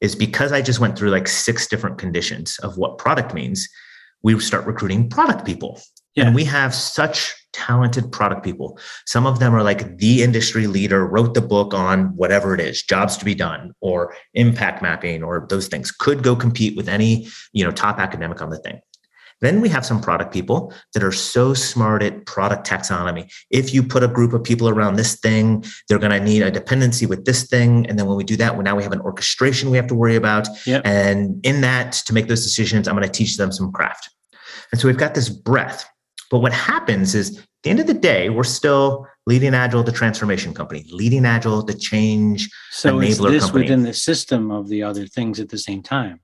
is 0.00 0.14
because 0.14 0.52
I 0.52 0.62
just 0.62 0.80
went 0.80 0.96
through 0.96 1.10
like 1.10 1.28
six 1.28 1.66
different 1.66 1.98
conditions 1.98 2.58
of 2.58 2.76
what 2.76 2.98
product 2.98 3.34
means. 3.34 3.68
We 4.22 4.38
start 4.40 4.66
recruiting 4.66 5.08
product 5.08 5.44
people. 5.44 5.80
Yeah. 6.14 6.26
And 6.26 6.34
we 6.34 6.44
have 6.44 6.74
such 6.74 7.34
talented 7.52 8.10
product 8.10 8.42
people. 8.42 8.78
Some 9.06 9.26
of 9.26 9.38
them 9.38 9.54
are 9.54 9.62
like 9.62 9.98
the 9.98 10.22
industry 10.22 10.66
leader, 10.66 11.06
wrote 11.06 11.34
the 11.34 11.40
book 11.40 11.72
on 11.72 12.16
whatever 12.16 12.54
it 12.54 12.60
is, 12.60 12.82
jobs 12.82 13.16
to 13.18 13.24
be 13.24 13.34
done, 13.34 13.72
or 13.80 14.14
impact 14.34 14.82
mapping, 14.82 15.22
or 15.22 15.46
those 15.48 15.68
things, 15.68 15.90
could 15.90 16.22
go 16.22 16.34
compete 16.34 16.76
with 16.76 16.88
any, 16.88 17.28
you 17.52 17.64
know, 17.64 17.70
top 17.70 17.98
academic 17.98 18.42
on 18.42 18.50
the 18.50 18.58
thing. 18.58 18.80
Then 19.40 19.60
we 19.60 19.68
have 19.70 19.86
some 19.86 20.00
product 20.00 20.32
people 20.32 20.72
that 20.94 21.02
are 21.02 21.12
so 21.12 21.54
smart 21.54 22.02
at 22.02 22.26
product 22.26 22.68
taxonomy. 22.68 23.32
If 23.50 23.72
you 23.72 23.82
put 23.82 24.02
a 24.02 24.08
group 24.08 24.32
of 24.32 24.44
people 24.44 24.68
around 24.68 24.96
this 24.96 25.18
thing, 25.18 25.64
they're 25.88 25.98
going 25.98 26.12
to 26.12 26.20
need 26.20 26.42
a 26.42 26.50
dependency 26.50 27.06
with 27.06 27.24
this 27.24 27.46
thing. 27.46 27.86
And 27.86 27.98
then 27.98 28.06
when 28.06 28.16
we 28.16 28.24
do 28.24 28.36
that, 28.36 28.54
well, 28.54 28.62
now 28.62 28.76
we 28.76 28.82
have 28.82 28.92
an 28.92 29.00
orchestration 29.00 29.70
we 29.70 29.76
have 29.76 29.86
to 29.88 29.94
worry 29.94 30.16
about. 30.16 30.46
Yep. 30.66 30.82
And 30.84 31.44
in 31.44 31.60
that, 31.62 31.92
to 31.92 32.14
make 32.14 32.28
those 32.28 32.42
decisions, 32.42 32.86
I'm 32.86 32.96
going 32.96 33.06
to 33.06 33.12
teach 33.12 33.36
them 33.36 33.50
some 33.52 33.72
craft. 33.72 34.10
And 34.72 34.80
so 34.80 34.88
we've 34.88 34.98
got 34.98 35.14
this 35.14 35.28
breadth. 35.28 35.84
But 36.30 36.40
what 36.40 36.52
happens 36.52 37.14
is 37.14 37.38
at 37.38 37.44
the 37.64 37.70
end 37.70 37.80
of 37.80 37.86
the 37.86 37.94
day, 37.94 38.30
we're 38.30 38.44
still 38.44 39.06
leading 39.26 39.54
Agile, 39.54 39.82
the 39.82 39.92
transformation 39.92 40.54
company, 40.54 40.84
leading 40.90 41.26
Agile, 41.26 41.62
the 41.62 41.74
change. 41.74 42.48
So 42.70 43.00
is 43.00 43.18
enabler 43.18 43.30
this 43.30 43.44
company. 43.44 43.64
within 43.64 43.82
the 43.82 43.94
system 43.94 44.50
of 44.50 44.68
the 44.68 44.82
other 44.82 45.06
things 45.06 45.40
at 45.40 45.48
the 45.48 45.58
same 45.58 45.82
time? 45.82 46.20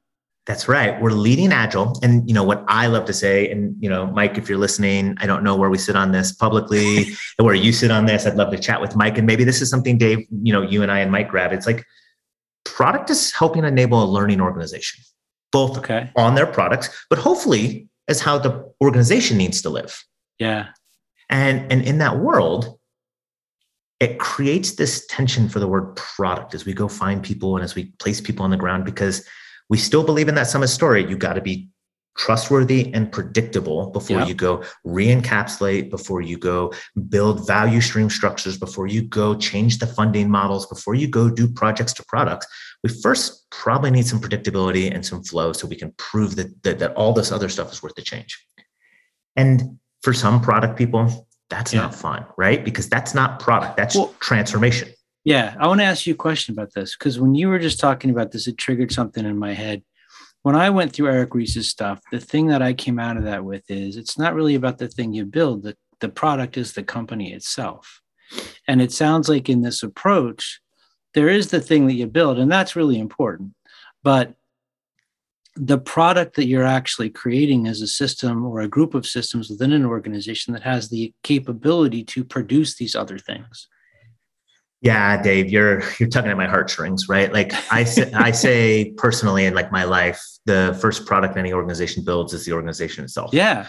That's 0.47 0.69
right. 0.69 1.01
We're 1.03 1.11
leading 1.11 1.53
Agile. 1.53 1.99
And 2.05 2.27
you 2.29 2.33
know 2.35 2.45
what 2.45 2.65
I 2.69 2.87
love 2.87 3.05
to 3.07 3.13
say, 3.13 3.51
and 3.51 3.75
you 3.83 3.91
know, 3.91 4.07
Mike, 4.07 4.39
if 4.39 4.49
you're 4.49 4.59
listening, 4.59 5.17
I 5.19 5.27
don't 5.27 5.43
know 5.43 5.57
where 5.57 5.71
we 5.71 5.79
sit 5.79 5.97
on 5.97 6.13
this 6.13 6.33
publicly 6.33 7.09
or 7.39 7.47
where 7.47 7.55
you 7.55 7.73
sit 7.73 7.91
on 7.91 8.07
this. 8.07 8.27
I'd 8.27 8.37
love 8.37 8.53
to 8.53 8.59
chat 8.59 8.81
with 8.81 8.95
Mike. 8.95 9.19
And 9.19 9.27
maybe 9.27 9.43
this 9.43 9.61
is 9.61 9.69
something, 9.69 9.99
Dave, 9.99 10.25
you 10.43 10.53
know, 10.53 10.63
you 10.63 10.83
and 10.83 10.93
I 10.93 11.01
and 11.01 11.11
Mike 11.11 11.29
grab. 11.29 11.53
It's 11.53 11.67
like 11.67 11.85
product 12.65 13.11
is 13.11 13.33
helping 13.33 13.65
enable 13.65 14.03
a 14.03 14.07
learning 14.07 14.41
organization, 14.41 15.03
both 15.51 15.79
Okay. 15.79 16.11
on 16.17 16.37
their 16.37 16.47
products, 16.47 16.91
but 17.11 17.19
hopefully 17.19 17.89
as 18.07 18.21
how 18.21 18.39
the 18.39 18.73
organization 18.81 19.37
needs 19.37 19.63
to 19.63 19.69
live. 19.71 20.05
Yeah. 20.39 20.69
And 21.29 21.73
and 21.73 21.83
in 21.83 21.99
that 21.99 22.19
world, 22.19 22.79
it 23.99 24.21
creates 24.21 24.77
this 24.77 25.05
tension 25.07 25.49
for 25.49 25.59
the 25.59 25.67
word 25.67 25.97
product 25.97 26.55
as 26.55 26.65
we 26.65 26.73
go 26.73 26.87
find 26.87 27.21
people 27.23 27.57
and 27.57 27.65
as 27.65 27.75
we 27.75 27.87
place 27.99 28.21
people 28.21 28.45
on 28.45 28.51
the 28.51 28.57
ground 28.57 28.85
because 28.85 29.27
we 29.69 29.79
still 29.79 30.05
believe 30.05 30.29
in 30.29 30.35
that 30.37 30.47
summit 30.47 30.69
story. 30.69 31.09
You 31.09 31.17
got 31.17 31.35
to 31.35 31.41
be 31.41 31.69
trustworthy 32.17 32.93
and 32.95 33.13
predictable 33.13 33.91
before 33.91 34.21
Yeah. 34.21 34.27
you 34.27 34.35
go 34.35 34.65
re-encapsulate, 34.85 35.91
before 35.91 36.23
you 36.23 36.39
go 36.39 36.73
build 37.11 37.47
value 37.47 37.81
stream 37.83 38.09
structures, 38.09 38.57
before 38.57 38.87
you 38.87 39.03
go 39.03 39.35
change 39.35 39.79
the 39.79 39.87
funding 39.87 40.31
models, 40.31 40.67
before 40.67 40.95
you 40.95 41.09
go 41.09 41.29
do 41.29 41.47
projects 41.47 41.93
to 41.95 42.05
products. 42.09 42.47
We 42.83 42.91
first 42.91 43.47
probably 43.51 43.91
need 43.91 44.07
some 44.07 44.21
predictability 44.21 44.91
and 44.95 45.05
some 45.05 45.23
flow 45.25 45.53
so 45.53 45.67
we 45.67 45.77
can 45.77 45.93
prove 45.99 46.37
that, 46.37 46.63
that, 46.63 46.79
that 46.79 46.95
all 46.95 47.13
this 47.13 47.33
other 47.33 47.51
stuff 47.51 47.71
is 47.73 47.83
worth 47.83 47.95
the 47.97 48.03
change. 48.03 48.47
And 49.37 49.79
for 50.03 50.15
some 50.15 50.41
product 50.41 50.79
people, 50.79 51.29
that's 51.51 51.75
Yeah. 51.75 51.83
not 51.83 51.95
fun, 51.95 52.25
right? 52.39 52.65
Because 52.65 52.89
that's 52.89 53.15
not 53.15 53.41
product, 53.41 53.77
that's 53.77 53.95
Well- 53.95 54.15
transformation. 54.21 54.89
Yeah, 55.27 55.57
I 55.59 55.67
want 55.67 55.81
to 55.81 55.85
ask 55.85 56.07
you 56.07 56.15
a 56.15 56.17
question 56.17 56.53
about 56.53 56.73
this 56.73 56.95
because 56.97 57.19
when 57.19 57.35
you 57.35 57.49
were 57.49 57.59
just 57.59 57.81
talking 57.81 58.11
about 58.11 58.31
this, 58.31 58.47
it 58.47 58.59
triggered 58.59 58.93
something 58.93 59.25
in 59.27 59.37
my 59.37 59.55
head. 59.55 59.83
When 60.43 60.55
I 60.55 60.71
went 60.71 60.93
through 60.93 61.09
Eric 61.09 61.35
Ries's 61.35 61.69
stuff, 61.69 62.01
the 62.13 62.21
thing 62.21 62.47
that 62.47 62.63
I 62.63 62.73
came 62.73 63.01
out 63.01 63.17
of 63.17 63.25
that 63.25 63.45
with 63.45 63.65
is 63.69 63.97
it's 63.97 64.17
not 64.17 64.37
really 64.37 64.55
about 64.55 64.79
the 64.79 64.87
thing 64.87 65.13
you 65.13 65.25
build. 65.25 65.65
The, 65.65 65.77
the 65.99 66.11
product 66.11 66.57
is 66.57 66.75
the 66.75 66.85
company 66.85 67.33
itself. 67.33 68.03
And 68.69 68.81
it 68.81 68.93
sounds 68.93 69.29
like 69.29 69.49
in 69.49 69.63
this 69.63 69.83
approach, 69.83 70.61
there 71.15 71.29
is 71.29 71.49
the 71.49 71.61
thing 71.61 71.89
that 71.89 71.95
you 71.95 72.07
build, 72.07 72.39
and 72.39 72.51
that's 72.51 72.77
really 72.77 73.01
important. 73.01 73.53
But 74.05 74.35
the 75.57 75.79
product 75.79 76.37
that 76.37 76.47
you're 76.47 76.63
actually 76.63 77.11
creating 77.11 77.67
is 77.67 77.83
a 77.83 77.89
system 77.89 78.47
or 78.47 78.61
a 78.61 78.69
group 78.69 78.95
of 78.95 79.05
systems 79.05 79.51
within 79.51 79.73
an 79.73 79.87
organization 79.87 80.53
that 80.53 80.63
has 80.63 80.89
the 80.89 81.13
capability 81.25 82.05
to 82.05 82.23
produce 82.23 82.77
these 82.77 82.95
other 82.95 83.19
things. 83.19 83.67
Yeah, 84.87 85.21
Dave, 85.21 85.51
you're 85.51 85.83
you're 85.99 86.09
tugging 86.09 86.31
at 86.31 86.37
my 86.37 86.47
heartstrings, 86.47 87.09
right? 87.09 87.33
Like 87.33 87.53
I 87.73 87.83
say, 87.83 88.13
I 88.15 88.31
say 88.31 88.93
personally 88.97 89.45
in 89.45 89.53
like 89.55 89.73
my 89.73 89.85
life, 89.85 90.25
the 90.45 90.79
first 90.81 91.07
product 91.07 91.37
any 91.37 91.53
organization 91.53 92.05
builds 92.05 92.33
is 92.33 92.45
the 92.45 92.53
organization 92.53 93.03
itself. 93.03 93.31
Yeah, 93.33 93.67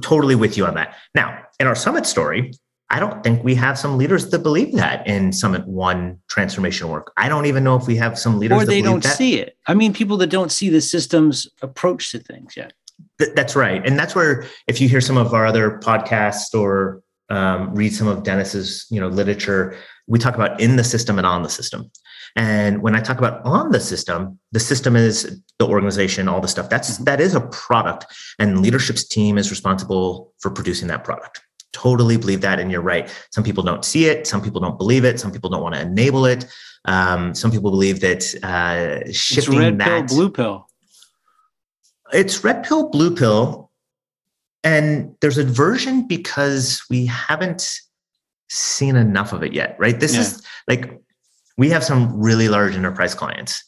totally 0.00 0.34
with 0.34 0.56
you 0.56 0.64
on 0.64 0.74
that. 0.74 0.96
Now, 1.14 1.42
in 1.60 1.66
our 1.66 1.74
summit 1.74 2.06
story, 2.06 2.52
I 2.88 3.00
don't 3.00 3.22
think 3.22 3.44
we 3.44 3.54
have 3.56 3.78
some 3.78 3.98
leaders 3.98 4.30
that 4.30 4.38
believe 4.38 4.74
that 4.76 5.06
in 5.06 5.30
Summit 5.32 5.66
One 5.66 6.20
transformation 6.28 6.88
work. 6.88 7.12
I 7.18 7.28
don't 7.28 7.44
even 7.44 7.62
know 7.62 7.76
if 7.76 7.86
we 7.86 7.96
have 7.96 8.18
some 8.18 8.38
leaders 8.38 8.62
or 8.62 8.64
they 8.64 8.80
don't 8.80 9.02
that. 9.02 9.16
see 9.16 9.38
it. 9.38 9.58
I 9.66 9.74
mean, 9.74 9.92
people 9.92 10.16
that 10.18 10.28
don't 10.28 10.50
see 10.50 10.70
the 10.70 10.80
system's 10.80 11.48
approach 11.60 12.12
to 12.12 12.18
things 12.18 12.56
yet. 12.56 12.72
Th- 13.18 13.32
that's 13.34 13.54
right, 13.54 13.86
and 13.86 13.98
that's 13.98 14.14
where 14.14 14.46
if 14.66 14.80
you 14.80 14.88
hear 14.88 15.02
some 15.02 15.18
of 15.18 15.34
our 15.34 15.44
other 15.44 15.78
podcasts 15.80 16.54
or 16.54 17.02
um, 17.28 17.74
read 17.74 17.92
some 17.92 18.08
of 18.08 18.22
Dennis's 18.22 18.86
you 18.90 19.00
know 19.00 19.08
literature, 19.08 19.76
we 20.06 20.18
talk 20.18 20.34
about 20.34 20.60
in 20.60 20.76
the 20.76 20.84
system 20.84 21.18
and 21.18 21.26
on 21.26 21.42
the 21.42 21.48
system. 21.48 21.90
And 22.36 22.82
when 22.82 22.94
I 22.94 23.00
talk 23.00 23.18
about 23.18 23.44
on 23.44 23.70
the 23.70 23.80
system, 23.80 24.38
the 24.52 24.60
system 24.60 24.94
is 24.94 25.40
the 25.58 25.66
organization, 25.66 26.28
all 26.28 26.40
the 26.40 26.48
stuff. 26.48 26.68
That's 26.68 26.94
mm-hmm. 26.94 27.04
that 27.04 27.20
is 27.20 27.34
a 27.34 27.40
product, 27.40 28.06
and 28.38 28.60
leadership's 28.60 29.06
team 29.06 29.38
is 29.38 29.50
responsible 29.50 30.32
for 30.40 30.50
producing 30.50 30.88
that 30.88 31.04
product. 31.04 31.40
Totally 31.72 32.16
believe 32.16 32.40
that 32.40 32.58
and 32.58 32.70
you're 32.70 32.80
right. 32.80 33.12
Some 33.32 33.44
people 33.44 33.62
don't 33.62 33.84
see 33.84 34.06
it. 34.06 34.26
Some 34.26 34.40
people 34.40 34.60
don't 34.60 34.78
believe 34.78 35.04
it. 35.04 35.20
Some 35.20 35.30
people 35.30 35.50
don't 35.50 35.62
want 35.62 35.74
to 35.74 35.82
enable 35.82 36.24
it. 36.24 36.46
Um, 36.86 37.34
some 37.34 37.50
people 37.50 37.70
believe 37.70 38.00
that 38.00 38.22
uh, 38.42 39.10
shifting 39.12 39.54
it's 39.54 39.62
red 39.62 39.78
that 39.80 40.08
pill 40.08 40.16
blue 40.16 40.30
pill. 40.30 40.70
It's 42.12 42.44
red 42.44 42.64
pill 42.64 42.88
blue 42.88 43.14
pill 43.14 43.65
and 44.66 45.14
there's 45.20 45.38
a 45.38 45.44
version 45.44 46.06
because 46.06 46.82
we 46.90 47.06
haven't 47.06 47.80
seen 48.48 48.96
enough 48.96 49.32
of 49.32 49.42
it 49.42 49.52
yet 49.52 49.76
right 49.78 50.00
this 50.00 50.14
yeah. 50.14 50.20
is 50.20 50.42
like 50.68 51.00
we 51.56 51.70
have 51.70 51.84
some 51.84 52.20
really 52.20 52.48
large 52.48 52.74
enterprise 52.74 53.14
clients 53.14 53.64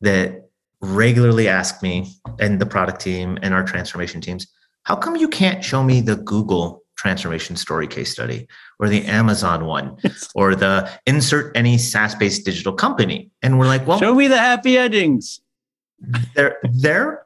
that 0.00 0.48
regularly 0.80 1.48
ask 1.48 1.82
me 1.82 2.12
and 2.38 2.60
the 2.60 2.66
product 2.66 3.00
team 3.00 3.38
and 3.42 3.54
our 3.54 3.64
transformation 3.64 4.20
teams 4.20 4.46
how 4.84 4.96
come 4.96 5.16
you 5.16 5.28
can't 5.28 5.64
show 5.64 5.82
me 5.82 6.00
the 6.00 6.16
google 6.16 6.82
transformation 6.96 7.56
story 7.56 7.86
case 7.86 8.12
study 8.12 8.46
or 8.78 8.86
the 8.88 9.04
Amazon 9.06 9.64
one 9.64 9.96
or 10.34 10.54
the 10.54 10.90
insert 11.06 11.56
any 11.56 11.78
SaaS 11.78 12.14
based 12.14 12.44
digital 12.44 12.74
company. 12.74 13.30
And 13.40 13.58
we're 13.58 13.66
like, 13.66 13.86
well, 13.86 13.98
show 13.98 14.14
me 14.14 14.28
the 14.28 14.36
happy 14.36 14.76
endings. 14.76 15.40
They're, 16.34 16.58
they're, 16.62 17.24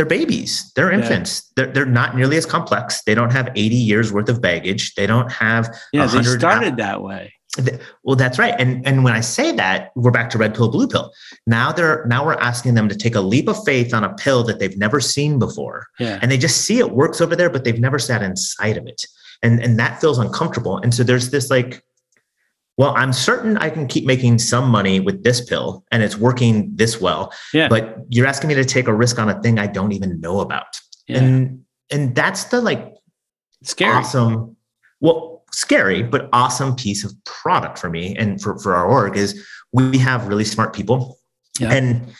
they're 0.00 0.06
babies. 0.06 0.72
They're 0.76 0.90
infants. 0.90 1.42
Yeah. 1.44 1.64
They're, 1.64 1.72
they're 1.74 1.84
not 1.84 2.16
nearly 2.16 2.38
as 2.38 2.46
complex. 2.46 3.02
They 3.02 3.14
don't 3.14 3.32
have 3.32 3.50
80 3.54 3.76
years 3.76 4.10
worth 4.10 4.30
of 4.30 4.40
baggage. 4.40 4.94
They 4.94 5.06
don't 5.06 5.30
have. 5.30 5.68
Yeah, 5.92 6.06
they 6.06 6.22
started 6.22 6.78
that 6.78 7.02
way. 7.02 7.34
Well, 8.02 8.16
that's 8.16 8.38
right. 8.38 8.54
And 8.58 8.86
and 8.86 9.04
when 9.04 9.12
I 9.12 9.20
say 9.20 9.52
that, 9.52 9.90
we're 9.96 10.10
back 10.10 10.30
to 10.30 10.38
red 10.38 10.54
pill, 10.54 10.70
blue 10.70 10.88
pill. 10.88 11.12
Now 11.46 11.70
they're 11.70 12.06
now 12.06 12.24
we're 12.24 12.32
asking 12.32 12.76
them 12.76 12.88
to 12.88 12.96
take 12.96 13.14
a 13.14 13.20
leap 13.20 13.46
of 13.46 13.62
faith 13.62 13.92
on 13.92 14.02
a 14.02 14.14
pill 14.14 14.42
that 14.44 14.58
they've 14.58 14.78
never 14.78 15.00
seen 15.00 15.38
before. 15.38 15.88
Yeah. 15.98 16.18
And 16.22 16.30
they 16.30 16.38
just 16.38 16.62
see 16.62 16.78
it 16.78 16.92
works 16.92 17.20
over 17.20 17.36
there, 17.36 17.50
but 17.50 17.64
they've 17.64 17.78
never 17.78 17.98
sat 17.98 18.22
inside 18.22 18.78
of 18.78 18.86
it. 18.86 19.04
And 19.42 19.62
and 19.62 19.78
that 19.78 20.00
feels 20.00 20.18
uncomfortable. 20.18 20.78
And 20.78 20.94
so 20.94 21.02
there's 21.02 21.28
this 21.28 21.50
like, 21.50 21.84
well, 22.80 22.94
I'm 22.96 23.12
certain 23.12 23.58
I 23.58 23.68
can 23.68 23.86
keep 23.86 24.06
making 24.06 24.38
some 24.38 24.70
money 24.70 25.00
with 25.00 25.22
this 25.22 25.44
pill 25.44 25.84
and 25.92 26.02
it's 26.02 26.16
working 26.16 26.74
this 26.76 26.98
well. 26.98 27.30
Yeah. 27.52 27.68
But 27.68 27.98
you're 28.08 28.26
asking 28.26 28.48
me 28.48 28.54
to 28.54 28.64
take 28.64 28.88
a 28.88 28.94
risk 28.94 29.18
on 29.18 29.28
a 29.28 29.38
thing 29.42 29.58
I 29.58 29.66
don't 29.66 29.92
even 29.92 30.18
know 30.18 30.40
about. 30.40 30.80
Yeah. 31.06 31.18
And 31.18 31.64
and 31.90 32.14
that's 32.14 32.44
the 32.44 32.62
like 32.62 32.94
scary. 33.62 33.92
awesome. 33.92 34.56
Well, 34.98 35.44
scary 35.52 36.02
but 36.02 36.30
awesome 36.32 36.74
piece 36.74 37.04
of 37.04 37.12
product 37.24 37.78
for 37.78 37.90
me 37.90 38.16
and 38.16 38.40
for, 38.40 38.58
for 38.60 38.74
our 38.74 38.86
org 38.86 39.14
is 39.14 39.46
we 39.72 39.98
have 39.98 40.26
really 40.26 40.44
smart 40.44 40.74
people 40.74 41.18
yeah. 41.58 41.72
and 41.72 42.14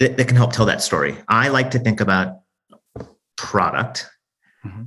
that, 0.00 0.16
that, 0.16 0.26
can 0.26 0.36
help 0.38 0.54
tell 0.54 0.64
that 0.64 0.80
story 0.80 1.14
i 1.28 1.48
like 1.48 1.70
to 1.70 1.78
think 1.78 2.00
about 2.00 2.38
product 3.36 4.08
mm-hmm. 4.64 4.84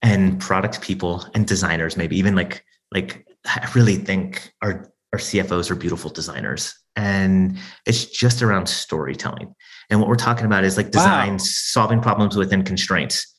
and 0.00 0.40
product 0.40 0.80
people 0.80 1.22
and 1.34 1.46
designers 1.46 1.98
maybe 1.98 2.16
even 2.16 2.34
like 2.34 2.64
like 2.92 3.27
i 3.48 3.68
really 3.74 3.96
think 3.96 4.52
our 4.62 4.92
our 5.12 5.18
cfos 5.18 5.70
are 5.70 5.74
beautiful 5.74 6.10
designers 6.10 6.74
and 6.96 7.58
it's 7.86 8.04
just 8.04 8.42
around 8.42 8.68
storytelling 8.68 9.54
and 9.90 10.00
what 10.00 10.08
we're 10.08 10.16
talking 10.16 10.46
about 10.46 10.64
is 10.64 10.76
like 10.76 10.90
design 10.90 11.32
wow. 11.32 11.38
solving 11.38 12.00
problems 12.00 12.36
within 12.36 12.62
constraints 12.62 13.36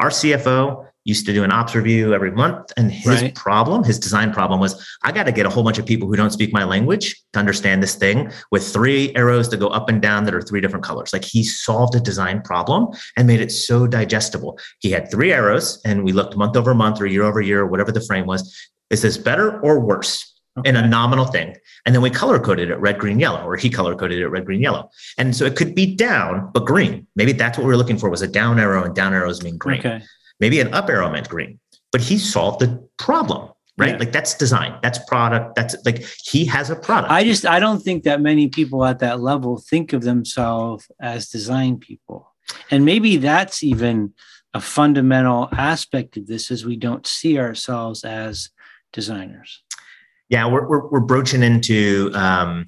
our 0.00 0.10
cfo 0.10 0.86
used 1.04 1.26
to 1.26 1.32
do 1.32 1.42
an 1.42 1.50
ops 1.50 1.74
review 1.74 2.14
every 2.14 2.30
month 2.30 2.72
and 2.76 2.92
his 2.92 3.22
right. 3.22 3.34
problem 3.34 3.82
his 3.82 3.98
design 3.98 4.32
problem 4.32 4.60
was 4.60 4.86
i 5.02 5.10
got 5.10 5.24
to 5.24 5.32
get 5.32 5.46
a 5.46 5.50
whole 5.50 5.64
bunch 5.64 5.78
of 5.78 5.84
people 5.84 6.06
who 6.08 6.16
don't 6.16 6.30
speak 6.30 6.52
my 6.52 6.64
language 6.64 7.20
to 7.32 7.38
understand 7.38 7.82
this 7.82 7.96
thing 7.96 8.30
with 8.50 8.66
three 8.66 9.14
arrows 9.16 9.48
to 9.48 9.56
go 9.56 9.68
up 9.68 9.88
and 9.88 10.00
down 10.00 10.24
that 10.24 10.34
are 10.34 10.42
three 10.42 10.60
different 10.60 10.84
colors 10.84 11.12
like 11.12 11.24
he 11.24 11.42
solved 11.42 11.94
a 11.94 12.00
design 12.00 12.40
problem 12.42 12.86
and 13.16 13.26
made 13.26 13.40
it 13.40 13.50
so 13.50 13.86
digestible 13.86 14.58
he 14.78 14.90
had 14.90 15.10
three 15.10 15.32
arrows 15.32 15.80
and 15.84 16.04
we 16.04 16.12
looked 16.12 16.36
month 16.36 16.56
over 16.56 16.74
month 16.74 17.00
or 17.00 17.06
year 17.06 17.24
over 17.24 17.40
year 17.40 17.66
whatever 17.66 17.90
the 17.90 18.00
frame 18.00 18.26
was 18.26 18.70
is 18.92 19.02
this 19.02 19.16
better 19.16 19.60
or 19.60 19.80
worse 19.80 20.28
Okay. 20.58 20.68
in 20.68 20.76
a 20.76 20.86
nominal 20.86 21.24
thing. 21.24 21.56
And 21.86 21.94
then 21.94 22.02
we 22.02 22.10
color 22.10 22.38
coded 22.38 22.68
it 22.68 22.76
red, 22.76 22.98
green, 22.98 23.18
yellow, 23.18 23.42
or 23.42 23.56
he 23.56 23.70
color 23.70 23.94
coded 23.96 24.18
it 24.18 24.28
red, 24.28 24.44
green, 24.44 24.60
yellow. 24.60 24.90
And 25.16 25.34
so 25.34 25.46
it 25.46 25.56
could 25.56 25.74
be 25.74 25.96
down, 25.96 26.50
but 26.52 26.66
green. 26.66 27.06
Maybe 27.16 27.32
that's 27.32 27.56
what 27.56 27.66
we 27.66 27.72
are 27.72 27.76
looking 27.78 27.96
for 27.96 28.10
was 28.10 28.20
a 28.20 28.28
down 28.28 28.60
arrow 28.60 28.84
and 28.84 28.94
down 28.94 29.14
arrows 29.14 29.42
mean 29.42 29.56
green. 29.56 29.78
Okay. 29.78 30.02
Maybe 30.40 30.60
an 30.60 30.74
up 30.74 30.90
arrow 30.90 31.08
meant 31.10 31.30
green, 31.30 31.58
but 31.90 32.02
he 32.02 32.18
solved 32.18 32.60
the 32.60 32.86
problem, 32.98 33.48
right? 33.78 33.92
Yeah. 33.92 33.96
Like 33.96 34.12
that's 34.12 34.34
design, 34.34 34.78
that's 34.82 34.98
product, 35.08 35.54
that's 35.54 35.74
like 35.86 36.04
he 36.22 36.44
has 36.44 36.68
a 36.68 36.76
product. 36.76 37.10
I 37.10 37.24
just 37.24 37.46
I 37.46 37.58
don't 37.58 37.80
think 37.80 38.02
that 38.02 38.20
many 38.20 38.48
people 38.48 38.84
at 38.84 38.98
that 38.98 39.20
level 39.20 39.56
think 39.56 39.94
of 39.94 40.02
themselves 40.02 40.90
as 41.00 41.30
design 41.30 41.78
people. 41.78 42.30
And 42.70 42.84
maybe 42.84 43.16
that's 43.16 43.62
even 43.62 44.12
a 44.52 44.60
fundamental 44.60 45.48
aspect 45.52 46.18
of 46.18 46.26
this 46.26 46.50
is 46.50 46.66
we 46.66 46.76
don't 46.76 47.06
see 47.06 47.38
ourselves 47.38 48.04
as 48.04 48.50
designers. 48.92 49.62
Yeah, 50.28 50.46
we're 50.46 50.66
we're, 50.68 50.88
we're 50.88 51.00
broaching 51.00 51.42
into 51.42 52.10
um, 52.14 52.66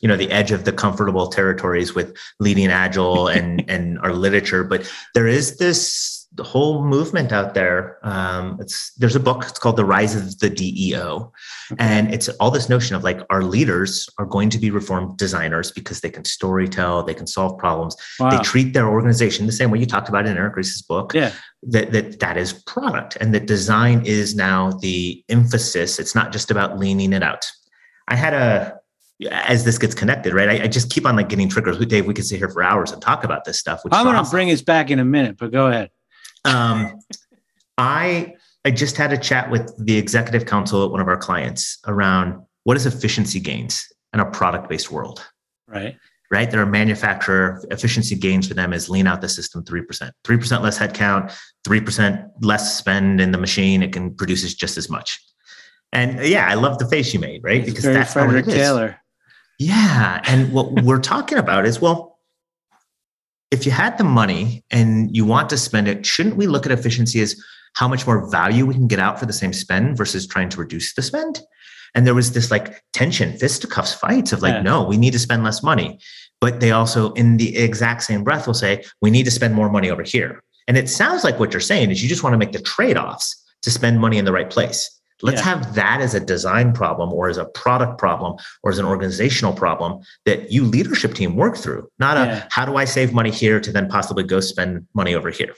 you 0.00 0.08
know 0.08 0.16
the 0.16 0.30
edge 0.30 0.52
of 0.52 0.64
the 0.64 0.72
comfortable 0.72 1.28
territories 1.28 1.94
with 1.94 2.16
leading 2.40 2.68
agile 2.68 3.28
and 3.28 3.68
and 3.68 3.98
our 4.00 4.12
literature, 4.12 4.64
but 4.64 4.90
there 5.14 5.26
is 5.26 5.56
this 5.56 6.21
the 6.34 6.42
whole 6.42 6.84
movement 6.84 7.30
out 7.30 7.54
there. 7.54 7.98
Um, 8.02 8.56
it's 8.60 8.94
there's 8.94 9.16
a 9.16 9.20
book. 9.20 9.44
It's 9.44 9.58
called 9.58 9.76
The 9.76 9.84
Rise 9.84 10.14
of 10.14 10.38
the 10.38 10.48
DEO, 10.48 11.32
and 11.78 12.12
it's 12.12 12.28
all 12.40 12.50
this 12.50 12.68
notion 12.68 12.96
of 12.96 13.04
like 13.04 13.20
our 13.28 13.42
leaders 13.42 14.08
are 14.18 14.24
going 14.24 14.48
to 14.50 14.58
be 14.58 14.70
reformed 14.70 15.18
designers 15.18 15.70
because 15.70 16.00
they 16.00 16.10
can 16.10 16.24
story 16.24 16.68
tell, 16.68 17.02
they 17.02 17.14
can 17.14 17.26
solve 17.26 17.58
problems. 17.58 17.96
Wow. 18.18 18.30
They 18.30 18.38
treat 18.38 18.72
their 18.72 18.88
organization 18.88 19.46
the 19.46 19.52
same 19.52 19.70
way 19.70 19.78
you 19.78 19.86
talked 19.86 20.08
about 20.08 20.26
in 20.26 20.36
Eric 20.36 20.56
Ries's 20.56 20.82
book. 20.82 21.12
Yeah, 21.12 21.32
that 21.64 21.92
that 21.92 22.20
that 22.20 22.36
is 22.36 22.52
product, 22.52 23.16
and 23.16 23.34
that 23.34 23.46
design 23.46 24.04
is 24.06 24.34
now 24.34 24.70
the 24.80 25.22
emphasis. 25.28 25.98
It's 25.98 26.14
not 26.14 26.32
just 26.32 26.50
about 26.50 26.78
leaning 26.78 27.12
it 27.12 27.22
out. 27.22 27.44
I 28.08 28.16
had 28.16 28.32
a 28.32 28.78
as 29.30 29.64
this 29.64 29.78
gets 29.78 29.94
connected, 29.94 30.34
right? 30.34 30.48
I, 30.48 30.64
I, 30.64 30.66
just 30.66 30.90
keep 30.90 31.06
on 31.06 31.14
like 31.14 31.28
getting 31.28 31.48
triggers. 31.48 31.78
Dave, 31.86 32.06
we 32.06 32.14
could 32.14 32.26
sit 32.26 32.38
here 32.38 32.48
for 32.48 32.60
hours 32.60 32.90
and 32.90 33.00
talk 33.00 33.22
about 33.22 33.44
this 33.44 33.56
stuff. 33.56 33.80
I'm 33.84 34.04
going 34.04 34.14
to 34.14 34.20
awesome. 34.20 34.32
bring 34.32 34.50
us 34.50 34.62
back 34.62 34.90
in 34.90 34.98
a 34.98 35.04
minute, 35.04 35.36
but 35.38 35.52
go 35.52 35.68
ahead. 35.68 35.90
Um, 36.44 36.98
I 37.78 38.34
I 38.64 38.70
just 38.70 38.96
had 38.96 39.12
a 39.12 39.18
chat 39.18 39.50
with 39.50 39.74
the 39.78 39.96
executive 39.96 40.46
council 40.46 40.84
at 40.84 40.90
one 40.90 41.00
of 41.00 41.08
our 41.08 41.16
clients 41.16 41.78
around 41.86 42.42
what 42.64 42.76
is 42.76 42.86
efficiency 42.86 43.40
gains 43.40 43.86
in 44.12 44.20
a 44.20 44.30
product 44.30 44.68
based 44.68 44.90
world. 44.90 45.24
Right. 45.66 45.96
Right. 46.30 46.50
They're 46.50 46.62
a 46.62 46.66
manufacturer. 46.66 47.62
Efficiency 47.70 48.14
gains 48.14 48.48
for 48.48 48.54
them 48.54 48.72
is 48.72 48.88
lean 48.88 49.06
out 49.06 49.20
the 49.20 49.28
system 49.28 49.62
3%. 49.64 50.10
3% 50.24 50.62
less 50.62 50.78
headcount, 50.78 51.36
3% 51.66 52.30
less 52.40 52.78
spend 52.78 53.20
in 53.20 53.32
the 53.32 53.38
machine. 53.38 53.82
It 53.82 53.92
can 53.92 54.14
produce 54.14 54.54
just 54.54 54.78
as 54.78 54.88
much. 54.88 55.20
And 55.92 56.24
yeah, 56.24 56.48
I 56.48 56.54
love 56.54 56.78
the 56.78 56.88
face 56.88 57.12
you 57.12 57.20
made, 57.20 57.44
right? 57.44 57.60
It's 57.60 57.68
because 57.68 57.84
that's 57.84 58.14
Frederick 58.14 58.46
Taylor. 58.46 58.98
Yeah. 59.58 60.22
And 60.24 60.52
what 60.52 60.72
we're 60.82 61.00
talking 61.00 61.36
about 61.36 61.66
is 61.66 61.82
well, 61.82 62.11
if 63.52 63.66
you 63.66 63.70
had 63.70 63.98
the 63.98 64.04
money 64.04 64.64
and 64.70 65.14
you 65.14 65.24
want 65.26 65.50
to 65.50 65.58
spend 65.58 65.86
it, 65.86 66.04
shouldn't 66.06 66.36
we 66.36 66.46
look 66.46 66.64
at 66.66 66.72
efficiency 66.72 67.20
as 67.20 67.40
how 67.74 67.86
much 67.86 68.06
more 68.06 68.28
value 68.30 68.64
we 68.66 68.74
can 68.74 68.88
get 68.88 68.98
out 68.98 69.20
for 69.20 69.26
the 69.26 69.32
same 69.32 69.52
spend 69.52 69.96
versus 69.96 70.26
trying 70.26 70.48
to 70.48 70.58
reduce 70.58 70.94
the 70.94 71.02
spend? 71.02 71.40
And 71.94 72.06
there 72.06 72.14
was 72.14 72.32
this 72.32 72.50
like 72.50 72.82
tension, 72.94 73.36
fisticuffs, 73.36 73.92
fights 73.92 74.32
of 74.32 74.40
like, 74.40 74.54
Yeah. 74.54 74.62
no, 74.62 74.82
we 74.82 74.96
need 74.96 75.12
to 75.12 75.18
spend 75.18 75.44
less 75.44 75.62
money. 75.62 76.00
But 76.40 76.60
they 76.60 76.70
also, 76.72 77.12
in 77.12 77.36
the 77.36 77.56
exact 77.56 78.02
same 78.02 78.24
breath, 78.24 78.46
will 78.46 78.54
say, 78.54 78.84
we 79.02 79.10
need 79.10 79.24
to 79.24 79.30
spend 79.30 79.54
more 79.54 79.70
money 79.70 79.90
over 79.90 80.02
here. 80.02 80.42
And 80.66 80.78
it 80.78 80.88
sounds 80.88 81.22
like 81.22 81.38
what 81.38 81.52
you're 81.52 81.60
saying 81.60 81.90
is 81.90 82.02
you 82.02 82.08
just 82.08 82.22
want 82.22 82.32
to 82.32 82.38
make 82.38 82.52
the 82.52 82.62
trade 82.62 82.96
offs 82.96 83.36
to 83.60 83.70
spend 83.70 84.00
money 84.00 84.16
in 84.16 84.24
the 84.24 84.32
right 84.32 84.48
place. 84.48 84.90
Let's 85.22 85.40
Yeah. 85.40 85.54
have 85.54 85.74
that 85.74 86.00
as 86.00 86.14
a 86.14 86.20
design 86.20 86.72
problem 86.72 87.12
or 87.12 87.28
as 87.28 87.38
a 87.38 87.44
product 87.44 87.98
problem 87.98 88.36
or 88.62 88.70
as 88.72 88.78
an 88.78 88.84
organizational 88.84 89.52
problem 89.52 90.00
that 90.26 90.50
you 90.50 90.64
leadership 90.64 91.14
team 91.14 91.36
work 91.36 91.56
through, 91.56 91.88
not 91.98 92.16
a 92.16 92.46
how 92.50 92.64
do 92.64 92.76
I 92.76 92.84
save 92.84 93.12
money 93.12 93.30
here 93.30 93.60
to 93.60 93.72
then 93.72 93.88
possibly 93.88 94.24
go 94.24 94.40
spend 94.40 94.86
money 94.94 95.14
over 95.14 95.30
here. 95.30 95.54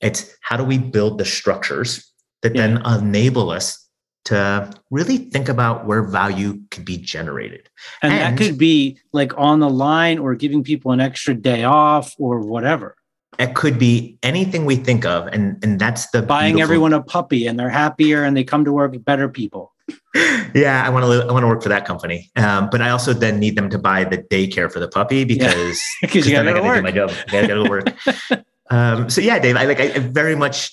It's 0.00 0.34
how 0.40 0.56
do 0.56 0.64
we 0.64 0.78
build 0.78 1.18
the 1.18 1.24
structures 1.24 2.10
that 2.42 2.54
then 2.54 2.82
enable 2.86 3.50
us 3.50 3.86
to 4.26 4.70
really 4.90 5.16
think 5.16 5.48
about 5.48 5.86
where 5.86 6.02
value 6.02 6.60
could 6.70 6.84
be 6.84 6.96
generated. 6.96 7.68
And, 8.02 8.12
And- 8.12 8.38
that 8.38 8.44
could 8.44 8.58
be 8.58 8.98
like 9.12 9.32
on 9.38 9.60
the 9.60 9.70
line 9.70 10.18
or 10.18 10.34
giving 10.34 10.62
people 10.62 10.92
an 10.92 11.00
extra 11.00 11.34
day 11.34 11.64
off 11.64 12.14
or 12.18 12.40
whatever. 12.40 12.96
It 13.40 13.54
could 13.54 13.78
be 13.78 14.18
anything 14.22 14.66
we 14.66 14.76
think 14.76 15.04
of, 15.04 15.26
and 15.28 15.56
and 15.64 15.80
that's 15.80 16.10
the 16.10 16.20
Buying 16.22 16.56
beautiful- 16.56 16.62
everyone 16.74 16.92
a 16.92 17.02
puppy 17.02 17.46
and 17.46 17.58
they're 17.58 17.70
happier 17.70 18.22
and 18.22 18.36
they 18.36 18.44
come 18.44 18.64
to 18.66 18.72
work 18.72 18.94
better 19.04 19.28
people. 19.28 19.72
yeah, 20.54 20.82
I 20.86 20.90
want 20.90 21.04
to. 21.06 21.26
I 21.28 21.32
want 21.32 21.42
to 21.42 21.48
work 21.48 21.62
for 21.62 21.68
that 21.70 21.84
company, 21.86 22.30
um, 22.36 22.68
but 22.70 22.80
I 22.82 22.90
also 22.90 23.12
then 23.12 23.40
need 23.40 23.56
them 23.56 23.68
to 23.70 23.78
buy 23.78 24.04
the 24.04 24.18
daycare 24.18 24.70
for 24.70 24.78
the 24.78 24.88
puppy 24.88 25.24
because 25.24 25.80
Because 26.02 26.28
you 26.28 26.36
I 26.36 26.44
gotta 26.44 26.52
go 26.52 26.62
gotta 26.62 26.76
do 26.76 26.82
my 26.82 26.90
work. 26.90 27.10
job. 27.10 27.10
I 27.28 27.30
gotta 27.32 27.46
go 27.48 27.64
to 27.64 27.70
work. 27.70 28.44
um, 28.70 29.10
so 29.10 29.20
yeah, 29.20 29.38
Dave, 29.38 29.56
I 29.56 29.64
like. 29.64 29.80
I, 29.80 29.84
I 29.94 29.98
very 30.00 30.36
much 30.36 30.70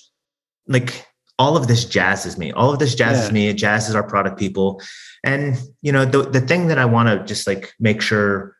like 0.66 1.06
all 1.38 1.56
of 1.56 1.68
this 1.68 1.84
jazzes 1.84 2.36
me. 2.36 2.52
All 2.52 2.70
of 2.72 2.78
this 2.80 2.94
jazzes 2.94 3.28
Yeah. 3.28 3.32
me. 3.32 3.48
It 3.48 3.56
jazzes 3.56 3.94
our 3.94 4.02
product 4.02 4.38
people, 4.38 4.80
and 5.24 5.56
you 5.82 5.90
know 5.90 6.04
the 6.04 6.22
the 6.22 6.40
thing 6.42 6.68
that 6.68 6.78
I 6.78 6.84
want 6.84 7.08
to 7.08 7.24
just 7.24 7.46
like 7.46 7.72
make 7.80 8.02
sure 8.02 8.54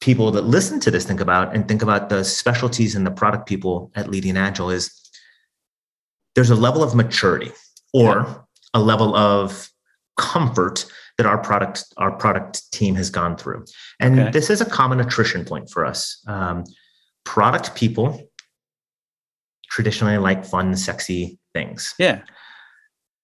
people 0.00 0.30
that 0.32 0.42
listen 0.42 0.80
to 0.80 0.90
this 0.90 1.04
think 1.04 1.20
about 1.20 1.54
and 1.54 1.68
think 1.68 1.82
about 1.82 2.08
the 2.08 2.24
specialties 2.24 2.94
and 2.94 3.06
the 3.06 3.10
product 3.10 3.46
people 3.46 3.90
at 3.94 4.08
Leading 4.08 4.36
Agile 4.36 4.70
is 4.70 4.90
there's 6.34 6.50
a 6.50 6.54
level 6.56 6.82
of 6.82 6.94
maturity 6.94 7.52
or 7.92 8.46
a 8.72 8.80
level 8.80 9.14
of 9.14 9.68
comfort 10.16 10.86
that 11.18 11.26
our 11.26 11.38
product 11.38 11.84
our 11.98 12.12
product 12.12 12.70
team 12.72 12.94
has 12.94 13.10
gone 13.10 13.36
through 13.36 13.64
and 14.00 14.18
Okay. 14.20 14.30
this 14.30 14.48
is 14.50 14.60
a 14.60 14.64
common 14.64 15.00
attrition 15.00 15.44
point 15.44 15.68
for 15.70 15.84
us 15.84 16.22
um, 16.26 16.64
product 17.24 17.74
people 17.74 18.20
traditionally 19.70 20.18
like 20.18 20.44
fun 20.44 20.76
sexy 20.76 21.38
things 21.54 21.94
Yeah. 21.98 22.20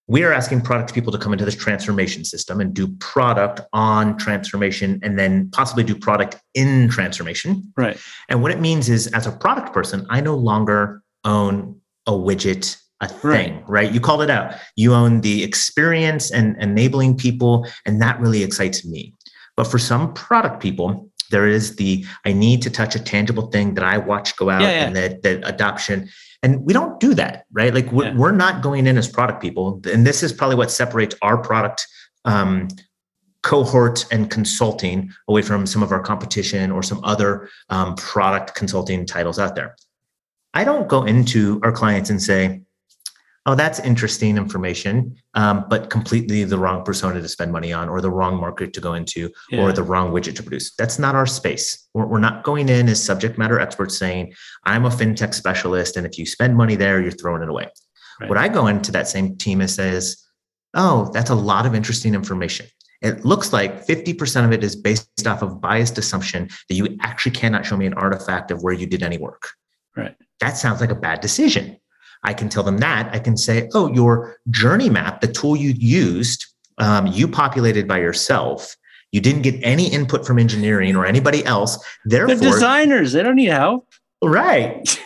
We 0.09 0.23
are 0.23 0.33
asking 0.33 0.61
product 0.61 0.95
people 0.95 1.13
to 1.13 1.19
come 1.19 1.33
into 1.33 1.45
this 1.45 1.57
transformation 1.57 2.25
system 2.25 2.61
and 2.61 2.73
do 2.73 2.87
product 2.99 3.61
on 3.73 4.17
transformation 4.17 5.01
and 5.03 5.19
then 5.19 5.51
possibly 5.51 5.83
do 5.83 5.97
product 5.97 6.37
in 6.55 6.89
transformation 6.89 7.73
Right. 7.77 7.99
and 8.29 8.41
what 8.43 8.53
it 8.53 8.61
means 8.61 8.89
is, 8.89 9.09
as 9.09 9.27
a 9.27 9.33
product 9.33 9.73
person, 9.73 10.07
I 10.09 10.21
no 10.21 10.37
longer 10.37 11.03
own 11.25 11.81
a 12.07 12.13
widget, 12.13 12.77
a 13.01 13.09
thing, 13.09 13.63
right? 13.67 13.91
You 13.93 14.01
called 14.01 14.23
it 14.23 14.31
out. 14.31 14.55
You 14.77 14.95
own 14.95 15.21
the 15.23 15.43
experience 15.43 16.31
and 16.31 16.57
enabling 16.63 17.17
people, 17.17 17.67
and 17.85 18.01
that 18.01 18.21
really 18.21 18.43
excites 18.45 18.85
me. 18.87 19.13
But 19.57 19.65
for 19.65 19.79
some 19.79 20.15
product 20.15 20.63
people, 20.63 21.11
there 21.31 21.49
is 21.49 21.75
the 21.77 22.05
I 22.25 22.33
need 22.33 22.63
to 22.63 22.71
touch 22.71 22.95
a 22.95 23.01
tangible 23.01 23.49
thing 23.49 23.75
that 23.75 23.85
I 23.85 23.99
watch 23.99 24.37
go 24.37 24.49
out 24.51 24.63
Yeah, 24.63 24.71
yeah. 24.71 24.87
and 24.87 24.97
that 24.97 25.23
that 25.23 25.41
adoption. 25.49 26.09
And 26.47 26.65
we 26.65 26.73
don't 26.73 27.01
do 27.01 27.13
that, 27.15 27.45
right? 27.51 27.75
Like 27.75 27.91
we're, 27.91 28.05
Yeah. 28.05 28.15
we're 28.15 28.31
not 28.31 28.63
going 28.63 28.87
in 28.87 28.97
as 28.97 29.09
product 29.09 29.43
people. 29.43 29.83
And 29.93 30.07
this 30.07 30.23
is 30.23 30.33
probably 30.33 30.55
what 30.55 30.71
separates 30.71 31.17
our 31.21 31.37
product 31.37 31.85
um, 32.25 32.69
cohort 33.43 34.07
and 34.13 34.31
consulting 34.31 35.11
away 35.27 35.43
from 35.43 35.67
some 35.67 35.83
of 35.83 35.91
our 35.91 35.99
competition 36.01 36.71
or 36.71 36.85
some 36.85 37.01
other 37.03 37.49
um, 37.69 37.97
product 37.97 38.55
consulting 38.55 39.05
titles 39.07 39.41
out 39.41 39.57
there. 39.57 39.75
I 40.55 40.63
don't 40.63 40.87
go 40.87 41.03
into 41.03 41.61
our 41.65 41.73
clients 41.73 42.11
and 42.11 42.23
say, 42.23 42.63
oh, 43.47 43.55
that's 43.55 43.79
interesting 43.81 44.37
information, 44.37 45.17
um, 45.35 45.65
but 45.71 45.89
completely 45.89 46.43
the 46.43 46.59
wrong 46.59 46.85
persona 46.85 47.21
to 47.23 47.29
spend 47.29 47.53
money 47.53 47.73
on 47.73 47.89
or 47.89 48.01
the 48.01 48.11
wrong 48.11 48.39
market 48.39 48.73
to 48.73 48.81
go 48.81 48.95
into 48.95 49.31
Yeah. 49.51 49.63
or 49.63 49.73
the 49.73 49.85
wrong 49.85 50.11
widget 50.13 50.35
to 50.37 50.43
produce. 50.43 50.75
That's 50.75 50.99
not 50.99 51.15
our 51.15 51.27
space. 51.27 51.87
We're, 51.95 52.07
we're 52.07 52.19
not 52.19 52.43
going 52.43 52.69
in 52.69 52.89
as 52.89 53.03
subject 53.03 53.39
matter 53.39 53.61
experts 53.61 53.97
saying, 53.97 54.35
I'm 54.65 54.85
a 54.85 54.91
fintech 54.91 55.33
specialist. 55.33 55.97
And 55.97 56.05
if 56.05 56.19
you 56.19 56.27
spend 56.27 56.57
money 56.57 56.75
there, 56.75 57.01
you're 57.01 57.13
throwing 57.13 57.43
it 57.43 57.49
away. 57.49 57.69
Right. 58.21 58.29
What 58.29 58.37
I 58.39 58.49
go 58.49 58.67
into 58.67 58.91
that 58.93 59.07
same 59.09 59.37
team 59.37 59.61
and 59.61 59.71
says, 59.71 60.17
oh, 60.75 61.11
that's 61.15 61.31
a 61.31 61.35
lot 61.35 61.67
of 61.67 61.75
interesting 61.75 62.15
information. 62.15 62.67
It 63.01 63.25
looks 63.25 63.53
like 63.53 63.87
50% 63.87 64.45
of 64.45 64.53
it 64.53 64.65
is 64.65 64.75
based 64.75 65.27
off 65.27 65.43
of 65.43 65.61
biased 65.61 65.99
assumption 65.99 66.49
that 66.69 66.75
you 66.75 66.97
actually 67.01 67.33
cannot 67.33 67.65
show 67.65 67.77
me 67.77 67.87
an 67.87 67.95
artifact 67.95 68.51
of 68.51 68.63
where 68.63 68.75
you 68.75 68.87
did 68.87 69.03
any 69.05 69.19
work. 69.19 69.51
Right. 69.95 70.17
That 70.41 70.57
sounds 70.57 70.81
like 70.81 70.91
a 70.91 70.95
bad 70.97 71.21
decision. 71.21 71.79
I 72.23 72.35
can 72.35 72.49
tell 72.49 72.63
them 72.63 72.79
that. 72.79 73.15
I 73.15 73.19
can 73.19 73.37
say, 73.37 73.69
oh, 73.75 73.93
your 73.93 74.37
journey 74.51 74.91
map, 74.91 75.21
the 75.21 75.29
tool 75.29 75.57
you 75.57 75.71
used, 75.77 76.47
um, 76.79 77.07
you 77.07 77.29
populated 77.29 77.87
by 77.87 77.99
yourself. 77.99 78.77
You 79.13 79.21
didn't 79.21 79.43
get 79.43 79.55
any 79.63 79.89
input 79.89 80.27
from 80.27 80.39
engineering 80.39 80.97
or 80.97 81.07
anybody 81.07 81.45
else. 81.45 81.79
They're 82.05 82.27
Therefore, 82.27 82.53
designers. 82.53 83.13
They 83.13 83.23
don't 83.23 83.37
need 83.37 83.47
help. 83.51 83.89
Right. 84.23 84.99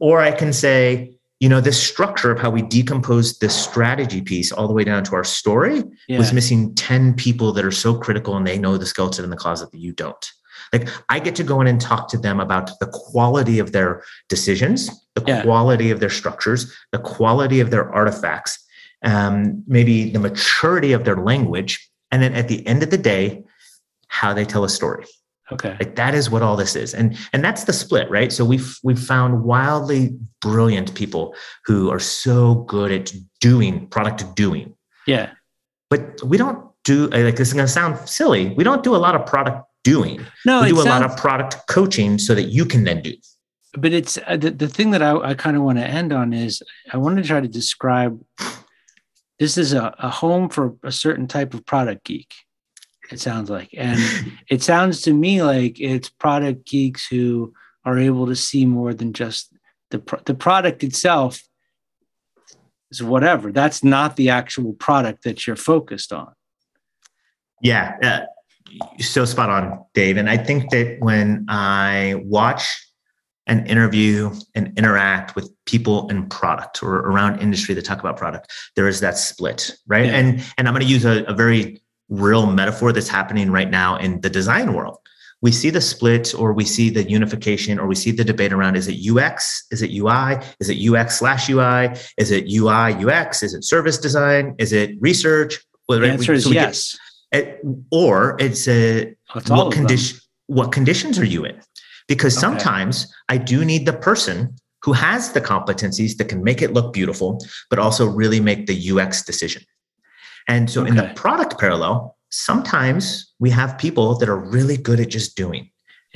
or 0.00 0.20
I 0.20 0.30
can 0.32 0.52
say, 0.52 1.10
you 1.40 1.48
know, 1.48 1.60
this 1.60 1.80
structure 1.80 2.30
of 2.30 2.38
how 2.38 2.48
we 2.50 2.62
decomposed 2.62 3.40
this 3.40 3.54
strategy 3.54 4.22
piece 4.22 4.50
all 4.50 4.66
the 4.66 4.72
way 4.72 4.84
down 4.84 5.04
to 5.04 5.14
our 5.14 5.24
story 5.24 5.82
Yeah. 6.08 6.18
was 6.18 6.32
missing 6.32 6.74
10 6.74 7.14
people 7.14 7.52
that 7.52 7.64
are 7.64 7.70
so 7.72 7.94
critical 7.98 8.36
and 8.36 8.46
they 8.46 8.58
know 8.58 8.78
the 8.78 8.86
skeleton 8.86 9.24
in 9.24 9.30
the 9.30 9.36
closet 9.36 9.70
that 9.72 9.78
you 9.80 9.92
don't. 9.92 10.32
Like 10.74 10.88
I 11.08 11.20
get 11.20 11.34
to 11.36 11.44
go 11.44 11.60
in 11.60 11.66
and 11.68 11.80
talk 11.80 12.08
to 12.08 12.18
them 12.18 12.40
about 12.40 12.66
the 12.80 12.88
quality 12.92 13.60
of 13.60 13.70
their 13.72 14.02
decisions, 14.28 14.90
the 15.14 15.22
Yeah. 15.26 15.42
quality 15.42 15.90
of 15.92 16.00
their 16.00 16.10
structures, 16.20 16.60
the 16.90 16.98
quality 16.98 17.60
of 17.60 17.70
their 17.70 17.86
artifacts, 17.94 18.58
um, 19.04 19.62
maybe 19.66 20.10
the 20.10 20.18
maturity 20.18 20.92
of 20.92 21.04
their 21.04 21.16
language. 21.16 21.72
And 22.10 22.20
then 22.22 22.34
at 22.34 22.48
the 22.48 22.66
end 22.66 22.82
of 22.82 22.90
the 22.90 22.98
day, 22.98 23.44
how 24.08 24.34
they 24.34 24.44
tell 24.44 24.64
a 24.64 24.68
story. 24.68 25.06
okay. 25.52 25.76
Like 25.80 25.94
that 25.96 26.14
is 26.14 26.30
what 26.30 26.42
all 26.42 26.56
this 26.56 26.74
is. 26.74 26.94
And 26.94 27.06
and 27.32 27.44
that's 27.44 27.64
the 27.64 27.72
split, 27.72 28.06
right? 28.10 28.32
So 28.32 28.44
we've 28.44 28.70
we've 28.82 29.04
found 29.14 29.44
wildly 29.44 30.02
brilliant 30.40 30.94
people 30.94 31.24
who 31.66 31.90
are 31.94 32.00
so 32.00 32.54
good 32.74 32.90
at 32.98 33.12
doing 33.40 33.86
product 33.94 34.20
doing. 34.34 34.74
Yeah. 35.06 35.26
But 35.90 36.02
we 36.24 36.36
don't 36.38 36.60
do 36.84 37.08
like 37.08 37.36
this 37.36 37.48
is 37.48 37.54
going 37.54 37.66
to 37.66 37.72
sound 37.80 38.08
silly. 38.08 38.54
We 38.58 38.64
don't 38.64 38.82
do 38.82 38.96
a 38.96 39.02
lot 39.06 39.14
of 39.14 39.26
product 39.26 39.58
doing. 39.84 40.26
No, 40.44 40.62
we 40.62 40.68
do 40.68 40.80
a 40.80 40.82
lot 40.82 41.02
of 41.02 41.16
product 41.16 41.56
coaching 41.68 42.18
so 42.18 42.34
that 42.34 42.44
you 42.44 42.64
can 42.64 42.82
then 42.84 43.02
do. 43.02 43.14
but 43.78 43.92
it's 43.92 44.18
uh, 44.26 44.36
the, 44.36 44.50
the 44.50 44.68
thing 44.68 44.90
that 44.90 45.02
I, 45.02 45.16
I 45.16 45.34
kind 45.34 45.56
of 45.56 45.62
want 45.62 45.78
to 45.78 45.86
end 45.86 46.12
on 46.12 46.32
is 46.32 46.62
I 46.92 46.96
want 46.96 47.18
to 47.18 47.22
try 47.22 47.40
to 47.40 47.48
describe 47.48 48.20
this 49.38 49.56
is 49.58 49.72
a, 49.72 49.94
a 49.98 50.08
home 50.08 50.48
for 50.48 50.74
a 50.82 50.92
certain 50.92 51.26
type 51.26 51.54
of 51.54 51.66
product 51.66 52.04
geek. 52.04 52.34
It 53.10 53.20
sounds 53.20 53.50
like, 53.50 53.70
and 53.76 54.00
it 54.50 54.62
sounds 54.62 55.02
to 55.02 55.12
me 55.12 55.42
like 55.42 55.80
it's 55.80 56.08
product 56.08 56.66
geeks 56.66 57.06
who 57.06 57.52
are 57.84 57.98
able 57.98 58.26
to 58.26 58.36
see 58.36 58.64
more 58.64 58.94
than 58.94 59.12
just 59.12 59.52
the 59.90 59.98
pro- 59.98 60.20
the 60.24 60.34
product 60.34 60.82
itself 60.82 61.42
is 62.90 63.02
whatever. 63.02 63.52
That's 63.52 63.84
not 63.84 64.16
the 64.16 64.30
actual 64.30 64.72
product 64.72 65.24
that 65.24 65.46
you're 65.46 65.56
focused 65.56 66.12
on. 66.12 66.32
Yeah, 67.60 67.96
uh, 68.02 68.20
so 69.00 69.24
spot 69.24 69.50
on, 69.50 69.84
Dave. 69.94 70.16
And 70.16 70.28
I 70.30 70.36
think 70.36 70.70
that 70.70 70.96
when 71.00 71.46
I 71.48 72.20
watch 72.24 72.64
and 73.46 73.66
interview 73.68 74.30
and 74.54 74.72
interact 74.78 75.36
with 75.36 75.50
people 75.66 76.08
in 76.08 76.26
product 76.28 76.82
or 76.82 76.96
around 77.00 77.40
industry 77.40 77.74
that 77.74 77.84
talk 77.84 78.00
about 78.00 78.16
product, 78.16 78.50
there 78.76 78.88
is 78.88 79.00
that 79.00 79.18
split, 79.18 79.76
right? 79.86 80.06
Yeah. 80.06 80.16
And 80.16 80.44
and 80.56 80.66
I'm 80.68 80.74
going 80.74 80.86
to 80.86 80.90
use 80.92 81.04
a, 81.04 81.24
a 81.24 81.34
very 81.34 81.82
real 82.08 82.46
metaphor 82.46 82.92
that's 82.92 83.08
happening 83.08 83.50
right 83.50 83.70
now 83.70 83.96
in 83.96 84.20
the 84.22 84.30
design 84.30 84.72
world. 84.72 84.98
We 85.42 85.52
see 85.52 85.68
the 85.68 85.80
split, 85.82 86.34
or 86.34 86.54
we 86.54 86.64
see 86.64 86.88
the 86.88 87.02
unification, 87.02 87.78
or 87.78 87.86
we 87.86 87.94
see 87.96 88.12
the 88.12 88.24
debate 88.24 88.50
around: 88.50 88.76
is 88.76 88.88
it 88.88 88.96
UX? 89.06 89.66
Is 89.70 89.82
it 89.82 89.90
UI? 89.90 90.38
Is 90.58 90.70
it 90.70 90.78
UX 90.90 91.18
slash 91.18 91.50
UI? 91.50 91.90
Is 92.16 92.30
it 92.30 92.44
UI 92.50 92.94
UX? 93.04 93.42
Is 93.42 93.52
it 93.52 93.62
service 93.62 93.98
design? 93.98 94.54
Is 94.58 94.72
it 94.72 94.92
research? 95.00 95.58
Well, 95.86 95.98
The 95.98 96.06
right, 96.06 96.12
we- 96.12 96.18
answer 96.18 96.32
is 96.32 96.44
so 96.44 96.48
we 96.50 96.54
get- 96.54 96.68
yes. 96.68 96.98
It, 97.34 97.60
or 97.90 98.36
it's 98.38 98.66
a 98.68 99.14
It's 99.36 99.50
what 99.50 99.72
condition 99.72 100.18
what 100.46 100.72
conditions 100.72 101.18
are 101.18 101.24
you 101.34 101.44
in? 101.50 101.56
Because 102.12 102.34
Okay. 102.36 102.46
sometimes 102.46 102.94
i 103.34 103.36
do 103.52 103.64
need 103.64 103.82
the 103.86 103.98
person 104.08 104.36
who 104.84 104.92
has 104.92 105.32
the 105.32 105.40
competencies 105.40 106.12
that 106.18 106.28
can 106.32 106.40
make 106.48 106.60
it 106.64 106.70
look 106.76 106.92
beautiful 106.92 107.30
but 107.70 107.78
also 107.78 108.04
really 108.06 108.40
make 108.50 108.60
the 108.66 108.76
ux 108.90 109.22
decision. 109.30 109.62
And 110.46 110.62
so 110.70 110.78
in 110.84 110.94
the 111.00 111.08
product 111.22 111.52
parallel 111.58 111.94
sometimes 112.30 113.04
we 113.44 113.50
have 113.50 113.78
people 113.78 114.06
that 114.18 114.28
are 114.28 114.42
really 114.56 114.76
good 114.88 115.00
at 115.04 115.08
just 115.18 115.36
doing. 115.36 115.64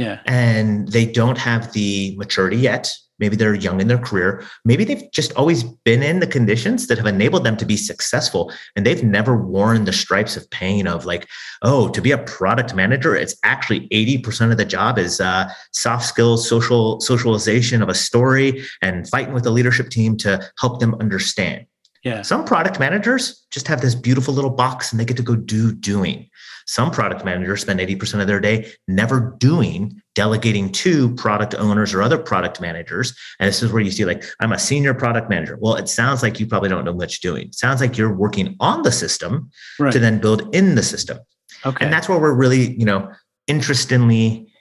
Yeah. 0.06 0.18
and 0.26 0.86
they 0.96 1.06
don't 1.20 1.38
have 1.38 1.62
the 1.72 2.14
maturity 2.22 2.58
yet 2.70 2.84
maybe 3.18 3.36
they're 3.36 3.54
young 3.54 3.80
in 3.80 3.88
their 3.88 3.98
career, 3.98 4.44
maybe 4.64 4.84
they've 4.84 5.10
just 5.12 5.32
always 5.34 5.62
been 5.62 6.02
in 6.02 6.20
the 6.20 6.26
conditions 6.26 6.86
that 6.86 6.98
have 6.98 7.06
enabled 7.06 7.44
them 7.44 7.56
to 7.56 7.66
be 7.66 7.76
successful. 7.76 8.52
And 8.76 8.84
they've 8.84 9.02
never 9.02 9.36
worn 9.36 9.84
the 9.84 9.92
stripes 9.92 10.36
of 10.36 10.48
pain 10.50 10.86
of 10.86 11.04
like, 11.04 11.28
oh, 11.62 11.88
to 11.90 12.00
be 12.00 12.10
a 12.10 12.18
product 12.18 12.74
manager, 12.74 13.14
it's 13.16 13.36
actually 13.44 13.88
80% 13.88 14.50
of 14.50 14.56
the 14.56 14.64
job 14.64 14.98
is 14.98 15.20
uh, 15.20 15.50
soft 15.72 16.06
skills, 16.06 16.48
social 16.48 17.00
socialization 17.00 17.82
of 17.82 17.88
a 17.88 17.94
story, 17.94 18.64
and 18.82 19.08
fighting 19.08 19.34
with 19.34 19.44
the 19.44 19.50
leadership 19.50 19.90
team 19.90 20.16
to 20.18 20.50
help 20.58 20.80
them 20.80 20.94
understand. 21.00 21.66
Yeah. 22.04 22.22
Some 22.22 22.44
product 22.44 22.78
managers 22.78 23.44
just 23.50 23.66
have 23.68 23.80
this 23.80 23.94
beautiful 23.94 24.32
little 24.32 24.50
box 24.50 24.92
and 24.92 25.00
they 25.00 25.04
get 25.04 25.16
to 25.16 25.22
go 25.22 25.34
do 25.34 25.72
doing. 25.72 26.30
Some 26.68 26.90
product 26.90 27.24
managers 27.24 27.62
spend 27.62 27.80
80% 27.80 28.20
of 28.20 28.26
their 28.26 28.40
day 28.40 28.70
never 28.86 29.34
doing, 29.38 30.02
delegating 30.14 30.70
to 30.72 31.14
product 31.14 31.54
owners 31.54 31.94
or 31.94 32.02
other 32.02 32.18
product 32.18 32.60
managers. 32.60 33.14
And 33.40 33.48
this 33.48 33.62
is 33.62 33.72
where 33.72 33.80
you 33.80 33.90
see, 33.90 34.04
like, 34.04 34.22
I'm 34.40 34.52
a 34.52 34.58
senior 34.58 34.92
product 34.92 35.30
manager. 35.30 35.56
Well, 35.58 35.76
it 35.76 35.88
sounds 35.88 36.22
like 36.22 36.38
you 36.38 36.46
probably 36.46 36.68
don't 36.68 36.84
know 36.84 36.92
much 36.92 37.20
doing. 37.20 37.46
It 37.46 37.54
sounds 37.54 37.80
like 37.80 37.96
you're 37.96 38.14
working 38.14 38.54
on 38.60 38.82
the 38.82 38.92
system 38.92 39.50
Right. 39.78 39.94
to 39.94 39.98
then 39.98 40.18
build 40.20 40.54
in 40.54 40.74
the 40.74 40.82
system. 40.82 41.18
okay. 41.64 41.82
And 41.84 41.92
that's 41.92 42.06
where 42.08 42.18
we're 42.18 42.34
really, 42.34 42.76
you 42.78 42.84
know, 42.84 43.10
interestingly 43.46 44.52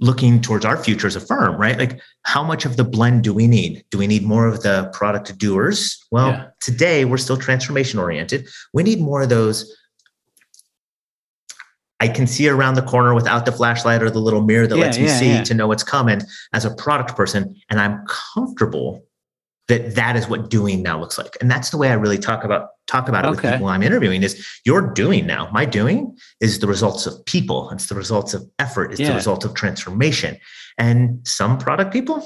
looking 0.00 0.40
towards 0.40 0.64
our 0.64 0.76
future 0.76 1.06
as 1.06 1.14
a 1.16 1.20
firm, 1.20 1.56
right? 1.58 1.78
Like, 1.78 2.00
how 2.24 2.42
much 2.42 2.64
of 2.66 2.76
the 2.76 2.84
blend 2.84 3.22
do 3.22 3.32
we 3.32 3.46
need? 3.46 3.84
Do 3.92 3.98
we 3.98 4.06
need 4.08 4.24
more 4.24 4.46
of 4.46 4.62
the 4.62 4.90
product 4.92 5.38
doers? 5.38 6.04
Well, 6.10 6.30
Yeah. 6.30 6.44
today 6.60 7.04
we're 7.04 7.16
still 7.16 7.36
transformation 7.38 7.98
oriented. 8.00 8.48
We 8.74 8.82
need 8.82 9.00
more 9.00 9.22
of 9.22 9.28
those. 9.28 9.74
I 12.00 12.08
can 12.08 12.26
see 12.26 12.48
around 12.48 12.74
the 12.74 12.82
corner 12.82 13.14
without 13.14 13.46
the 13.46 13.52
flashlight 13.52 14.02
or 14.02 14.10
the 14.10 14.18
little 14.20 14.42
mirror 14.42 14.66
that 14.66 14.76
Yeah, 14.76 14.84
lets 14.84 14.98
me 14.98 15.04
yeah, 15.06 15.18
see 15.18 15.28
yeah. 15.28 15.42
to 15.44 15.54
know 15.54 15.66
what's 15.66 15.82
coming 15.82 16.20
as 16.52 16.64
a 16.64 16.74
product 16.74 17.16
person. 17.16 17.56
And 17.70 17.80
I'm 17.80 18.04
comfortable 18.06 19.02
that 19.68 19.94
that 19.96 20.14
is 20.14 20.28
what 20.28 20.48
doing 20.50 20.82
now 20.82 21.00
looks 21.00 21.18
like. 21.18 21.36
And 21.40 21.50
that's 21.50 21.70
the 21.70 21.76
way 21.78 21.88
I 21.90 21.94
really 21.94 22.18
talk 22.18 22.44
about 22.44 22.68
talk 22.86 23.08
about 23.08 23.24
it 23.24 23.30
with 23.30 23.42
people 23.42 23.66
I'm 23.66 23.82
interviewing 23.82 24.22
is 24.22 24.46
your 24.64 24.80
doing 24.92 25.26
now. 25.26 25.48
My 25.52 25.64
doing 25.64 26.16
is 26.40 26.60
the 26.60 26.68
results 26.68 27.04
of 27.06 27.24
people. 27.26 27.70
It's 27.70 27.86
the 27.86 27.96
results 27.96 28.32
of 28.32 28.44
effort. 28.60 28.92
It's 28.92 29.00
the 29.00 29.14
result 29.14 29.44
of 29.44 29.54
transformation. 29.54 30.36
And 30.78 31.26
some 31.26 31.58
product 31.58 31.92
people, 31.92 32.16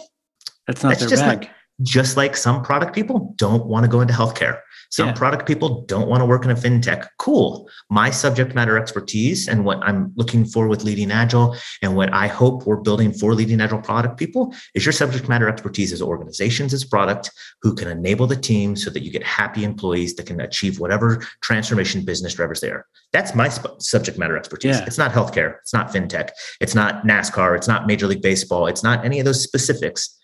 That's 0.66 0.82
not 0.82 0.90
that's 0.90 1.00
their 1.00 1.08
just 1.08 1.22
bag. 1.22 1.40
not- 1.42 1.50
just 1.82 2.14
like 2.18 2.36
some 2.36 2.62
product 2.62 2.94
people 2.94 3.32
don't 3.38 3.64
want 3.64 3.84
to 3.84 3.88
go 3.88 4.02
into 4.02 4.12
healthcare. 4.12 4.60
Some 4.90 5.08
Yeah. 5.08 5.14
product 5.14 5.46
people 5.46 5.82
don't 5.86 6.08
want 6.08 6.20
to 6.20 6.24
work 6.26 6.44
in 6.44 6.50
a 6.50 6.54
fintech. 6.54 7.06
Cool. 7.18 7.68
My 7.90 8.10
subject 8.10 8.54
matter 8.54 8.76
expertise 8.76 9.46
and 9.48 9.64
what 9.64 9.78
I'm 9.82 10.12
looking 10.16 10.44
for 10.44 10.66
with 10.66 10.82
Leading 10.82 11.12
Agile 11.12 11.56
and 11.80 11.94
what 11.94 12.12
I 12.12 12.26
hope 12.26 12.66
we're 12.66 12.76
building 12.76 13.12
for 13.12 13.34
Leading 13.34 13.60
Agile 13.60 13.80
product 13.80 14.18
people 14.18 14.52
is 14.74 14.84
your 14.84 14.92
subject 14.92 15.28
matter 15.28 15.48
expertise 15.48 15.92
as 15.92 16.02
organizations 16.02 16.74
as 16.74 16.84
product 16.84 17.30
who 17.62 17.74
can 17.74 17.88
enable 17.88 18.26
the 18.26 18.36
team 18.36 18.74
so 18.76 18.90
that 18.90 19.02
you 19.04 19.10
get 19.12 19.22
happy 19.22 19.64
employees 19.64 20.14
that 20.16 20.26
can 20.26 20.40
achieve 20.40 20.80
whatever 20.80 21.22
transformation 21.40 22.04
business 22.04 22.34
drivers 22.34 22.60
there. 22.60 22.70
Are. 22.70 22.86
That's 23.12 23.34
my 23.34 23.48
sp- 23.50 23.78
subject 23.80 24.18
matter 24.18 24.36
expertise. 24.36 24.76
Yeah. 24.76 24.84
It's 24.86 24.98
not 24.98 25.12
healthcare. 25.12 25.56
It's 25.62 25.72
not 25.72 25.92
fintech. 25.92 26.30
It's 26.60 26.74
not 26.74 27.04
NASCAR. 27.06 27.56
It's 27.56 27.68
not 27.68 27.86
Major 27.86 28.06
League 28.06 28.22
Baseball. 28.22 28.66
It's 28.66 28.82
not 28.82 29.04
any 29.04 29.18
of 29.18 29.24
those 29.24 29.42
specifics 29.42 30.16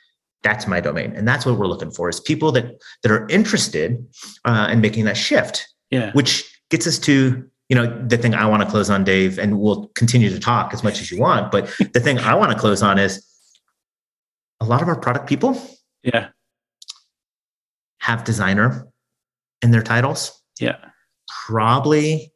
that's 0.42 0.66
my 0.66 0.80
domain 0.80 1.12
and 1.16 1.26
that's 1.26 1.44
what 1.46 1.58
we're 1.58 1.66
looking 1.66 1.90
for 1.90 2.08
is 2.08 2.20
people 2.20 2.52
that 2.52 2.66
that 3.02 3.10
are 3.10 3.26
interested 3.28 4.04
uh, 4.44 4.68
in 4.70 4.80
making 4.80 5.04
that 5.04 5.16
shift 5.16 5.66
Yeah. 5.90 6.12
which 6.12 6.44
gets 6.70 6.86
us 6.86 6.98
to 7.00 7.44
you 7.68 7.74
know 7.76 7.86
the 8.06 8.16
thing 8.18 8.34
i 8.34 8.46
want 8.46 8.62
to 8.62 8.68
close 8.68 8.88
on 8.90 9.02
dave 9.04 9.38
and 9.38 9.58
we'll 9.58 9.88
continue 9.96 10.30
to 10.30 10.38
talk 10.38 10.72
as 10.72 10.84
much 10.84 11.00
as 11.00 11.10
you 11.10 11.18
want 11.20 11.50
but 11.50 11.66
the 11.94 12.00
thing 12.00 12.18
i 12.20 12.34
want 12.34 12.52
to 12.52 12.58
close 12.58 12.82
on 12.82 12.98
is 12.98 13.24
a 14.60 14.64
lot 14.64 14.82
of 14.82 14.88
our 14.88 14.98
product 14.98 15.26
people 15.28 15.60
Yeah. 16.02 16.28
have 18.00 18.24
designer 18.24 18.86
in 19.62 19.70
their 19.70 19.82
titles 19.82 20.40
Yeah. 20.60 20.76
probably 21.46 22.32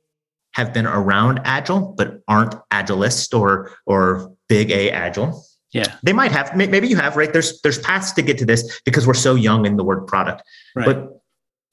have 0.55 0.73
been 0.73 0.87
around 0.87 1.41
agile 1.45 1.95
but 1.97 2.21
aren't 2.27 2.55
agilist 2.73 3.39
or 3.39 3.71
or 3.87 4.33
big 4.49 4.71
a 4.73 4.91
agile 4.91 5.45
Yeah. 5.73 5.97
they 6.03 6.13
might 6.13 6.33
have 6.33 6.57
maybe 6.57 6.89
you 6.89 6.97
have 6.97 7.17
right? 7.17 7.33
There's 7.33 7.61
there's 7.63 7.79
paths 7.79 8.13
to 8.13 8.23
get 8.23 8.39
to 8.39 8.45
this 8.45 8.81
because 8.85 9.07
we're 9.07 9.15
so 9.15 9.35
young 9.35 9.67
in 9.67 9.77
the 9.77 9.85
word 9.85 10.07
product. 10.07 10.43
Right. 10.75 10.87
but 10.87 11.23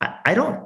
I, 0.02 0.32
I 0.32 0.34
don't 0.36 0.64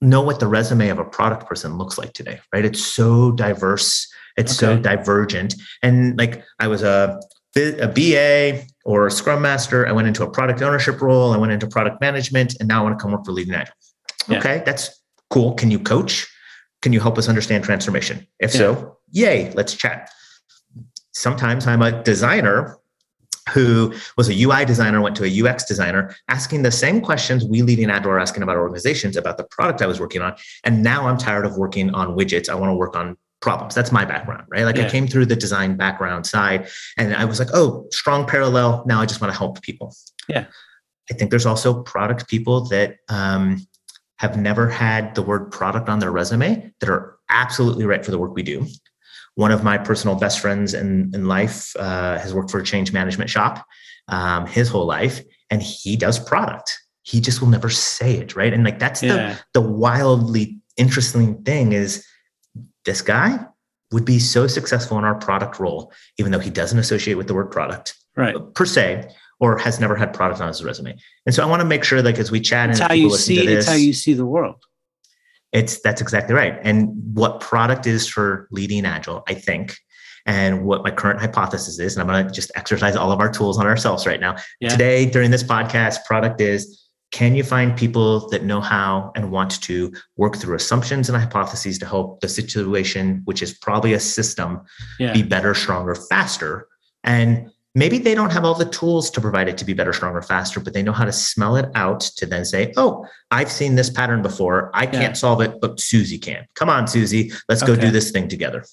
know 0.00 0.22
what 0.22 0.40
the 0.40 0.46
resume 0.46 0.88
of 0.88 0.98
a 0.98 1.04
product 1.04 1.46
person 1.46 1.78
looks 1.78 1.98
like 1.98 2.12
today 2.12 2.40
right? 2.52 2.64
It's 2.64 2.84
so 2.84 3.32
diverse. 3.32 4.08
It's 4.36 4.56
so 4.56 4.78
divergent. 4.78 5.54
And 5.82 6.18
like 6.18 6.44
i 6.58 6.68
was 6.68 6.82
a, 6.82 7.20
a 7.56 7.88
ba 7.88 8.64
or 8.84 9.06
a 9.06 9.10
scrum 9.10 9.42
master. 9.42 9.86
I 9.86 9.92
went 9.92 10.08
into 10.08 10.24
a 10.24 10.30
product 10.30 10.62
ownership 10.62 11.00
role. 11.00 11.32
I 11.32 11.38
went 11.38 11.52
into 11.52 11.66
product 11.66 12.00
management. 12.00 12.56
And 12.60 12.68
now 12.68 12.80
i 12.80 12.82
want 12.84 12.98
to 12.98 13.02
come 13.02 13.12
work 13.12 13.24
for 13.24 13.32
leading 13.32 13.54
agile. 13.54 13.74
Yeah. 14.28 14.38
okay 14.38 14.62
that's 14.64 15.02
cool. 15.30 15.54
Can 15.54 15.70
you 15.70 15.78
coach? 15.78 16.26
Can 16.82 16.92
you 16.92 17.00
help 17.00 17.18
us 17.18 17.28
understand 17.28 17.64
transformation? 17.64 18.26
If 18.38 18.52
so 18.52 18.96
yay 19.10 19.52
let's 19.52 19.74
chat 19.74 20.10
sometimes 21.16 21.66
i'm 21.66 21.82
a 21.82 22.02
designer 22.02 22.78
who 23.52 23.94
was 24.16 24.28
a 24.28 24.42
UI 24.42 24.64
designer, 24.64 25.00
went 25.00 25.16
to 25.16 25.24
a 25.24 25.48
UX 25.48 25.64
designer, 25.64 26.14
asking 26.28 26.62
the 26.62 26.72
same 26.72 27.00
questions 27.00 27.44
we 27.44 27.62
leading 27.62 27.90
Agile 27.90 28.10
are 28.12 28.18
asking 28.18 28.42
about 28.42 28.56
organizations 28.56 29.16
about 29.16 29.36
the 29.36 29.44
product 29.44 29.82
I 29.82 29.86
was 29.86 30.00
working 30.00 30.20
on. 30.20 30.34
And 30.64 30.82
now 30.82 31.06
I'm 31.06 31.16
tired 31.16 31.46
of 31.46 31.56
working 31.56 31.94
on 31.94 32.16
widgets. 32.16 32.48
I 32.48 32.54
want 32.54 32.70
to 32.70 32.74
work 32.74 32.96
on 32.96 33.16
problems. 33.40 33.74
That's 33.74 33.92
my 33.92 34.04
background, 34.04 34.44
right? 34.48 34.64
Like 34.64 34.78
I 34.78 34.88
came 34.88 35.06
through 35.06 35.26
the 35.26 35.36
design 35.36 35.76
background 35.76 36.26
side 36.26 36.68
and 36.96 37.14
I 37.14 37.24
was 37.24 37.38
like, 37.38 37.50
oh, 37.54 37.86
strong 37.92 38.26
parallel. 38.26 38.82
Now 38.86 39.00
I 39.00 39.06
just 39.06 39.20
want 39.20 39.32
to 39.32 39.38
help 39.38 39.62
people. 39.62 39.94
Yeah. 40.28 40.46
I 41.10 41.14
think 41.14 41.30
there's 41.30 41.46
also 41.46 41.82
product 41.82 42.28
people 42.28 42.62
that 42.68 42.96
um, 43.08 43.64
have 44.16 44.36
never 44.36 44.68
had 44.68 45.14
the 45.14 45.22
word 45.22 45.52
product 45.52 45.88
on 45.88 46.00
their 46.00 46.10
resume 46.10 46.72
that 46.80 46.88
are 46.88 47.18
absolutely 47.30 47.84
right 47.84 48.04
for 48.04 48.10
the 48.10 48.18
work 48.18 48.34
we 48.34 48.42
do 48.42 48.66
one 49.36 49.52
of 49.52 49.62
my 49.62 49.76
personal 49.78 50.16
best 50.16 50.40
friends 50.40 50.74
in, 50.74 51.10
in 51.14 51.26
life 51.28 51.74
uh, 51.78 52.18
has 52.18 52.34
worked 52.34 52.50
for 52.50 52.58
a 52.58 52.64
change 52.64 52.92
management 52.92 53.30
shop 53.30 53.64
um, 54.08 54.46
his 54.46 54.68
whole 54.68 54.86
life 54.86 55.20
and 55.50 55.62
he 55.62 55.96
does 55.96 56.18
product 56.18 56.78
he 57.02 57.20
just 57.20 57.40
will 57.40 57.48
never 57.48 57.70
say 57.70 58.14
it 58.16 58.34
right 58.34 58.52
and 58.52 58.64
like 58.64 58.78
that's 58.78 59.02
Yeah. 59.02 59.36
the 59.52 59.60
the 59.60 59.66
wildly 59.68 60.58
interesting 60.76 61.42
thing 61.44 61.72
is 61.72 62.04
this 62.84 63.00
guy 63.02 63.38
would 63.92 64.04
be 64.04 64.18
so 64.18 64.46
successful 64.46 64.98
in 64.98 65.04
our 65.04 65.14
product 65.14 65.58
role 65.60 65.92
even 66.18 66.32
though 66.32 66.38
he 66.40 66.50
doesn't 66.50 66.78
associate 66.78 67.14
with 67.14 67.28
the 67.28 67.34
word 67.34 67.50
product 67.50 67.94
Right. 68.16 68.34
per 68.54 68.64
se 68.64 69.08
or 69.38 69.58
has 69.58 69.78
never 69.80 69.94
had 69.96 70.14
product 70.14 70.40
on 70.40 70.48
his 70.48 70.64
resume 70.64 70.96
and 71.26 71.34
so 71.34 71.42
i 71.42 71.46
want 71.46 71.60
to 71.60 71.66
make 71.66 71.84
sure 71.84 72.00
like 72.02 72.18
as 72.18 72.30
we 72.30 72.40
chat 72.40 72.70
It's 72.70 72.80
and 72.80 72.88
how 72.88 72.94
you 72.94 73.10
see 73.10 73.44
to 73.44 73.52
it's 73.52 73.66
how 73.66 73.74
you 73.74 73.92
see 73.92 74.14
the 74.14 74.24
world. 74.26 74.62
It's 75.52 75.80
that's 75.80 76.00
exactly 76.00 76.34
right. 76.34 76.58
And 76.62 76.90
what 77.14 77.40
product 77.40 77.86
is 77.86 78.08
for 78.08 78.48
leading 78.50 78.84
agile, 78.84 79.22
I 79.28 79.34
think, 79.34 79.76
and 80.26 80.64
what 80.64 80.82
my 80.82 80.90
current 80.90 81.20
hypothesis 81.20 81.78
is, 81.78 81.96
and 81.96 82.02
I'm 82.02 82.08
going 82.08 82.26
to 82.26 82.32
just 82.32 82.50
exercise 82.56 82.96
all 82.96 83.12
of 83.12 83.20
our 83.20 83.30
tools 83.30 83.58
on 83.58 83.66
ourselves 83.66 84.06
right 84.06 84.20
now. 84.20 84.36
Yeah. 84.60 84.70
Today, 84.70 85.06
during 85.06 85.30
this 85.30 85.42
podcast, 85.42 86.04
product 86.04 86.40
is 86.40 86.82
can 87.12 87.36
you 87.36 87.44
find 87.44 87.76
people 87.76 88.28
that 88.30 88.42
know 88.42 88.60
how 88.60 89.12
and 89.14 89.30
want 89.30 89.62
to 89.62 89.92
work 90.16 90.36
through 90.36 90.56
assumptions 90.56 91.08
and 91.08 91.16
hypotheses 91.16 91.78
to 91.78 91.86
help 91.86 92.20
the 92.20 92.28
situation, 92.28 93.22
which 93.24 93.42
is 93.42 93.54
probably 93.54 93.92
a 93.92 94.00
system, 94.00 94.60
Yeah. 94.98 95.12
be 95.12 95.22
better, 95.22 95.54
stronger, 95.54 95.94
faster? 95.94 96.66
And 97.04 97.50
maybe 97.76 97.98
they 97.98 98.14
don't 98.14 98.30
have 98.30 98.44
all 98.44 98.54
the 98.54 98.64
tools 98.70 99.10
to 99.10 99.20
provide 99.20 99.48
it 99.48 99.58
to 99.58 99.64
be 99.64 99.74
better, 99.74 99.92
stronger, 99.92 100.22
faster, 100.22 100.58
but 100.58 100.72
they 100.72 100.82
know 100.82 100.92
how 100.92 101.04
to 101.04 101.12
smell 101.12 101.56
it 101.56 101.70
out 101.74 102.00
to 102.00 102.24
then 102.24 102.42
say, 102.44 102.72
oh, 102.78 103.06
I've 103.30 103.52
seen 103.52 103.74
this 103.74 103.90
pattern 103.90 104.22
before. 104.22 104.70
I 104.72 104.86
can't 104.86 105.02
Yeah. 105.02 105.12
solve 105.12 105.42
it, 105.42 105.60
but 105.60 105.78
Susie 105.78 106.18
can. 106.18 106.46
Come 106.54 106.70
on, 106.70 106.88
Susie, 106.88 107.30
let's 107.50 107.62
go 107.62 107.76
do 107.76 107.90
this 107.90 108.10
thing 108.10 108.28
together. 108.28 108.64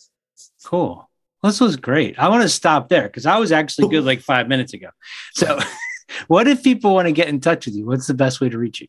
Cool. 0.64 1.10
This 1.44 1.60
was 1.60 1.76
great. 1.76 2.18
I 2.18 2.30
want 2.30 2.44
to 2.44 2.50
stop 2.50 2.88
there 2.88 3.04
because 3.04 3.26
I 3.26 3.38
was 3.38 3.52
actually 3.52 3.90
good 3.90 4.06
like 4.06 4.22
five 4.22 4.48
minutes 4.48 4.74
ago. 4.74 4.88
So, 5.34 5.60
what 6.28 6.48
if 6.48 6.64
people 6.64 6.94
want 6.94 7.10
to 7.10 7.12
get 7.12 7.28
in 7.28 7.42
touch 7.42 7.66
with 7.66 7.76
you? 7.76 7.86
What's 7.86 8.08
the 8.08 8.14
best 8.14 8.40
way 8.40 8.48
to 8.48 8.58
reach 8.58 8.80
you? 8.80 8.88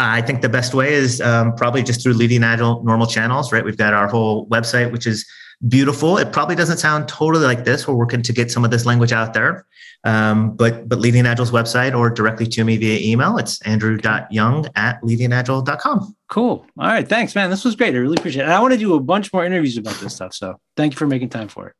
I 0.00 0.22
think 0.22 0.42
the 0.42 0.48
best 0.48 0.74
way 0.74 0.94
is 0.94 1.20
um, 1.20 1.56
probably 1.56 1.82
just 1.82 2.04
through 2.04 2.12
leading 2.12 2.44
agile 2.44 2.84
normal 2.84 3.08
channels, 3.08 3.50
right? 3.50 3.64
We've 3.64 3.76
got 3.76 3.94
our 3.94 4.06
whole 4.06 4.46
website, 4.46 4.92
which 4.92 5.08
is 5.08 5.26
beautiful. 5.66 6.18
It 6.18 6.32
probably 6.32 6.54
doesn't 6.54 6.78
sound 6.78 7.08
totally 7.08 7.44
like 7.44 7.64
this. 7.64 7.88
We're 7.88 7.94
working 7.94 8.22
to 8.22 8.32
get 8.32 8.50
some 8.50 8.64
of 8.64 8.70
this 8.70 8.86
language 8.86 9.12
out 9.12 9.34
there. 9.34 9.66
Um, 10.04 10.54
but 10.54 10.88
but 10.88 11.00
leading 11.00 11.26
agile's 11.26 11.50
website 11.50 11.96
or 11.96 12.08
directly 12.08 12.46
to 12.46 12.64
me 12.64 12.76
via 12.76 13.00
email, 13.00 13.36
it's 13.36 13.60
andrew.young 13.62 14.68
at 14.76 15.02
leadingagile.com. 15.02 16.16
Cool. 16.28 16.64
All 16.78 16.86
right. 16.86 17.08
Thanks, 17.08 17.34
man. 17.34 17.50
This 17.50 17.64
was 17.64 17.74
great. 17.74 17.94
I 17.94 17.98
really 17.98 18.16
appreciate 18.16 18.42
it. 18.42 18.44
And 18.44 18.52
I 18.52 18.60
want 18.60 18.72
to 18.74 18.78
do 18.78 18.94
a 18.94 19.00
bunch 19.00 19.32
more 19.32 19.44
interviews 19.44 19.76
about 19.76 19.96
this 19.96 20.14
stuff. 20.14 20.34
So, 20.34 20.60
thank 20.76 20.92
you 20.92 20.96
for 20.96 21.06
making 21.06 21.30
time 21.30 21.48
for 21.48 21.68
it. 21.68 21.74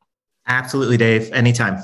Absolutely, 0.47 0.97
Dave. 0.97 1.31
Anytime. 1.33 1.79